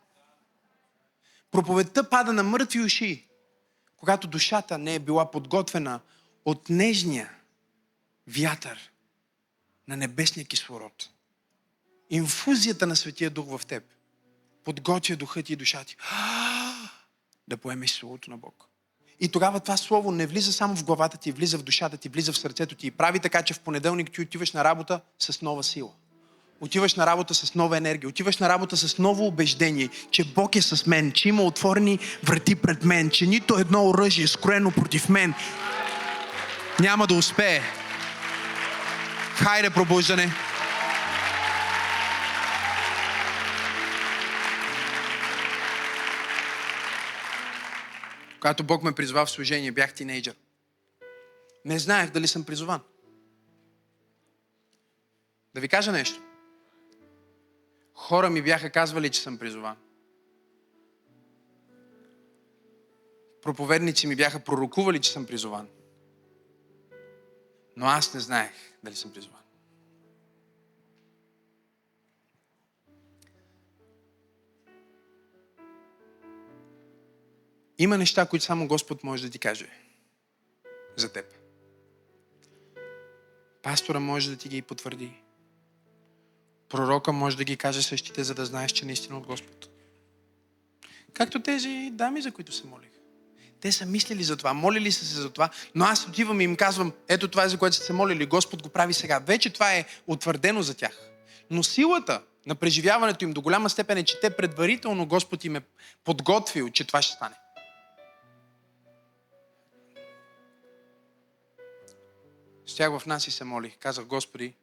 Проповедта 1.52 2.10
пада 2.10 2.34
на 2.34 2.44
мъртви 2.44 2.80
уши, 2.80 3.28
когато 3.98 4.28
душата 4.28 4.78
не 4.78 4.96
е 4.96 5.00
била 5.00 5.32
подготвена 5.32 6.00
от 6.46 6.70
нежния 6.70 7.32
вятър 8.28 8.92
на 9.92 9.98
небесния 9.98 10.46
кислород. 10.46 11.10
Инфузията 12.10 12.88
на 12.88 12.96
Светия 12.96 13.30
Дух 13.30 13.58
в 13.58 13.66
теб 13.66 13.84
подготвя 14.64 15.16
духът 15.16 15.50
и 15.50 15.56
душата 15.56 15.86
ти 15.86 15.96
да 17.48 17.58
поемеш 17.58 17.92
Словото 17.92 18.30
на 18.30 18.38
Бог. 18.38 18.66
И 19.20 19.30
тогава 19.30 19.60
това 19.60 19.78
Слово 19.78 20.12
не 20.12 20.28
влиза 20.28 20.54
само 20.54 20.76
в 20.76 20.84
главата 20.84 21.18
ти, 21.18 21.32
влиза 21.32 21.58
в 21.58 21.64
душата 21.64 21.98
ти, 21.98 22.10
влиза 22.10 22.34
в 22.34 22.38
сърцето 22.38 22.76
ти 22.76 22.88
и 22.88 22.92
прави 22.92 23.20
така, 23.20 23.44
че 23.44 23.54
в 23.54 23.60
понеделник 23.60 24.12
ти 24.12 24.22
отиваш 24.22 24.52
на 24.52 24.64
работа 24.64 25.02
с 25.20 25.42
нова 25.42 25.64
сила. 25.64 25.92
Отиваш 26.62 26.96
на 26.96 27.06
работа 27.06 27.34
с 27.34 27.56
нова 27.56 27.78
енергия, 27.78 28.10
отиваш 28.10 28.38
на 28.38 28.50
работа 28.50 28.78
с 28.78 28.98
ново 28.98 29.28
убеждение, 29.28 29.90
че 30.12 30.24
Бог 30.24 30.56
е 30.56 30.62
с 30.62 30.86
мен, 30.86 31.12
че 31.12 31.30
има 31.30 31.44
отворени 31.44 32.00
врати 32.24 32.56
пред 32.56 32.84
мен, 32.84 33.10
че 33.10 33.28
нито 33.28 33.58
едно 33.58 33.90
оръжие, 33.90 34.28
скроено 34.28 34.72
против 34.72 35.10
мен, 35.10 35.34
няма 36.80 37.08
да 37.08 37.14
успее 37.14 37.62
Хайде, 39.44 39.70
пробуждане! 39.70 40.30
Когато 48.40 48.64
Бог 48.64 48.84
ме 48.84 48.92
призва 48.92 49.26
в 49.26 49.32
служение, 49.32 49.72
бях 49.72 49.94
тинейджър. 49.94 50.36
Не 51.66 51.80
знаех 51.80 52.10
дали 52.10 52.28
съм 52.28 52.44
призован. 52.44 52.82
Да 55.54 55.62
ви 55.62 55.68
кажа 55.68 55.92
нещо. 55.92 56.22
Хора 57.94 58.30
ми 58.30 58.42
бяха 58.42 58.70
казвали, 58.70 59.10
че 59.10 59.22
съм 59.22 59.38
призован. 59.38 59.76
Проповедници 63.42 64.08
ми 64.08 64.16
бяха 64.16 64.40
пророкували, 64.40 65.02
че 65.02 65.12
съм 65.12 65.26
призован. 65.26 65.68
Но 67.76 67.86
аз 67.86 68.14
не 68.14 68.20
знаех 68.20 68.52
дали 68.84 68.96
съм 68.96 69.14
призван. 69.14 69.42
Има 77.78 77.98
неща, 77.98 78.26
които 78.26 78.46
само 78.46 78.68
Господ 78.68 79.04
може 79.04 79.24
да 79.24 79.30
ти 79.30 79.40
каже 79.40 79.70
за 80.96 81.14
теб. 81.14 81.26
Пастора 83.62 84.00
може 84.00 84.30
да 84.30 84.38
ти 84.38 84.50
ги 84.50 84.62
потвърди. 84.62 85.22
Пророка 86.70 87.12
може 87.12 87.38
да 87.38 87.44
ги 87.44 87.58
каже 87.58 87.84
същите, 87.84 88.24
за 88.24 88.36
да 88.36 88.46
знаеш, 88.46 88.72
че 88.72 88.86
наистина 88.86 89.16
е 89.16 89.20
от 89.20 89.28
Господ. 89.28 89.70
Както 91.14 91.44
тези 91.44 91.90
дами, 91.94 92.22
за 92.22 92.32
които 92.32 92.52
се 92.52 92.68
молих. 92.68 93.01
Те 93.62 93.72
са 93.72 93.86
мислили 93.86 94.24
за 94.24 94.38
това, 94.38 94.54
молили 94.54 94.92
са 94.92 95.06
се 95.06 95.16
за 95.16 95.30
това, 95.30 95.50
но 95.76 95.86
аз 95.86 96.08
отивам 96.08 96.42
и 96.42 96.44
им 96.44 96.56
казвам, 96.56 96.94
ето 97.08 97.28
това 97.28 97.44
е 97.44 97.50
за 97.50 97.58
което 97.58 97.76
са 97.76 97.84
се 97.84 97.94
молили, 97.94 98.26
Господ 98.26 98.64
го 98.64 98.70
прави 98.70 98.94
сега. 98.94 99.20
Вече 99.20 99.50
това 99.50 99.74
е 99.74 99.86
утвърдено 100.08 100.62
за 100.62 100.74
тях. 100.74 100.98
Но 101.50 101.64
силата 101.64 102.22
на 102.46 102.56
преживяването 102.56 103.26
им 103.26 103.34
до 103.34 103.42
голяма 103.42 103.70
степен 103.70 103.98
е, 103.98 104.04
че 104.04 104.20
те 104.20 104.30
предварително 104.30 105.06
Господ 105.06 105.46
им 105.46 105.56
е 105.56 105.62
подготвил, 106.04 106.70
че 106.70 106.88
това 106.88 107.02
ще 107.02 107.16
стане. 107.16 107.36
Стях 112.66 113.00
в 113.00 113.06
нас 113.06 113.28
и 113.28 113.32
се 113.32 113.44
молих. 113.44 113.78
Казах, 113.78 114.06
Господи, 114.06 114.54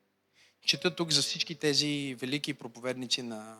чета 0.66 0.96
тук 0.96 1.10
за 1.10 1.22
всички 1.22 1.54
тези 1.54 2.16
велики 2.20 2.54
проповедници 2.54 3.22
на 3.22 3.56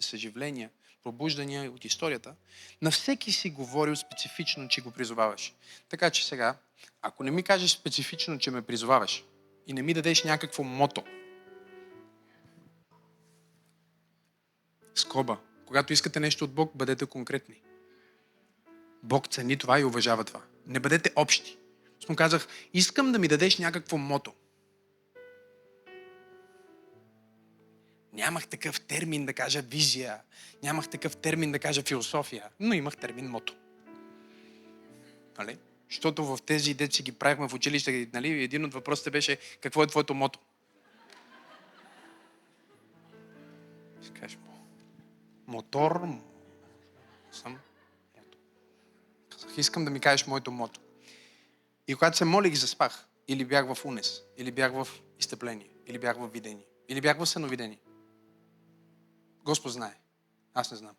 съживления, 0.00 0.70
пробуждания 1.04 1.70
от 1.70 1.84
историята. 1.84 2.34
На 2.82 2.90
всеки 2.90 3.32
си 3.32 3.50
говорил 3.50 3.96
специфично, 3.96 4.68
че 4.68 4.80
го 4.80 4.90
призоваваш. 4.90 5.54
Така 5.88 6.10
че 6.10 6.26
сега, 6.26 6.56
ако 7.02 7.24
не 7.24 7.30
ми 7.30 7.42
кажеш 7.42 7.70
специфично, 7.70 8.38
че 8.38 8.50
ме 8.50 8.62
призоваваш 8.62 9.24
и 9.66 9.72
не 9.72 9.82
ми 9.82 9.94
дадеш 9.94 10.24
някакво 10.24 10.62
мото, 10.62 11.04
скоба, 14.94 15.38
когато 15.66 15.92
искате 15.92 16.20
нещо 16.20 16.44
от 16.44 16.54
Бог, 16.54 16.72
бъдете 16.74 17.06
конкретни. 17.06 17.60
Бог 19.02 19.28
цени 19.28 19.56
това 19.56 19.80
и 19.80 19.84
уважава 19.84 20.24
това. 20.24 20.42
Не 20.66 20.80
бъдете 20.80 21.12
общи. 21.16 21.56
Му 22.08 22.16
казах, 22.16 22.48
искам 22.72 23.12
да 23.12 23.18
ми 23.18 23.28
дадеш 23.28 23.58
някакво 23.58 23.96
мото. 23.96 24.32
Нямах 28.14 28.46
такъв 28.46 28.80
термин 28.80 29.26
да 29.26 29.32
кажа 29.32 29.62
визия, 29.62 30.20
нямах 30.62 30.88
такъв 30.88 31.16
термин 31.16 31.52
да 31.52 31.58
кажа 31.58 31.82
философия, 31.82 32.48
но 32.60 32.74
имах 32.74 32.96
термин 32.96 33.26
мото. 33.26 33.56
Нали? 35.38 35.58
Защото 35.90 36.24
в 36.24 36.38
тези 36.46 36.74
деци 36.74 37.02
ги 37.02 37.12
правихме 37.12 37.48
в 37.48 37.54
училище, 37.54 38.08
нали? 38.12 38.42
един 38.42 38.64
от 38.64 38.74
въпросите 38.74 39.10
беше 39.10 39.38
какво 39.60 39.82
е 39.82 39.86
твоето 39.86 40.14
мото? 40.14 40.38
Кажеш, 44.20 44.38
мотор, 45.46 46.00
съм 47.32 47.52
мото. 48.16 48.38
Казах, 49.30 49.58
искам 49.58 49.84
да 49.84 49.90
ми 49.90 50.00
кажеш 50.00 50.26
моето 50.26 50.50
мото. 50.50 50.80
И 51.88 51.94
когато 51.94 52.16
се 52.16 52.24
молих, 52.24 52.54
заспах. 52.54 53.06
Или 53.28 53.44
бях 53.44 53.74
в 53.74 53.84
унес, 53.84 54.22
или 54.36 54.50
бях 54.50 54.72
в 54.72 54.88
изтъпление, 55.20 55.68
или 55.86 55.98
бях 55.98 56.16
в 56.16 56.28
видение, 56.28 56.64
или 56.88 57.00
бях 57.00 57.18
в 57.18 57.26
съновидение. 57.26 57.78
Господ 59.44 59.72
знае. 59.72 59.94
Аз 60.54 60.70
не 60.70 60.76
знам. 60.76 60.94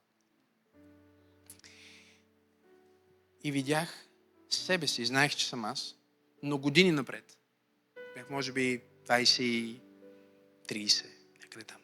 И 3.44 3.52
видях 3.52 4.08
себе 4.50 4.88
си, 4.88 5.06
знаех, 5.06 5.36
че 5.36 5.48
съм 5.48 5.66
аз, 5.66 5.96
но 6.44 6.58
години 6.58 6.92
напред. 6.92 7.38
Бях 8.16 8.30
може 8.30 8.52
би 8.52 8.82
20, 9.08 9.80
30, 10.68 11.06
някъде 11.42 11.66
там. 11.66 11.78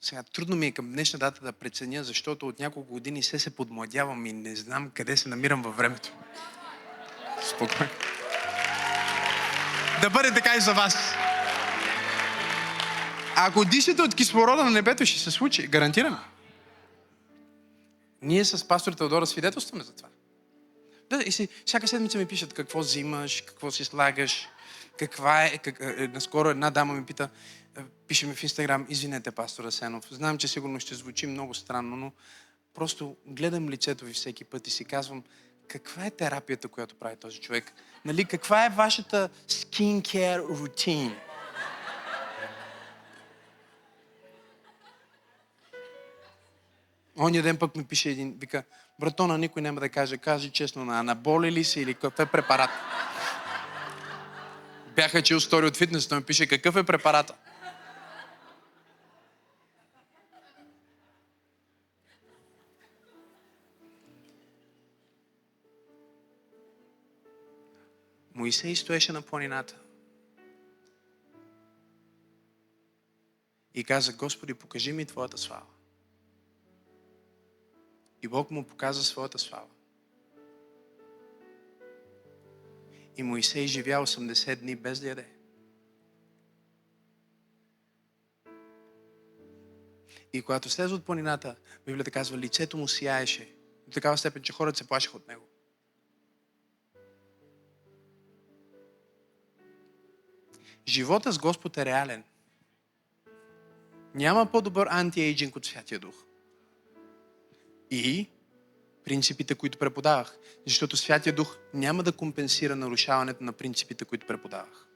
Сега 0.00 0.22
трудно 0.22 0.56
ми 0.56 0.66
е 0.66 0.72
към 0.72 0.92
днешна 0.92 1.18
дата 1.18 1.44
да 1.44 1.52
преценя, 1.52 2.04
защото 2.04 2.48
от 2.48 2.58
няколко 2.58 2.92
години 2.92 3.22
се 3.22 3.38
се 3.38 3.56
подмладявам 3.56 4.26
и 4.26 4.32
не 4.32 4.56
знам 4.56 4.90
къде 4.90 5.16
се 5.16 5.28
намирам 5.28 5.62
във 5.62 5.76
времето. 5.76 6.12
Спокойно. 7.50 7.92
Да 10.02 10.10
бъде 10.10 10.34
така 10.34 10.56
и 10.56 10.60
за 10.60 10.74
вас. 10.74 11.17
Ако 13.40 13.64
дишате 13.64 14.02
от 14.02 14.14
кислорода 14.14 14.64
на 14.64 14.70
небето, 14.70 15.06
ще 15.06 15.20
се 15.20 15.30
случи. 15.30 15.66
Гарантирам. 15.66 16.18
Ние 18.22 18.44
с 18.44 18.68
пастор 18.68 18.92
Теодора 18.92 19.26
свидетелстваме 19.26 19.84
за 19.84 19.92
това. 19.92 20.08
Да, 21.10 21.22
и 21.26 21.32
си, 21.32 21.48
всяка 21.66 21.88
седмица 21.88 22.18
ми 22.18 22.26
пишат 22.26 22.52
какво 22.52 22.78
взимаш, 22.78 23.40
какво 23.40 23.70
си 23.70 23.84
слагаш, 23.84 24.48
каква 24.98 25.44
е... 25.44 25.58
Как, 25.58 25.80
е, 25.80 26.08
наскоро 26.08 26.48
една 26.50 26.70
дама 26.70 26.94
ми 26.94 27.04
пита, 27.04 27.28
е, 27.78 27.80
пише 28.08 28.26
ми 28.26 28.34
в 28.34 28.42
Инстаграм, 28.42 28.86
извинете, 28.88 29.30
пастор 29.30 29.64
Асенов, 29.64 30.04
знам, 30.10 30.38
че 30.38 30.48
сигурно 30.48 30.80
ще 30.80 30.94
звучи 30.94 31.26
много 31.26 31.54
странно, 31.54 31.96
но 31.96 32.12
просто 32.74 33.16
гледам 33.26 33.70
лицето 33.70 34.04
ви 34.04 34.12
всеки 34.12 34.44
път 34.44 34.66
и 34.66 34.70
си 34.70 34.84
казвам, 34.84 35.24
каква 35.68 36.06
е 36.06 36.10
терапията, 36.10 36.68
която 36.68 36.94
прави 36.94 37.16
този 37.16 37.40
човек? 37.40 37.72
Нали, 38.04 38.24
каква 38.24 38.66
е 38.66 38.70
вашата 38.70 39.28
skincare 39.48 40.46
routine? 40.46 41.27
Оня 47.18 47.42
ден 47.42 47.56
пък 47.56 47.76
ми 47.76 47.84
пише 47.84 48.10
един, 48.10 48.36
вика, 48.40 48.64
братона, 49.00 49.38
никой 49.38 49.62
няма 49.62 49.80
да 49.80 49.88
каже, 49.88 50.18
кажи 50.18 50.50
честно, 50.50 50.84
на 50.84 51.00
анаболи 51.00 51.52
ли 51.52 51.64
си 51.64 51.80
или 51.80 51.94
какъв 51.94 52.20
е 52.20 52.26
препарат? 52.26 52.70
Бяха 54.96 55.22
чил 55.22 55.40
стори 55.40 55.66
от 55.66 55.76
фитнес, 55.76 56.08
той 56.08 56.18
ми 56.18 56.24
пише, 56.24 56.46
какъв 56.46 56.76
е 56.76 56.84
препарата? 56.84 57.34
Моисей 68.34 68.76
стоеше 68.76 69.12
на 69.12 69.22
планината. 69.22 69.74
И 73.74 73.84
каза, 73.84 74.12
Господи, 74.12 74.54
покажи 74.54 74.92
ми 74.92 75.04
Твоята 75.04 75.38
слава. 75.38 75.77
И 78.22 78.28
Бог 78.28 78.50
му 78.50 78.66
показа 78.66 79.02
своята 79.02 79.38
слава. 79.38 79.68
И 83.16 83.22
Моисей 83.22 83.66
живя 83.66 84.06
80 84.06 84.56
дни 84.56 84.76
без 84.76 85.00
да 85.00 85.08
яде. 85.08 85.28
И 90.32 90.42
когато 90.42 90.70
слезе 90.70 90.94
от 90.94 91.04
планината, 91.04 91.56
Библията 91.86 92.10
казва, 92.10 92.38
лицето 92.38 92.76
му 92.76 92.88
сияеше. 92.88 93.54
До 93.86 93.94
такава 93.94 94.18
степен, 94.18 94.42
че 94.42 94.52
хората 94.52 94.78
се 94.78 94.88
плашиха 94.88 95.16
от 95.16 95.28
него. 95.28 95.44
Живота 100.88 101.32
с 101.32 101.38
Господ 101.38 101.76
е 101.76 101.84
реален. 101.84 102.24
Няма 104.14 104.46
по-добър 104.46 104.86
антиейджинг 104.90 105.56
от 105.56 105.66
Святия 105.66 106.00
Дух. 106.00 106.27
И 107.90 108.28
принципите, 109.04 109.54
които 109.54 109.78
преподавах. 109.78 110.38
Защото 110.66 110.96
Святия 110.96 111.32
Дух 111.32 111.58
няма 111.74 112.02
да 112.02 112.12
компенсира 112.12 112.76
нарушаването 112.76 113.44
на 113.44 113.52
принципите, 113.52 114.04
които 114.04 114.26
преподавах. 114.26 114.86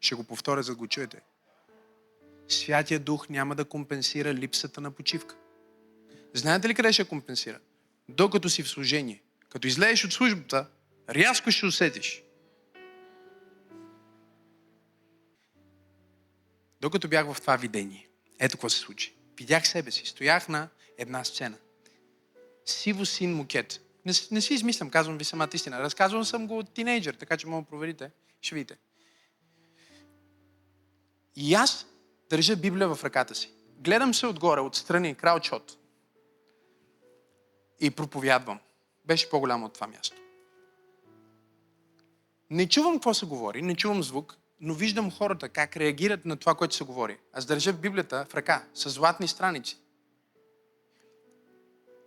Ще 0.00 0.14
го 0.14 0.24
повторя, 0.24 0.62
за 0.62 0.72
да 0.72 0.78
го 0.78 0.86
чуете. 0.86 1.20
Святия 2.48 3.00
Дух 3.00 3.28
няма 3.28 3.54
да 3.54 3.64
компенсира 3.64 4.34
липсата 4.34 4.80
на 4.80 4.90
почивка. 4.90 5.36
Знаете 6.34 6.68
ли 6.68 6.74
къде 6.74 6.92
ще 6.92 7.04
компенсира? 7.04 7.58
Докато 8.08 8.48
си 8.48 8.62
в 8.62 8.68
служение. 8.68 9.22
Като 9.48 9.66
излезеш 9.66 10.04
от 10.04 10.12
службата, 10.12 10.66
рязко 11.10 11.50
ще 11.50 11.66
усетиш. 11.66 12.22
Докато 16.80 17.08
бях 17.08 17.32
в 17.32 17.40
това 17.40 17.56
видение, 17.56 18.08
ето 18.38 18.56
какво 18.56 18.68
се 18.68 18.78
случи. 18.78 19.14
Видях 19.38 19.68
себе 19.68 19.90
си. 19.90 20.06
Стоях 20.06 20.48
на 20.48 20.68
една 20.98 21.24
сцена. 21.24 21.56
Сиво 22.64 23.06
син 23.06 23.36
мукет. 23.36 23.80
Не, 24.04 24.12
не 24.30 24.40
си 24.40 24.54
измислям, 24.54 24.90
казвам 24.90 25.18
ви 25.18 25.24
самата 25.24 25.48
истина. 25.54 25.80
Разказвам 25.80 26.24
съм 26.24 26.46
го 26.46 26.58
от 26.58 26.74
тинейджър, 26.74 27.14
така 27.14 27.36
че 27.36 27.46
мога 27.46 27.62
да 27.62 27.70
проверите. 27.70 28.10
Ще 28.40 28.54
видите. 28.54 28.76
И 31.36 31.54
аз 31.54 31.86
държа 32.30 32.56
Библия 32.56 32.94
в 32.94 33.04
ръката 33.04 33.34
си. 33.34 33.50
Гледам 33.78 34.14
се 34.14 34.26
отгоре, 34.26 34.60
отстрани, 34.60 35.14
краучот. 35.14 35.78
И 37.80 37.90
проповядвам. 37.90 38.60
Беше 39.04 39.30
по-голямо 39.30 39.66
от 39.66 39.74
това 39.74 39.86
място. 39.86 40.16
Не 42.50 42.68
чувам 42.68 42.94
какво 42.94 43.14
се 43.14 43.26
говори, 43.26 43.62
не 43.62 43.74
чувам 43.74 44.02
звук, 44.02 44.36
но 44.60 44.74
виждам 44.74 45.10
хората 45.10 45.48
как 45.48 45.76
реагират 45.76 46.24
на 46.24 46.36
това, 46.36 46.54
което 46.54 46.74
се 46.74 46.84
говори. 46.84 47.18
Аз 47.32 47.46
държа 47.46 47.72
Библията 47.72 48.26
в 48.28 48.34
ръка, 48.34 48.64
с 48.74 48.90
златни 48.90 49.28
страници. 49.28 49.78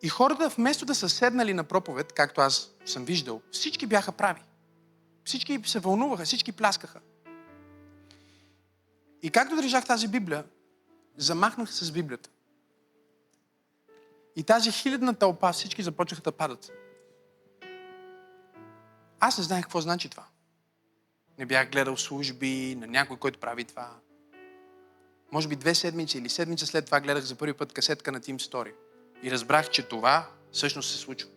И 0.04 0.10
хората, 0.10 0.49
вместо 0.49 0.86
да 0.86 0.95
са 0.95 1.10
седнали 1.10 1.54
на 1.54 1.64
проповед, 1.64 2.14
както 2.14 2.41
аз 2.41 2.72
съм 2.86 3.06
виждал, 3.06 3.41
всички 3.52 3.86
бяха 3.86 4.12
прави. 4.12 4.41
Всички 5.26 5.62
се 5.66 5.80
вълнуваха, 5.80 6.26
всички 6.26 6.52
пляскаха. 6.52 6.99
И 9.24 9.30
както 9.30 9.56
държах 9.56 9.86
тази 9.86 10.08
Библия, 10.08 10.43
замахнах 11.18 11.74
с 11.74 11.91
Библията. 11.91 12.30
И 14.36 14.43
тази 14.43 14.72
хилядна 14.72 15.14
тълпа 15.14 15.52
всички 15.52 15.84
започнаха 15.84 16.22
да 16.22 16.32
падат. 16.32 16.72
Аз 19.20 19.38
не 19.38 19.43
знаех 19.43 19.64
какво 19.64 19.82
значи 19.82 20.10
това. 20.10 20.26
Не 21.38 21.45
бях 21.45 21.72
гледал 21.72 21.97
служби 21.97 22.76
на 22.76 22.88
някой, 22.88 23.18
който 23.18 23.39
прави 23.39 23.66
това. 23.66 23.95
Може 25.32 25.47
би 25.47 25.56
две 25.56 25.76
седмици 25.76 26.18
или 26.18 26.30
седмица 26.30 26.68
след 26.68 26.86
това 26.86 26.99
гледах 26.99 27.24
за 27.24 27.36
първи 27.36 27.54
път 27.54 27.74
касетка 27.74 28.12
на 28.12 28.22
Team 28.22 28.38
Story. 28.38 28.74
И 29.24 29.32
разбрах, 29.32 29.69
че 29.69 29.84
това 29.84 30.32
всъщност 30.51 30.91
се 30.91 30.97
случва. 30.97 31.30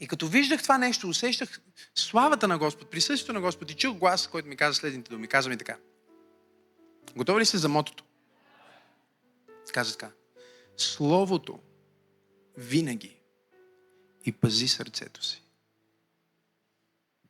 И 0.00 0.08
като 0.08 0.28
виждах 0.28 0.62
това 0.62 0.78
нещо, 0.78 1.08
усещах 1.08 1.60
славата 1.94 2.48
на 2.48 2.58
Господ, 2.58 2.90
присъствието 2.90 3.32
на 3.32 3.40
Господ 3.40 3.70
и 3.70 3.74
чух 3.74 3.96
глас, 3.96 4.26
който 4.26 4.48
ми 4.48 4.56
каза 4.56 4.74
следните 4.74 5.10
думи. 5.10 5.28
Каза 5.28 5.48
ми 5.48 5.58
така. 5.58 5.76
Готови 7.16 7.40
ли 7.40 7.46
сте 7.46 7.58
за 7.58 7.68
мотото? 7.68 8.04
Каза 9.72 9.92
така. 9.92 10.12
Словото 10.76 11.60
винаги 12.56 13.16
и 14.24 14.32
пази 14.32 14.68
сърцето 14.68 15.24
си. 15.24 15.42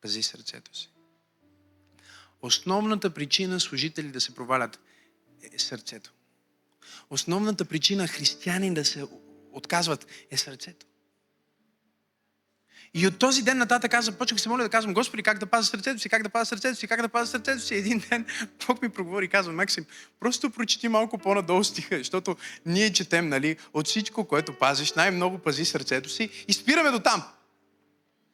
Пази 0.01 0.23
сърцето 0.23 0.77
си. 0.77 0.91
Основната 2.43 3.15
причина 3.15 3.61
служители 3.61 4.09
да 4.09 4.21
се 4.21 4.35
провалят 4.35 4.79
е 5.53 5.59
сърцето. 5.59 6.13
Основната 7.13 7.65
причина 7.65 8.09
християни 8.09 8.75
да 8.75 8.85
се 8.85 9.05
отказват 9.53 10.07
е 10.31 10.37
сърцето. 10.37 10.87
И 12.95 13.07
от 13.07 13.19
този 13.19 13.43
ден 13.43 13.59
нататък 13.59 13.95
аз 13.95 14.05
започнах 14.05 14.41
се 14.41 14.49
моля 14.49 14.63
да 14.63 14.69
казвам, 14.69 14.95
Господи, 14.95 15.23
как 15.23 15.39
да 15.39 15.47
пазя 15.47 15.71
сърцето 15.71 16.01
си, 16.01 16.09
как 16.09 16.23
да 16.23 16.29
пазя 16.29 16.45
сърцето 16.47 16.79
си, 16.79 16.87
как 16.87 17.03
да 17.03 17.09
пазя 17.09 17.31
сърцето 17.31 17.63
си. 17.63 17.75
Един 17.75 18.03
ден 18.11 18.27
Бог 18.67 18.83
ми 18.83 18.89
проговори 18.89 19.25
и 19.25 19.29
казва, 19.29 19.53
Максим, 19.53 19.85
просто 20.21 20.51
прочети 20.51 20.89
малко 20.89 21.19
по-надолу 21.19 21.65
стиха, 21.65 21.99
защото 21.99 22.37
ние 22.67 22.93
четем, 22.93 23.29
нали, 23.29 23.57
от 23.75 23.87
всичко, 23.87 24.25
което 24.25 24.59
пазиш, 24.59 24.93
най-много 24.93 25.39
пази 25.39 25.65
сърцето 25.65 26.09
си 26.09 26.45
и 26.49 26.53
спираме 26.53 26.91
до 26.91 26.99
там. 26.99 27.23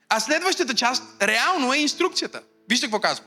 А 0.09 0.21
следващата 0.21 0.75
част 0.75 1.03
реално 1.23 1.73
е 1.73 1.79
инструкцията. 1.79 2.43
Вижте 2.69 2.87
какво 2.87 3.01
казва. 3.01 3.25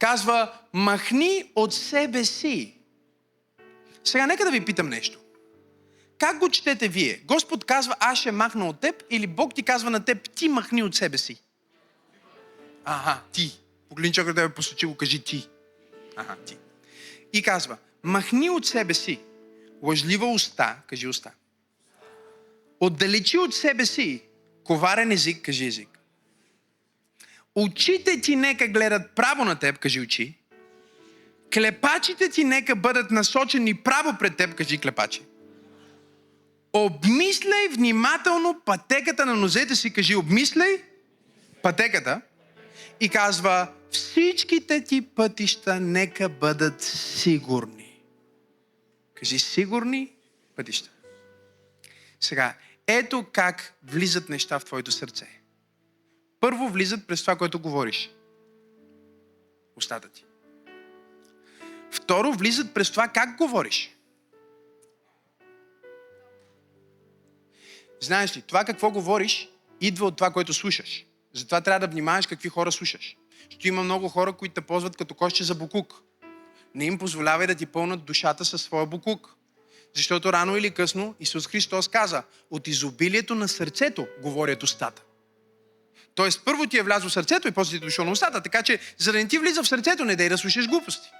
Казва, 0.00 0.52
махни 0.72 1.44
от 1.54 1.74
себе 1.74 2.24
си. 2.24 2.74
Сега 4.04 4.26
нека 4.26 4.44
да 4.44 4.50
ви 4.50 4.64
питам 4.64 4.88
нещо. 4.88 5.18
Как 6.18 6.38
го 6.38 6.48
четете 6.48 6.88
вие? 6.88 7.22
Господ 7.24 7.64
казва, 7.64 7.96
аз 8.00 8.18
ще 8.18 8.32
махна 8.32 8.68
от 8.68 8.80
теб 8.80 9.02
или 9.10 9.26
Бог 9.26 9.54
ти 9.54 9.62
казва 9.62 9.90
на 9.90 10.04
теб, 10.04 10.30
ти 10.30 10.48
махни 10.48 10.82
от 10.82 10.94
себе 10.94 11.18
си? 11.18 11.42
Ага, 12.84 13.20
ти. 13.32 13.60
Погледни 13.88 14.12
човек 14.12 14.34
да 14.34 14.42
ме 14.42 14.54
посочи, 14.54 14.86
го 14.86 14.94
кажи 14.94 15.24
ти. 15.24 15.48
Ага, 16.16 16.36
ти. 16.46 16.56
И 17.32 17.42
казва, 17.42 17.76
махни 18.02 18.50
от 18.50 18.66
себе 18.66 18.94
си 18.94 19.20
лъжлива 19.82 20.32
уста, 20.32 20.76
кажи 20.86 21.08
уста. 21.08 21.30
Отдалечи 22.80 23.38
от 23.38 23.54
себе 23.54 23.86
си 23.86 24.22
коварен 24.64 25.12
език, 25.12 25.44
кажи 25.44 25.66
език. 25.66 25.89
Очите 27.60 28.20
ти 28.20 28.36
нека 28.36 28.68
гледат 28.68 29.10
право 29.14 29.44
на 29.44 29.58
теб, 29.58 29.78
кажи 29.78 30.00
очи. 30.00 30.38
Клепачите 31.54 32.28
ти 32.28 32.44
нека 32.44 32.76
бъдат 32.76 33.10
насочени 33.10 33.74
право 33.74 34.16
пред 34.18 34.36
теб, 34.36 34.54
кажи 34.54 34.78
клепачи. 34.78 35.22
Обмисляй 36.72 37.68
внимателно 37.68 38.60
пътеката 38.64 39.26
на 39.26 39.34
нозете 39.34 39.76
си, 39.76 39.92
кажи 39.92 40.16
обмисляй 40.16 40.82
пътеката 41.62 42.20
и 43.00 43.08
казва 43.08 43.68
всичките 43.90 44.84
ти 44.84 45.00
пътища 45.00 45.80
нека 45.80 46.28
бъдат 46.28 46.82
сигурни. 46.82 48.00
Кажи 49.14 49.38
сигурни 49.38 50.12
пътища. 50.56 50.90
Сега, 52.20 52.54
ето 52.86 53.26
как 53.32 53.74
влизат 53.84 54.28
неща 54.28 54.58
в 54.58 54.64
твоето 54.64 54.92
сърце. 54.92 55.39
Първо 56.40 56.68
влизат 56.68 57.06
през 57.06 57.20
това, 57.20 57.36
което 57.36 57.58
говориш. 57.58 58.10
Устата 59.76 60.08
ти. 60.08 60.24
Второ, 61.90 62.32
влизат 62.32 62.74
през 62.74 62.90
това 62.90 63.08
как 63.08 63.36
говориш. 63.36 63.96
Знаеш 68.00 68.36
ли, 68.36 68.42
това 68.42 68.64
какво 68.64 68.90
говориш, 68.90 69.48
идва 69.80 70.06
от 70.06 70.16
това, 70.16 70.30
което 70.30 70.54
слушаш. 70.54 71.06
Затова 71.32 71.60
трябва 71.60 71.86
да 71.86 71.92
внимаваш 71.92 72.26
какви 72.26 72.48
хора 72.48 72.72
слушаш. 72.72 73.16
Защото 73.44 73.68
има 73.68 73.82
много 73.82 74.08
хора, 74.08 74.32
които 74.32 74.54
те 74.54 74.60
ползват 74.60 74.96
като 74.96 75.14
коще 75.14 75.44
за 75.44 75.54
букук. 75.54 76.02
Не 76.74 76.84
им 76.84 76.98
позволявай 76.98 77.46
да 77.46 77.54
ти 77.54 77.66
пълнат 77.66 78.04
душата 78.04 78.44
със 78.44 78.62
своя 78.62 78.86
букук. 78.86 79.34
Защото 79.94 80.32
рано 80.32 80.56
или 80.56 80.70
късно 80.70 81.14
Исус 81.20 81.46
Христос 81.46 81.88
каза, 81.88 82.22
от 82.50 82.68
изобилието 82.68 83.34
на 83.34 83.48
сърцето 83.48 84.06
говорят 84.22 84.62
устата. 84.62 85.02
Тоест, 86.14 86.44
първо 86.44 86.66
ти 86.66 86.78
е 86.78 86.82
влязло 86.82 87.08
в 87.08 87.12
сърцето 87.12 87.48
и 87.48 87.52
после 87.52 87.70
ти 87.70 87.76
е 87.76 87.86
дошло 87.86 88.04
на 88.04 88.10
устата. 88.10 88.42
Така 88.42 88.62
че, 88.62 88.78
за 88.98 89.12
да 89.12 89.18
не 89.18 89.28
ти 89.28 89.38
влиза 89.38 89.62
в 89.62 89.68
сърцето, 89.68 90.04
не 90.04 90.16
дай 90.16 90.28
да 90.28 90.38
слушаш 90.38 90.68
глупости. 90.68 91.10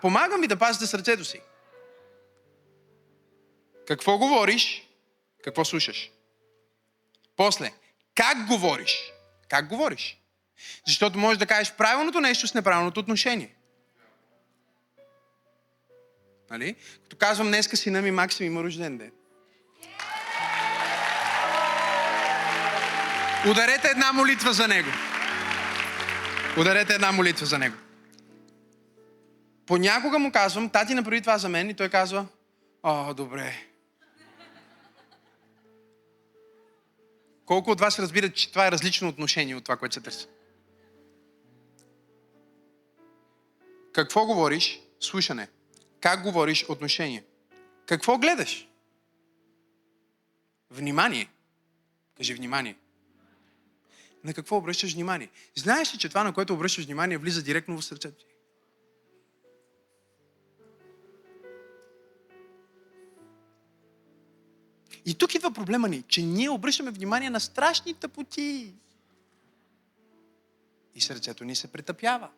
Помагам 0.00 0.40
ми 0.40 0.46
да 0.46 0.56
пазите 0.56 0.86
сърцето 0.86 1.24
си. 1.24 1.40
Какво 3.86 4.18
говориш, 4.18 4.88
какво 5.44 5.64
слушаш. 5.64 6.10
После, 7.36 7.72
как 8.14 8.46
говориш? 8.46 9.12
Как 9.48 9.68
говориш? 9.68 10.20
Защото 10.86 11.18
можеш 11.18 11.38
да 11.38 11.46
кажеш 11.46 11.72
правилното 11.72 12.20
нещо 12.20 12.46
с 12.46 12.54
неправилното 12.54 13.00
отношение. 13.00 13.54
Нали? 16.50 16.76
Като 17.02 17.16
казвам, 17.16 17.48
днеска 17.48 17.76
сина 17.76 18.02
ми 18.02 18.10
Максим 18.10 18.46
има 18.46 18.62
рожден 18.62 18.98
ден. 18.98 19.12
Ударете 23.50 23.88
една 23.88 24.12
молитва 24.12 24.52
за 24.52 24.68
него. 24.68 24.88
Ударете 26.58 26.94
една 26.94 27.12
молитва 27.12 27.46
за 27.46 27.58
него. 27.58 27.76
Понякога 29.66 30.18
му 30.18 30.32
казвам, 30.32 30.70
тати 30.70 30.94
направи 30.94 31.20
това 31.20 31.38
за 31.38 31.48
мен 31.48 31.70
и 31.70 31.74
той 31.74 31.88
казва, 31.88 32.26
о, 32.82 33.14
добре. 33.14 33.66
Колко 37.44 37.70
от 37.70 37.80
вас 37.80 37.98
разбират, 37.98 38.34
че 38.34 38.50
това 38.50 38.66
е 38.66 38.70
различно 38.70 39.08
отношение 39.08 39.56
от 39.56 39.64
това, 39.64 39.76
което 39.76 39.94
се 39.94 40.00
търси? 40.00 40.26
Какво 43.92 44.26
говориш? 44.26 44.80
Слушане. 45.00 45.48
Как 46.00 46.22
говориш? 46.22 46.64
Отношение. 46.68 47.24
Какво 47.86 48.18
гледаш? 48.18 48.68
Внимание. 50.70 51.28
Кажи 52.16 52.34
внимание. 52.34 52.76
На 54.26 54.34
какво 54.34 54.56
обръщаш 54.56 54.94
внимание? 54.94 55.30
Знаеш 55.54 55.94
ли, 55.94 55.98
че 55.98 56.08
това, 56.08 56.24
на 56.24 56.32
което 56.32 56.54
обръщаш 56.54 56.84
внимание, 56.84 57.18
влиза 57.18 57.42
директно 57.42 57.80
в 57.80 57.84
сърцето 57.84 58.24
ти? 58.24 58.34
И 65.04 65.14
тук 65.14 65.34
идва 65.34 65.50
проблема 65.50 65.88
ни, 65.88 66.02
че 66.02 66.22
ние 66.22 66.50
обръщаме 66.50 66.90
внимание 66.90 67.30
на 67.30 67.40
страшни 67.40 67.94
тъпоти. 67.94 68.74
И 70.94 71.00
сърцето 71.00 71.44
ни 71.44 71.56
се 71.56 71.72
претъпява. 71.72 72.30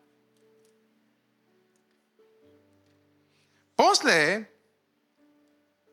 После 3.75 4.49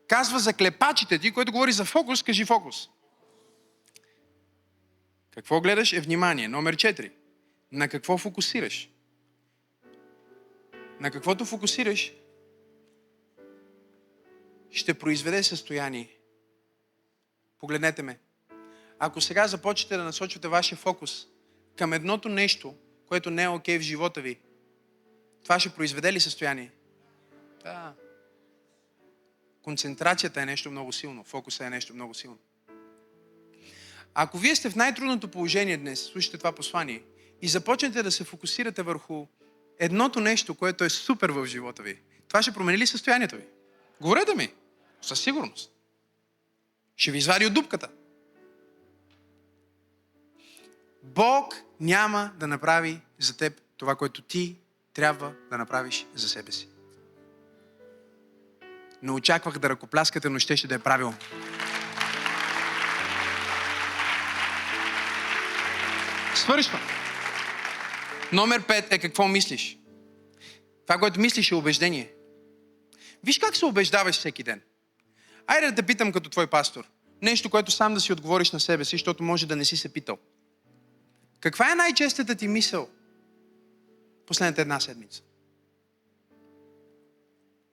казва 0.07 0.39
за 0.39 0.53
клепачите 0.53 1.19
ти, 1.19 1.31
който 1.31 1.51
говори 1.51 1.71
за 1.71 1.85
фокус, 1.85 2.23
кажи 2.23 2.45
фокус. 2.45 2.89
Какво 5.37 5.61
гледаш 5.61 5.93
е 5.93 6.01
внимание. 6.01 6.47
Номер 6.47 6.75
4. 6.75 7.11
На 7.71 7.87
какво 7.87 8.17
фокусираш? 8.17 8.89
На 10.99 11.11
каквото 11.11 11.45
фокусираш, 11.45 12.13
ще 14.71 14.93
произведе 14.93 15.43
състояние. 15.43 16.09
Погледнете 17.59 18.03
ме. 18.03 18.19
Ако 18.99 19.21
сега 19.21 19.47
започнете 19.47 19.97
да 19.97 20.03
насочвате 20.03 20.47
вашия 20.47 20.77
фокус 20.77 21.27
към 21.75 21.93
едното 21.93 22.29
нещо, 22.29 22.75
което 23.07 23.29
не 23.29 23.43
е 23.43 23.49
окей 23.49 23.75
okay 23.75 23.79
в 23.79 23.81
живота 23.81 24.21
ви, 24.21 24.39
това 25.43 25.59
ще 25.59 25.75
произведе 25.75 26.13
ли 26.13 26.19
състояние? 26.19 26.71
Да. 27.63 27.93
Концентрацията 29.61 30.41
е 30.41 30.45
нещо 30.45 30.71
много 30.71 30.91
силно, 30.91 31.23
фокуса 31.23 31.65
е 31.65 31.69
нещо 31.69 31.93
много 31.93 32.13
силно. 32.13 32.37
Ако 34.19 34.37
вие 34.37 34.55
сте 34.55 34.69
в 34.69 34.75
най-трудното 34.75 35.27
положение 35.27 35.77
днес, 35.77 36.05
слушайте 36.05 36.37
това 36.37 36.51
послание 36.51 37.01
и 37.41 37.47
започнете 37.47 38.03
да 38.03 38.11
се 38.11 38.23
фокусирате 38.23 38.83
върху 38.83 39.27
едното 39.79 40.19
нещо, 40.19 40.55
което 40.55 40.83
е 40.83 40.89
супер 40.89 41.29
в 41.29 41.45
живота 41.45 41.83
ви, 41.83 41.99
това 42.27 42.41
ще 42.41 42.51
промени 42.51 42.77
ли 42.77 42.87
състоянието 42.87 43.35
ви? 43.35 43.43
Говорете 44.01 44.35
ми. 44.35 44.53
Със 45.01 45.19
сигурност. 45.19 45.71
Ще 46.95 47.11
ви 47.11 47.17
извади 47.17 47.45
от 47.45 47.53
дупката. 47.53 47.89
Бог 51.03 51.55
няма 51.79 52.31
да 52.39 52.47
направи 52.47 53.01
за 53.19 53.37
теб 53.37 53.61
това, 53.77 53.95
което 53.95 54.21
ти 54.21 54.55
трябва 54.93 55.33
да 55.49 55.57
направиш 55.57 56.05
за 56.15 56.29
себе 56.29 56.51
си. 56.51 56.67
Не 59.01 59.11
очаквах 59.11 59.59
да 59.59 59.69
ръкопляскате, 59.69 60.29
но 60.29 60.39
щеше 60.39 60.67
да 60.67 60.75
е 60.75 60.79
правилно. 60.79 61.17
Свършвам. 66.47 66.81
Номер 68.33 68.61
5 68.61 68.91
е 68.91 68.99
какво 68.99 69.27
мислиш. 69.27 69.77
Това, 70.87 70.99
което 70.99 71.19
мислиш 71.19 71.51
е 71.51 71.55
убеждение. 71.55 72.13
Виж 73.23 73.39
как 73.39 73.55
се 73.55 73.65
убеждаваш 73.65 74.15
всеки 74.15 74.43
ден. 74.43 74.61
Айде 75.47 75.67
да 75.67 75.75
те 75.75 75.83
питам 75.83 76.11
като 76.11 76.29
твой 76.29 76.47
пастор. 76.47 76.87
Нещо, 77.21 77.49
което 77.49 77.71
сам 77.71 77.93
да 77.93 77.99
си 77.99 78.13
отговориш 78.13 78.51
на 78.51 78.59
себе 78.59 78.85
си, 78.85 78.95
защото 78.95 79.23
може 79.23 79.45
да 79.45 79.55
не 79.55 79.65
си 79.65 79.77
се 79.77 79.93
питал. 79.93 80.17
Каква 81.39 81.71
е 81.71 81.75
най-честата 81.75 82.35
ти 82.35 82.47
мисъл 82.47 82.89
последната 84.27 84.61
една 84.61 84.79
седмица? 84.79 85.21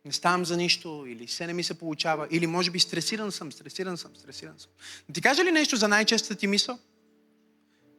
Не 0.05 0.13
ставам 0.13 0.45
за 0.45 0.57
нищо, 0.57 1.05
или 1.09 1.29
се 1.29 1.47
не 1.47 1.53
ми 1.53 1.63
се 1.63 1.79
получава, 1.79 2.29
или 2.31 2.47
може 2.47 2.71
би 2.71 2.81
стресиран 2.81 3.33
съм, 3.33 3.53
стресиран 3.53 3.97
съм, 3.97 4.17
стресиран 4.17 4.59
съм. 4.59 4.71
Да 5.09 5.15
ти 5.15 5.21
кажа 5.21 5.45
ли 5.45 5.53
нещо 5.53 5.77
за 5.77 5.89
най-честата 5.89 6.35
ти 6.35 6.47
мисъл? 6.47 6.79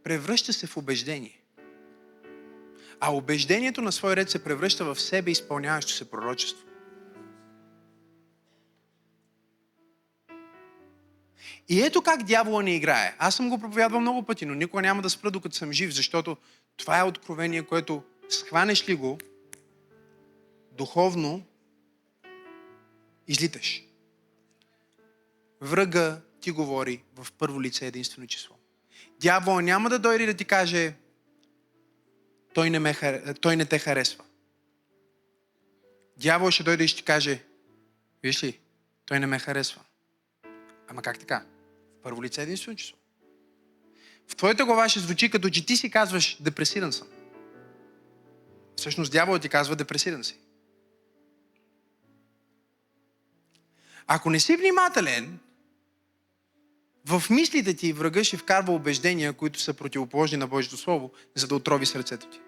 Превръща 0.06 0.54
се 0.54 0.68
в 0.68 0.78
убеждение. 0.78 1.42
А 3.00 3.16
убеждението 3.16 3.82
на 3.82 3.92
свой 3.92 4.16
ред 4.16 4.30
се 4.30 4.44
превръща 4.44 4.86
в 4.86 5.02
себе 5.02 5.32
изпълняващо 5.32 5.92
се 5.92 6.10
пророчество. 6.10 6.66
И 11.70 11.82
ето 11.82 12.02
как 12.02 12.24
дявола 12.24 12.64
не 12.64 12.76
играе. 12.76 13.16
Аз 13.20 13.36
съм 13.36 13.50
го 13.50 13.60
проповядвал 13.60 14.02
много 14.02 14.24
пъти, 14.24 14.46
но 14.46 14.56
никога 14.56 14.82
няма 14.82 15.02
да 15.02 15.10
спра 15.10 15.32
докато 15.32 15.56
съм 15.56 15.72
жив, 15.72 15.94
защото 15.94 16.38
това 16.78 17.00
е 17.00 17.04
откровение, 17.04 17.64
което 17.64 18.04
схванеш 18.30 18.90
ли 18.90 18.96
го, 18.96 19.18
духовно 20.72 21.46
излиташ. 23.28 23.84
Врага 25.62 26.22
ти 26.42 26.52
говори 26.52 27.04
в 27.16 27.28
първо 27.32 27.62
лице 27.62 27.88
единствено 27.88 28.28
число. 28.28 28.55
Дявола 29.22 29.62
няма 29.62 29.90
да 29.90 30.00
дойде 30.00 30.26
да 30.26 30.34
ти 30.34 30.46
каже 30.46 30.94
той 32.54 32.70
не, 32.70 32.80
ме, 32.80 32.96
той 33.42 33.56
не 33.56 33.66
те 33.66 33.80
харесва. 33.80 34.24
Дявол 36.18 36.52
ще 36.52 36.64
дойде 36.64 36.84
и 36.84 36.88
ще 36.88 36.98
ти 36.98 37.04
каже 37.04 37.44
виж 38.24 38.44
ли, 38.44 38.60
той 39.06 39.20
не 39.20 39.28
ме 39.28 39.40
харесва. 39.40 39.82
Ама 40.88 41.02
как 41.02 41.20
така? 41.20 41.46
Първо 42.04 42.24
лице 42.24 42.42
единствено 42.42 42.78
число. 42.78 42.98
В 44.28 44.36
твоята 44.36 44.66
глава 44.66 44.90
ще 44.90 45.00
звучи 45.00 45.30
като 45.30 45.50
че 45.50 45.66
ти 45.66 45.78
си 45.78 45.92
казваш 45.92 46.38
депресиран 46.40 46.94
съм. 46.94 47.08
Всъщност 48.76 49.12
дявол 49.12 49.40
ти 49.40 49.50
казва 49.50 49.76
депресиран 49.76 50.24
си. 50.24 50.38
Ако 54.08 54.30
не 54.30 54.40
си 54.40 54.56
внимателен, 54.58 55.40
в 57.08 57.24
мислите 57.30 57.74
ти 57.74 57.94
врага 57.94 58.24
ще 58.24 58.38
вкарва 58.38 58.74
убеждения, 58.74 59.34
които 59.34 59.60
са 59.60 59.74
противоположни 59.74 60.38
на 60.38 60.48
Божието 60.48 60.78
Слово, 60.78 61.12
за 61.36 61.48
да 61.48 61.56
отрови 61.56 61.86
сърцето 61.86 62.30
ти. 62.30 62.40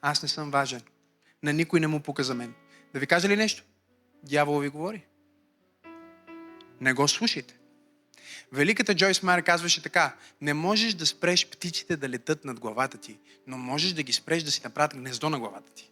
Аз 0.00 0.22
не 0.22 0.28
съм 0.28 0.50
важен. 0.50 0.80
На 1.42 1.52
никой 1.52 1.80
не 1.80 1.86
му 1.86 2.00
пука 2.00 2.24
за 2.24 2.34
мен. 2.34 2.54
Да 2.94 3.00
ви 3.00 3.06
кажа 3.06 3.28
ли 3.28 3.36
нещо? 3.36 3.64
Дявол 4.22 4.58
ви 4.58 4.68
говори. 4.68 5.04
Не 6.80 6.92
го 6.92 7.08
слушайте. 7.08 7.58
Великата 8.52 8.94
Джойс 8.94 9.22
Майер 9.22 9.42
казваше 9.42 9.82
така, 9.82 10.16
не 10.40 10.54
можеш 10.54 10.94
да 10.94 11.06
спреш 11.06 11.46
птиците 11.46 11.96
да 11.96 12.08
летат 12.08 12.44
над 12.44 12.60
главата 12.60 12.98
ти, 12.98 13.18
но 13.46 13.58
можеш 13.58 13.92
да 13.92 14.02
ги 14.02 14.12
спреш 14.12 14.42
да 14.42 14.50
си 14.50 14.60
направят 14.64 14.96
гнездо 14.96 15.30
на 15.30 15.38
главата 15.38 15.72
ти. 15.72 15.91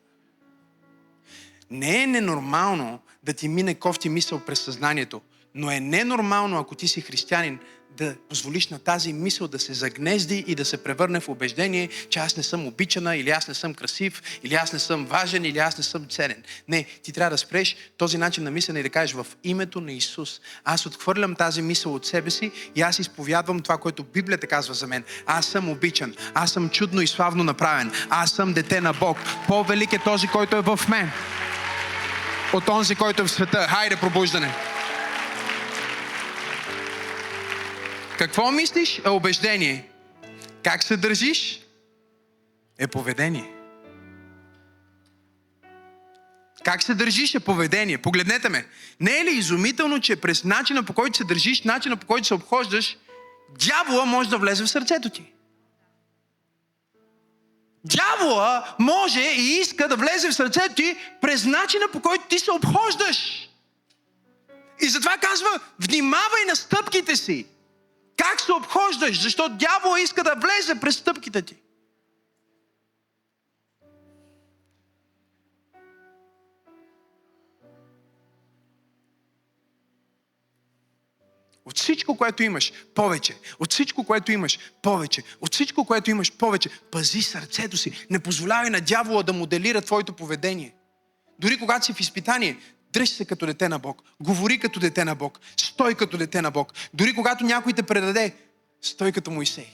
Не 1.71 2.03
е 2.03 2.07
ненормално 2.07 3.01
да 3.23 3.33
ти 3.33 3.49
мине 3.49 3.75
кофти 3.75 4.09
мисъл 4.09 4.41
през 4.41 4.61
съзнанието, 4.61 5.21
но 5.55 5.71
е 5.71 5.81
ненормално, 5.81 6.59
ако 6.59 6.75
ти 6.75 6.89
си 6.89 7.01
християнин, 7.01 7.59
да 7.97 8.17
позволиш 8.29 8.69
на 8.69 8.79
тази 8.79 9.13
мисъл 9.13 9.49
да 9.49 9.59
се 9.59 9.75
загнезди 9.75 10.45
и 10.47 10.55
да 10.55 10.65
се 10.65 10.85
превърне 10.85 11.21
в 11.21 11.29
убеждение, 11.29 11.89
че 12.11 12.19
аз 12.19 12.37
не 12.37 12.43
съм 12.43 12.67
обичана, 12.67 13.17
или 13.17 13.31
аз 13.31 13.49
не 13.49 13.55
съм 13.55 13.75
красив, 13.75 14.23
или 14.45 14.55
аз 14.55 14.73
не 14.73 14.79
съм 14.79 15.07
важен, 15.07 15.45
или 15.45 15.59
аз 15.59 15.79
не 15.79 15.85
съм 15.85 16.07
ценен. 16.07 16.43
Не, 16.69 16.85
ти 17.03 17.13
трябва 17.13 17.31
да 17.31 17.39
спреш 17.39 17.77
този 17.97 18.19
начин 18.19 18.45
на 18.45 18.51
мислене 18.51 18.81
и 18.81 18.83
да 18.83 18.91
кажеш 18.91 19.15
в 19.15 19.27
името 19.45 19.81
на 19.81 19.93
Исус. 19.93 20.41
Аз 20.65 20.87
отхвърлям 20.87 21.35
тази 21.35 21.63
мисъл 21.63 21.95
от 21.95 22.07
себе 22.07 22.31
си 22.31 22.51
и 22.77 22.83
аз 22.83 22.99
изповядвам 22.99 23.61
това, 23.61 23.79
което 23.79 24.05
Библията 24.05 24.47
казва 24.47 24.75
за 24.75 24.87
мен. 24.87 25.05
Аз 25.27 25.47
съм 25.47 25.69
обичан, 25.69 26.15
аз 26.35 26.53
съм 26.53 26.71
чудно 26.71 27.01
и 27.01 27.07
славно 27.07 27.45
направен, 27.45 27.93
аз 28.11 28.31
съм 28.31 28.53
дете 28.53 28.81
на 28.81 28.93
Бог. 28.93 29.19
По-велик 29.49 29.93
е 29.93 29.99
този, 29.99 30.27
който 30.27 30.57
е 30.57 30.61
в 30.61 30.81
мен 30.89 31.11
от 32.53 32.69
онзи, 32.69 32.95
който 32.95 33.23
е 33.23 33.25
в 33.25 33.31
света. 33.31 33.67
Хайде, 33.71 33.97
пробуждане! 33.97 34.55
Какво 38.19 38.51
мислиш 38.51 39.01
е 39.05 39.09
убеждение. 39.09 39.89
Как 40.63 40.83
се 40.83 40.97
държиш 40.97 41.61
е 42.79 42.87
поведение. 42.87 43.51
Как 46.65 46.83
се 46.83 46.95
държиш 46.95 47.35
е 47.35 47.41
поведение. 47.41 47.99
Погледнете 47.99 48.49
ме. 48.49 48.67
Не 49.01 49.19
е 49.19 49.25
ли 49.25 49.31
изумително, 49.31 50.01
че 50.01 50.17
през 50.17 50.45
начина 50.45 50.83
по 50.83 50.93
който 50.93 51.17
се 51.17 51.25
държиш, 51.25 51.63
начина 51.63 51.97
по 51.97 52.07
който 52.07 52.27
се 52.27 52.35
обхождаш, 52.35 52.97
дявола 53.59 54.05
може 54.05 54.31
да 54.31 54.39
влезе 54.39 54.65
в 54.65 54.71
сърцето 54.71 55.11
ти. 55.11 55.33
Дявола 57.85 58.75
може 58.79 59.21
и 59.21 59.59
иска 59.61 59.89
да 59.89 59.97
влезе 59.97 60.29
в 60.29 60.35
сърцето 60.35 60.75
ти 60.75 60.97
през 61.21 61.45
начина 61.45 61.89
по 61.93 62.01
който 62.01 62.25
ти 62.29 62.39
се 62.39 62.51
обхождаш. 62.51 63.49
И 64.81 64.89
затова 64.89 65.17
казва, 65.19 65.61
внимавай 65.79 66.45
на 66.49 66.57
стъпките 66.57 67.17
си. 67.17 67.47
Как 68.17 68.41
се 68.41 68.53
обхождаш? 68.53 69.23
Защото 69.23 69.55
дявол 69.55 69.97
иска 69.99 70.25
да 70.25 70.35
влезе 70.35 70.81
през 70.81 70.97
стъпките 70.97 71.43
ти. 71.43 71.57
От 81.71 81.79
всичко, 81.79 82.17
което 82.17 82.43
имаш, 82.43 82.73
повече. 82.95 83.37
От 83.59 83.73
всичко, 83.73 84.05
което 84.05 84.33
имаш, 84.33 84.59
повече. 84.83 85.23
От 85.41 85.55
всичко, 85.55 85.85
което 85.85 86.11
имаш, 86.11 86.33
повече. 86.33 86.71
Пази 86.91 87.23
сърцето 87.23 87.77
си. 87.77 88.07
Не 88.11 88.19
позволявай 88.19 88.71
на 88.71 88.81
дявола 88.81 89.23
да 89.23 89.33
моделира 89.33 89.81
твоето 89.81 90.13
поведение. 90.13 90.75
Дори 91.39 91.59
когато 91.59 91.87
си 91.87 91.93
в 91.93 92.01
изпитание, 92.01 92.59
Дръж 92.93 93.09
се 93.09 93.25
като 93.25 93.47
дете 93.47 93.69
на 93.69 93.79
Бог. 93.79 94.03
Говори 94.21 94.59
като 94.59 94.81
дете 94.81 95.05
на 95.05 95.15
Бог. 95.15 95.41
Стой 95.57 95.95
като 95.95 96.17
дете 96.17 96.43
на 96.43 96.51
Бог. 96.51 96.73
Дори 96.95 97.15
когато 97.15 97.45
някой 97.45 97.73
те 97.73 97.83
предаде, 97.83 98.35
стой 98.83 99.13
като 99.13 99.31
Моисей. 99.31 99.67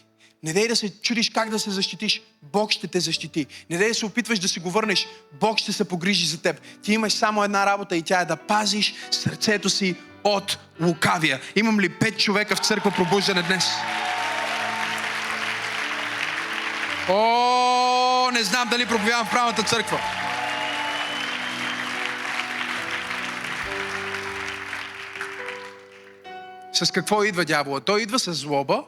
Не 0.42 0.52
дай 0.52 0.68
да 0.68 0.76
се 0.76 1.00
чудиш 1.00 1.30
как 1.30 1.50
да 1.50 1.58
се 1.58 1.70
защитиш. 1.70 2.22
Бог 2.42 2.72
ще 2.72 2.86
те 2.86 3.00
защити. 3.00 3.46
Не 3.70 3.78
дай 3.78 3.88
да 3.88 3.94
се 3.94 4.06
опитваш 4.06 4.38
да 4.38 4.48
си 4.48 4.60
го 4.60 4.70
върнеш. 4.70 5.06
Бог 5.40 5.58
ще 5.58 5.72
се 5.72 5.88
погрижи 5.88 6.26
за 6.26 6.42
теб. 6.42 6.60
Ти 6.82 6.92
имаш 6.92 7.12
само 7.12 7.44
една 7.44 7.66
работа 7.66 7.96
и 7.96 8.02
тя 8.02 8.20
е 8.20 8.24
да 8.24 8.36
пазиш 8.36 8.94
сърцето 9.10 9.70
си 9.70 9.96
от 10.26 10.58
лукавия. 10.80 11.40
Имам 11.56 11.80
ли 11.80 11.88
пет 11.88 12.18
човека 12.18 12.56
в 12.56 12.58
църква 12.58 12.90
пробуждане 12.90 13.42
днес? 13.42 13.64
О, 17.08 18.30
не 18.32 18.42
знам 18.42 18.68
дали 18.68 18.86
проповядвам 18.86 19.26
в 19.26 19.30
правата 19.30 19.62
църква. 19.62 20.00
С 26.72 26.90
какво 26.92 27.24
идва 27.24 27.44
дявола? 27.44 27.80
Той 27.80 28.02
идва 28.02 28.18
с 28.18 28.32
злоба, 28.32 28.84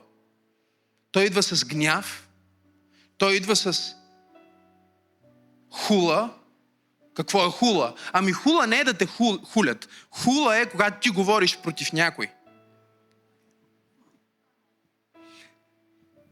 той 1.12 1.24
идва 1.24 1.42
с 1.42 1.64
гняв, 1.64 2.28
той 3.18 3.34
идва 3.34 3.56
с 3.56 3.94
хула. 5.70 6.30
Какво 7.18 7.46
е 7.46 7.50
хула? 7.50 7.94
Ами 8.12 8.32
хула 8.32 8.66
не 8.66 8.78
е 8.78 8.84
да 8.84 8.94
те 8.94 9.06
хул, 9.06 9.38
хулят. 9.38 9.88
Хула 10.10 10.58
е 10.58 10.70
когато 10.70 11.00
ти 11.00 11.10
говориш 11.10 11.58
против 11.58 11.92
някой. 11.92 12.26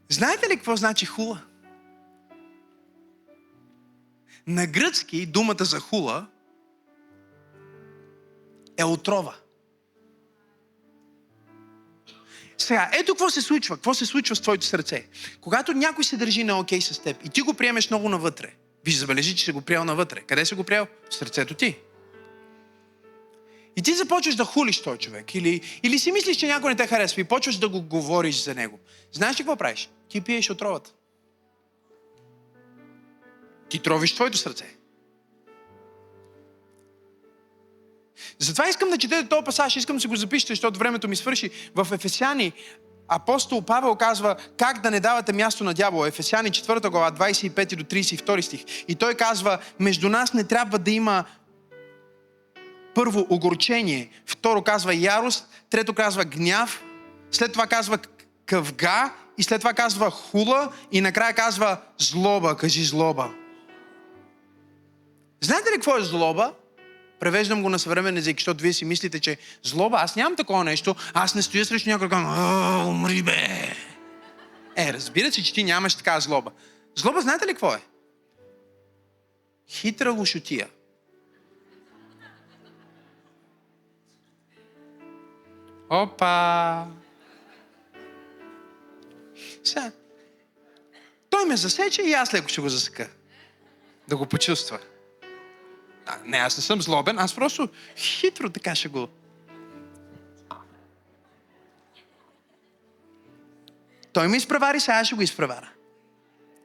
Знаете 0.09 0.49
ли 0.49 0.57
какво 0.57 0.77
значи 0.77 1.07
хула? 1.07 1.43
На 4.47 4.67
гръцки 4.67 5.27
думата 5.27 5.65
за 5.65 5.81
хула 5.81 6.27
е 8.77 8.85
отрова. 8.85 9.35
Сега, 12.59 12.91
ето 12.93 13.13
какво 13.13 13.31
се 13.31 13.43
случва. 13.43 13.77
Какво 13.77 13.95
се 13.95 14.07
случва 14.07 14.37
с 14.37 14.41
твоето 14.41 14.67
сърце? 14.67 15.09
Когато 15.41 15.73
някой 15.73 16.05
се 16.05 16.17
държи 16.17 16.45
на 16.45 16.59
окей 16.59 16.81
с 16.81 17.03
теб 17.03 17.25
и 17.25 17.29
ти 17.29 17.41
го 17.41 17.55
приемеш 17.55 17.91
много 17.91 18.09
навътре, 18.09 18.55
виж, 18.87 18.97
забележи, 18.97 19.37
че 19.37 19.45
се 19.45 19.53
го 19.53 19.61
приел 19.61 19.85
навътре. 19.85 20.21
Къде 20.21 20.47
се 20.47 20.55
го 20.55 20.65
приел? 20.65 20.87
В 21.11 21.15
сърцето 21.15 21.55
ти. 21.55 21.77
И 23.77 23.83
ти 23.83 23.95
започваш 23.95 24.35
да 24.35 24.45
хулиш 24.45 24.83
този 24.83 24.99
човек. 24.99 25.35
Или, 25.35 25.81
или 25.83 25.99
си 25.99 26.13
мислиш, 26.13 26.37
че 26.37 26.47
някой 26.47 26.71
не 26.71 26.77
те 26.77 26.87
харесва 26.87 27.21
и 27.21 27.25
почваш 27.25 27.57
да 27.57 27.69
го 27.69 27.83
говориш 27.83 28.43
за 28.43 28.55
него. 28.55 28.79
Знаеш 29.13 29.35
ли 29.35 29.39
какво 29.39 29.57
правиш? 29.57 29.91
Ти 30.09 30.21
пиеш 30.21 30.51
отровата. 30.51 30.91
Ти 33.69 33.79
тровиш 33.83 34.15
твоето 34.15 34.39
сърце. 34.39 34.77
Затова 38.39 38.69
искам 38.69 38.91
да 38.91 38.99
четете 38.99 39.29
този 39.29 39.45
пасаж, 39.45 39.77
искам 39.77 39.97
да 39.97 40.01
се 40.01 40.09
го 40.09 40.17
запишете, 40.17 40.53
защото 40.53 40.79
времето 40.79 41.09
ми 41.09 41.17
свърши. 41.17 41.51
В 41.75 41.89
Ефесяни 41.93 42.53
апостол 43.09 43.63
Павел 43.63 43.95
казва 43.95 44.37
как 44.57 44.81
да 44.81 44.91
не 44.91 45.01
давате 45.01 45.33
място 45.33 45.65
на 45.65 45.75
дявола. 45.75 46.09
Ефесяни 46.09 46.51
4 46.51 46.91
глава, 46.91 47.11
25 47.11 47.77
до 47.77 47.85
32 47.85 48.41
стих. 48.41 48.65
И 48.89 48.95
той 48.95 49.15
казва, 49.15 49.59
между 49.81 50.09
нас 50.09 50.33
не 50.33 50.45
трябва 50.45 50.79
да 50.79 50.91
има 50.91 51.25
първо 52.95 53.27
огорчение, 53.31 54.11
второ 54.27 54.63
казва 54.63 54.95
ярост, 54.95 55.49
трето 55.71 55.95
казва 55.95 56.25
гняв, 56.25 56.83
след 57.31 57.53
това 57.53 57.67
казва 57.67 57.99
къвга 58.47 59.13
и 59.39 59.43
след 59.43 59.61
това 59.61 59.73
казва 59.73 60.11
хула 60.11 60.73
и 60.93 61.01
накрая 61.01 61.35
казва 61.35 61.77
злоба. 61.99 62.57
Кажи 62.57 62.85
злоба. 62.85 63.31
Знаете 65.41 65.71
ли 65.71 65.75
какво 65.75 65.97
е 65.97 66.05
злоба? 66.05 66.53
Превеждам 67.21 67.63
го 67.63 67.69
на 67.69 67.79
съвременен 67.79 68.17
език, 68.17 68.39
защото 68.39 68.63
вие 68.63 68.73
си 68.73 68.85
мислите, 68.85 69.21
че 69.21 69.37
злоба, 69.63 69.99
аз 70.01 70.17
нямам 70.17 70.37
такова 70.37 70.65
нещо, 70.65 70.95
аз 71.15 71.35
не 71.35 71.43
стоя 71.43 71.65
срещу 71.65 71.91
някой, 71.91 72.09
казвам, 72.09 72.89
умри 72.89 73.23
бе. 73.23 73.73
Е, 74.77 74.93
разбира 74.93 75.33
се, 75.33 75.45
че 75.45 75.55
ти 75.55 75.65
нямаш 75.65 75.95
така 75.95 76.21
злоба. 76.21 76.51
Злоба, 76.97 77.21
знаете 77.21 77.47
ли 77.47 77.51
какво 77.51 77.73
е? 77.73 77.81
Хитра 79.69 80.11
лошотия. 80.11 80.69
Опа! 85.91 86.87
Сега, 89.65 89.93
той 91.31 91.45
ме 91.45 91.57
засече 91.57 92.03
и 92.03 92.13
аз 92.13 92.35
леко 92.35 92.49
ще 92.49 92.61
го 92.61 92.69
засека. 92.69 93.09
Да 94.09 94.17
го 94.17 94.27
почувства. 94.27 94.79
Не, 96.25 96.37
аз 96.37 96.57
не 96.57 96.63
съм 96.63 96.83
злобен, 96.83 97.19
аз 97.19 97.35
просто 97.35 97.69
хитро 97.97 98.51
така 98.51 98.75
ще 98.75 98.89
го... 98.89 99.09
Той 104.13 104.29
ми 104.29 104.37
изпревари, 104.37 104.81
сега 104.81 105.05
ще 105.05 105.15
го 105.15 105.23
изпревара. 105.23 105.73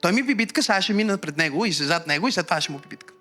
Той 0.02 0.12
ми 0.12 0.24
бибитка, 0.24 0.64
сега 0.64 0.82
ще 0.82 0.94
мина 0.94 1.18
пред 1.18 1.38
него 1.38 1.66
и 1.66 1.72
зад 1.72 2.08
него 2.08 2.28
и 2.28 2.32
след 2.32 2.46
това 2.46 2.62
ще 2.62 2.72
му 2.72 2.80
бибитка. 2.80 3.14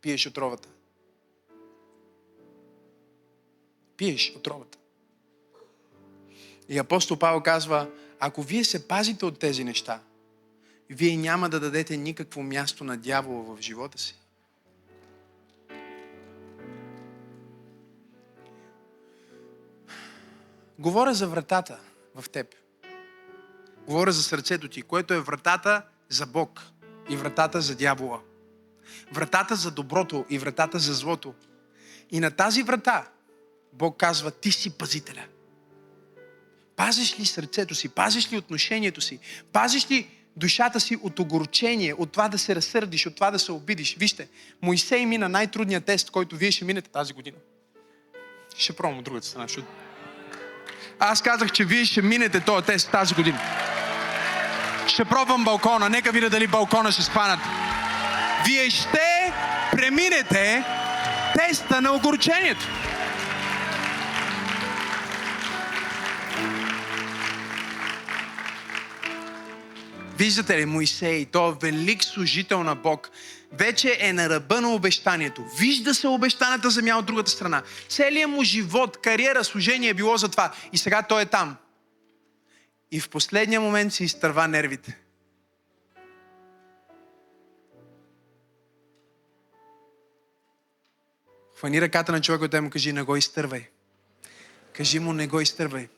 Пиеш 0.00 0.26
отровата. 0.26 0.68
Пиеш 3.96 4.32
отровата. 4.36 4.78
И 6.68 6.78
апостол 6.78 7.18
Павел 7.18 7.40
казва, 7.40 7.90
ако 8.20 8.42
вие 8.42 8.64
се 8.64 8.88
пазите 8.88 9.24
от 9.24 9.38
тези 9.38 9.64
неща, 9.64 10.00
вие 10.90 11.16
няма 11.16 11.48
да 11.48 11.60
дадете 11.60 11.96
никакво 11.96 12.42
място 12.42 12.84
на 12.84 12.96
дявола 12.96 13.56
в 13.56 13.60
живота 13.60 13.98
си. 13.98 14.14
Говоря 20.78 21.14
за 21.14 21.28
вратата 21.28 21.78
в 22.14 22.30
теб. 22.30 22.54
Говоря 23.86 24.12
за 24.12 24.22
сърцето 24.22 24.68
ти, 24.68 24.82
което 24.82 25.14
е 25.14 25.20
вратата 25.20 25.82
за 26.08 26.26
Бог 26.26 26.62
и 27.10 27.16
вратата 27.16 27.60
за 27.60 27.76
дявола. 27.76 28.20
Вратата 29.12 29.56
за 29.56 29.70
доброто 29.70 30.26
и 30.30 30.38
вратата 30.38 30.78
за 30.78 30.94
злото. 30.94 31.34
И 32.10 32.20
на 32.20 32.30
тази 32.30 32.62
врата 32.62 33.08
Бог 33.72 33.96
казва, 33.96 34.30
ти 34.30 34.52
си 34.52 34.78
пазителя. 34.78 35.24
Пазиш 36.76 37.20
ли 37.20 37.26
сърцето 37.26 37.74
си? 37.74 37.88
Пазиш 37.88 38.32
ли 38.32 38.38
отношението 38.38 39.00
си? 39.00 39.18
Пазиш 39.52 39.90
ли 39.90 40.17
душата 40.38 40.80
си 40.80 40.98
от 41.02 41.18
огорчение, 41.18 41.94
от 41.94 42.12
това 42.12 42.28
да 42.28 42.38
се 42.38 42.56
разсърдиш, 42.56 43.06
от 43.06 43.14
това 43.14 43.30
да 43.30 43.38
се 43.38 43.52
обидиш. 43.52 43.96
Вижте, 43.98 44.28
Моисей 44.62 45.06
мина 45.06 45.28
най-трудният 45.28 45.84
тест, 45.84 46.10
който 46.10 46.36
вие 46.36 46.50
ще 46.50 46.64
минете 46.64 46.90
тази 46.90 47.12
година. 47.12 47.36
Ще 48.58 48.72
пробвам 48.72 48.98
от 48.98 49.04
другата 49.04 49.26
страна. 49.26 49.46
Защото... 49.46 49.66
Аз 50.98 51.22
казах, 51.22 51.52
че 51.52 51.64
вие 51.64 51.84
ще 51.84 52.02
минете 52.02 52.40
този 52.40 52.66
тест 52.66 52.90
тази 52.90 53.14
година. 53.14 53.40
Ще 54.86 55.04
пробвам 55.04 55.44
балкона. 55.44 55.88
Нека 55.88 56.12
видя 56.12 56.30
дали 56.30 56.46
балкона 56.46 56.92
ще 56.92 57.02
спанат. 57.02 57.40
Вие 58.46 58.70
ще 58.70 59.32
преминете 59.72 60.64
теста 61.34 61.80
на 61.80 61.92
огорчението. 61.92 62.66
Виждате 70.18 70.58
ли, 70.58 70.64
Моисей, 70.64 71.26
той 71.26 71.52
е 71.52 71.56
велик 71.62 72.04
служител 72.04 72.62
на 72.62 72.74
Бог, 72.74 73.10
вече 73.52 73.96
е 74.00 74.12
на 74.12 74.28
ръба 74.28 74.60
на 74.60 74.74
обещанието. 74.74 75.44
Вижда 75.58 75.94
се 75.94 76.08
обещаната 76.08 76.70
земя 76.70 76.98
от 76.98 77.06
другата 77.06 77.30
страна. 77.30 77.62
Целият 77.88 78.30
му 78.30 78.44
живот, 78.44 78.96
кариера, 78.96 79.44
служение 79.44 79.90
е 79.90 79.94
било 79.94 80.16
за 80.16 80.28
това. 80.28 80.52
И 80.72 80.78
сега 80.78 81.02
той 81.02 81.22
е 81.22 81.26
там. 81.26 81.56
И 82.90 83.00
в 83.00 83.08
последния 83.08 83.60
момент 83.60 83.94
си 83.94 84.04
изтърва 84.04 84.48
нервите. 84.48 84.98
Хвани 91.58 91.80
ръката 91.80 92.12
на 92.12 92.20
човека, 92.20 92.38
който 92.38 92.62
му 92.62 92.70
кажи, 92.70 92.92
не 92.92 93.02
го 93.02 93.16
изтървай. 93.16 93.68
Кажи 94.72 94.98
му, 94.98 95.12
не 95.12 95.26
го 95.26 95.40
изтървай. 95.40 95.88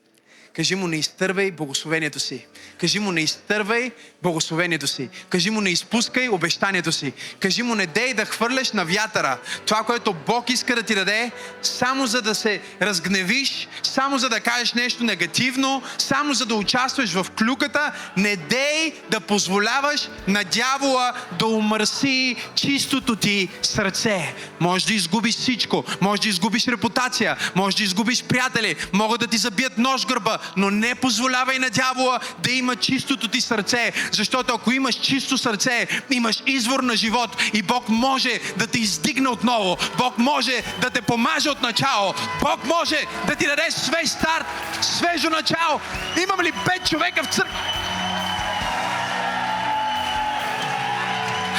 Кажи 0.57 0.75
му, 0.75 0.89
не 0.89 0.97
изтървай 0.97 1.51
благословението 1.51 2.21
си. 2.21 2.47
Кажи 2.79 2.99
му, 2.99 3.13
не 3.13 3.21
изтървай 3.21 3.91
благословението 4.23 4.87
си. 4.87 5.09
Кажи 5.29 5.51
му, 5.51 5.61
не 5.61 5.71
изпускай 5.71 6.29
обещанието 6.29 6.93
си. 6.93 7.13
Кажи 7.41 7.63
му, 7.63 7.75
не 7.75 7.87
дей 7.87 8.15
да 8.15 8.25
хвърляш 8.25 8.73
на 8.73 8.85
вятъра 8.85 9.39
това, 9.67 9.83
което 9.83 10.15
Бог 10.27 10.51
иска 10.51 10.75
да 10.75 10.83
ти 10.83 10.95
даде, 10.95 11.31
само 11.63 12.07
за 12.07 12.23
да 12.23 12.35
се 12.35 12.61
разгневиш, 12.83 13.69
само 13.83 14.19
за 14.19 14.29
да 14.29 14.41
кажеш 14.41 14.73
нещо 14.73 15.05
негативно, 15.05 15.83
само 15.99 16.35
за 16.35 16.47
да 16.47 16.55
участваш 16.55 17.13
в 17.13 17.27
клюката. 17.39 17.93
Не 18.17 18.37
дей 18.37 18.93
да 19.11 19.21
позволяваш 19.21 20.09
на 20.29 20.45
дявола 20.45 21.13
да 21.39 21.47
умърси 21.47 22.37
чистото 22.55 23.17
ти 23.17 23.49
сърце. 23.63 24.35
Може 24.61 24.87
да 24.87 24.95
изгубиш 24.95 25.35
всичко, 25.35 25.85
може 26.01 26.23
да 26.23 26.29
изгубиш 26.29 26.67
репутация, 26.69 27.37
може 27.55 27.77
да 27.77 27.83
изгубиш 27.83 28.23
приятели, 28.23 28.77
могат 28.93 29.21
да 29.21 29.27
ти 29.27 29.37
забият 29.37 29.79
нож 29.79 30.07
гърба, 30.07 30.40
но 30.57 30.71
не 30.71 30.95
позволявай 30.95 31.59
на 31.59 31.71
дявола 31.71 32.21
да 32.39 32.51
има 32.51 32.77
чистото 32.77 33.29
ти 33.29 33.41
сърце, 33.41 33.93
защото 34.13 34.55
ако 34.55 34.73
имаш 34.73 34.95
чисто 34.95 35.39
сърце, 35.39 35.87
имаш 36.11 36.43
извор 36.47 36.81
на 36.81 36.97
живот 36.97 37.43
и 37.55 37.63
Бог 37.63 37.89
може 37.89 38.41
да 38.57 38.67
те 38.67 38.79
издигне 38.79 39.29
отново. 39.29 39.77
Бог 39.99 40.19
може 40.19 40.63
да 40.81 40.91
те 40.91 41.03
помаже 41.03 41.51
от 41.51 41.63
начало. 41.63 42.15
Бог 42.43 42.65
може 42.65 43.05
да 43.27 43.35
ти 43.35 43.47
даде 43.47 43.71
свеж 43.71 44.09
старт, 44.09 44.47
свежо 44.81 45.31
начало. 45.31 45.81
Имам 46.23 46.41
ли 46.41 46.53
пет 46.53 46.89
човека 46.89 47.23
в 47.23 47.35
църква? 47.35 47.59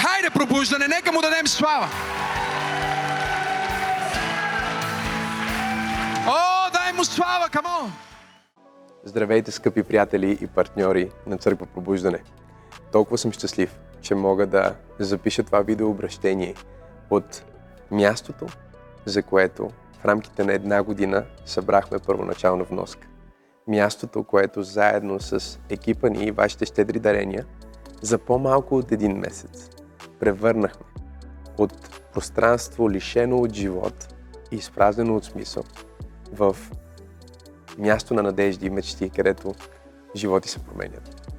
Хайде, 0.02 0.30
пробуждане, 0.30 0.88
нека 0.88 1.12
му 1.12 1.22
дадем 1.22 1.48
слава. 1.48 1.90
О, 6.28 6.70
дай 6.74 6.94
му 6.94 7.06
слава, 7.06 7.50
камон! 7.50 7.94
Здравейте, 9.04 9.52
скъпи 9.52 9.84
приятели 9.84 10.38
и 10.42 10.48
партньори 10.48 11.12
на 11.28 11.38
Църква 11.38 11.66
Пробуждане! 11.66 12.24
Толкова 12.92 13.18
съм 13.18 13.32
щастлив, 13.32 13.80
че 14.02 14.16
мога 14.16 14.48
да 14.48 14.76
запиша 15.00 15.44
това 15.44 15.62
видеообращение 15.62 16.56
от 17.10 17.44
мястото, 17.92 18.46
за 19.06 19.24
което 19.24 19.70
в 20.02 20.06
рамките 20.06 20.44
на 20.44 20.54
една 20.54 20.84
година 20.84 21.26
събрахме 21.46 22.00
първоначална 22.00 22.64
вноска. 22.64 23.08
Мястото, 23.68 24.24
което 24.24 24.64
заедно 24.64 25.20
с 25.20 25.60
екипа 25.70 26.10
ни 26.10 26.24
и 26.24 26.32
вашите 26.32 26.66
щедри 26.66 27.00
дарения 27.00 27.46
за 28.02 28.18
по-малко 28.18 28.78
от 28.78 28.92
един 28.92 29.18
месец 29.18 29.70
превърнахме 30.20 30.86
от 31.58 32.02
пространство 32.14 32.92
лишено 32.92 33.38
от 33.38 33.54
живот 33.54 34.16
и 34.52 34.56
изпразнено 34.56 35.16
от 35.16 35.26
смисъл 35.26 35.64
в 36.34 36.58
място 37.78 38.14
на 38.14 38.24
надежди 38.24 38.66
и 38.66 38.70
мечти, 38.70 39.10
където 39.10 39.56
животи 40.16 40.50
се 40.50 40.60
променят. 40.60 41.32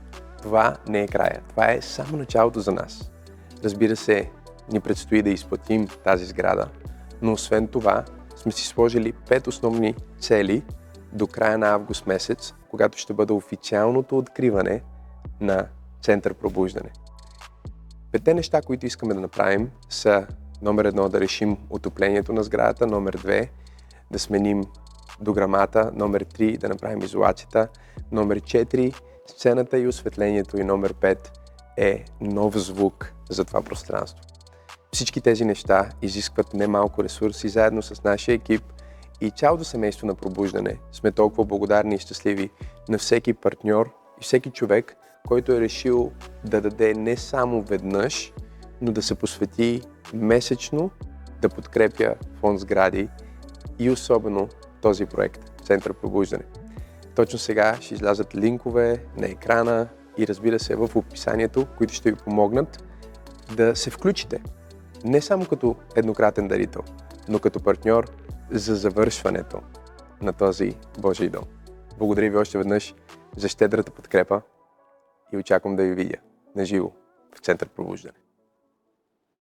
Това 0.43 0.77
не 0.89 1.03
е 1.03 1.09
края. 1.09 1.41
Това 1.49 1.73
е 1.73 1.83
само 1.83 2.17
началото 2.17 2.61
за 2.61 2.73
нас. 2.73 3.11
Разбира 3.65 3.97
се, 3.97 4.31
ни 4.73 4.81
предстои 4.81 5.23
да 5.23 5.31
изплатим 5.31 5.89
тази 6.05 6.25
сграда, 6.25 6.69
но 7.23 7.33
освен 7.33 7.69
това 7.69 8.05
сме 8.37 8.53
си 8.53 8.67
сложили 8.67 9.13
пет 9.13 9.47
основни 9.47 9.95
цели 10.21 10.63
до 11.13 11.27
края 11.27 11.59
на 11.59 11.69
август 11.69 12.07
месец, 12.07 12.55
когато 12.71 12.99
ще 12.99 13.13
бъде 13.13 13.33
официалното 13.33 14.19
откриване 14.19 14.83
на 15.41 15.67
Център 16.03 16.35
Пробуждане. 16.35 16.91
Петте 18.13 18.35
неща, 18.35 18.63
които 18.63 18.87
искаме 18.87 19.15
да 19.15 19.21
направим 19.21 19.71
са 19.89 20.27
номер 20.63 20.85
едно 20.85 21.09
да 21.09 21.21
решим 21.21 21.57
отоплението 21.71 22.33
на 22.33 22.43
сградата, 22.43 22.87
номер 22.87 23.13
две 23.13 23.51
да 24.11 24.19
сменим 24.19 24.65
дограмата, 25.21 25.91
номер 25.95 26.25
3 26.25 26.59
да 26.59 26.69
направим 26.69 27.03
изолацията, 27.03 27.69
номер 28.13 28.41
4 28.41 28.95
Сцената 29.27 29.79
и 29.79 29.89
осветлението 29.89 30.61
и 30.61 30.65
номер 30.65 30.95
5 30.95 31.29
е 31.77 32.05
нов 32.21 32.59
звук 32.59 33.13
за 33.31 33.45
това 33.45 33.63
пространство. 33.63 34.25
Всички 34.93 35.21
тези 35.21 35.45
неща 35.45 35.89
изискват 36.03 36.55
немалко 36.55 37.05
ресурси 37.05 37.49
заедно 37.49 37.83
с 37.83 38.05
нашия 38.05 38.35
екип 38.35 38.63
и 39.21 39.31
цялото 39.31 39.65
семейство 39.65 40.07
на 40.07 40.15
пробуждане. 40.15 40.79
Сме 40.93 41.13
толкова 41.13 41.45
благодарни 41.45 41.95
и 41.95 41.99
щастливи 41.99 42.51
на 42.89 42.99
всеки 42.99 43.35
партньор 43.35 43.95
и 44.21 44.25
всеки 44.25 44.51
човек, 44.51 44.97
който 45.29 45.53
е 45.53 45.61
решил 45.61 46.13
да 46.45 46.61
даде 46.61 46.95
не 46.95 47.17
само 47.17 47.63
веднъж, 47.63 48.33
но 48.81 48.93
да 48.93 49.03
се 49.03 49.15
посвети 49.15 49.83
месечно 50.15 50.91
да 51.43 51.49
подкрепя 51.49 52.15
фонд 52.41 52.61
сгради 52.61 53.09
и 53.79 53.91
особено 53.91 54.49
този 54.83 55.07
проект 55.07 55.63
Център 55.65 55.93
Пробуждане. 55.93 56.45
Точно 57.15 57.39
сега 57.39 57.77
ще 57.81 57.95
излязат 57.95 58.35
линкове 58.35 59.05
на 59.17 59.27
екрана 59.27 59.89
и 60.19 60.27
разбира 60.27 60.59
се 60.59 60.77
в 60.77 60.91
описанието, 60.95 61.67
които 61.79 61.95
ще 61.95 62.11
ви 62.11 62.17
помогнат 62.17 62.85
да 63.57 63.77
се 63.77 63.91
включите. 63.91 64.43
Не 65.05 65.21
само 65.21 65.47
като 65.47 65.77
еднократен 65.97 66.49
дарител, 66.49 66.83
но 67.29 67.39
като 67.39 67.61
партньор 67.61 68.11
за 68.51 68.77
завършването 68.77 69.61
на 70.23 70.33
този 70.33 70.77
Божий 70.99 71.29
дом. 71.29 71.45
Благодаря 71.99 72.31
ви 72.31 72.37
още 72.37 72.59
веднъж 72.59 72.95
за 73.37 73.49
щедрата 73.49 73.93
подкрепа 73.93 74.43
и 75.33 75.37
очаквам 75.37 75.77
да 75.77 75.83
ви 75.83 75.95
видя 75.95 76.17
наживо 76.57 76.93
в 77.37 77.39
Център 77.41 77.69
Пробуждане. 77.69 78.22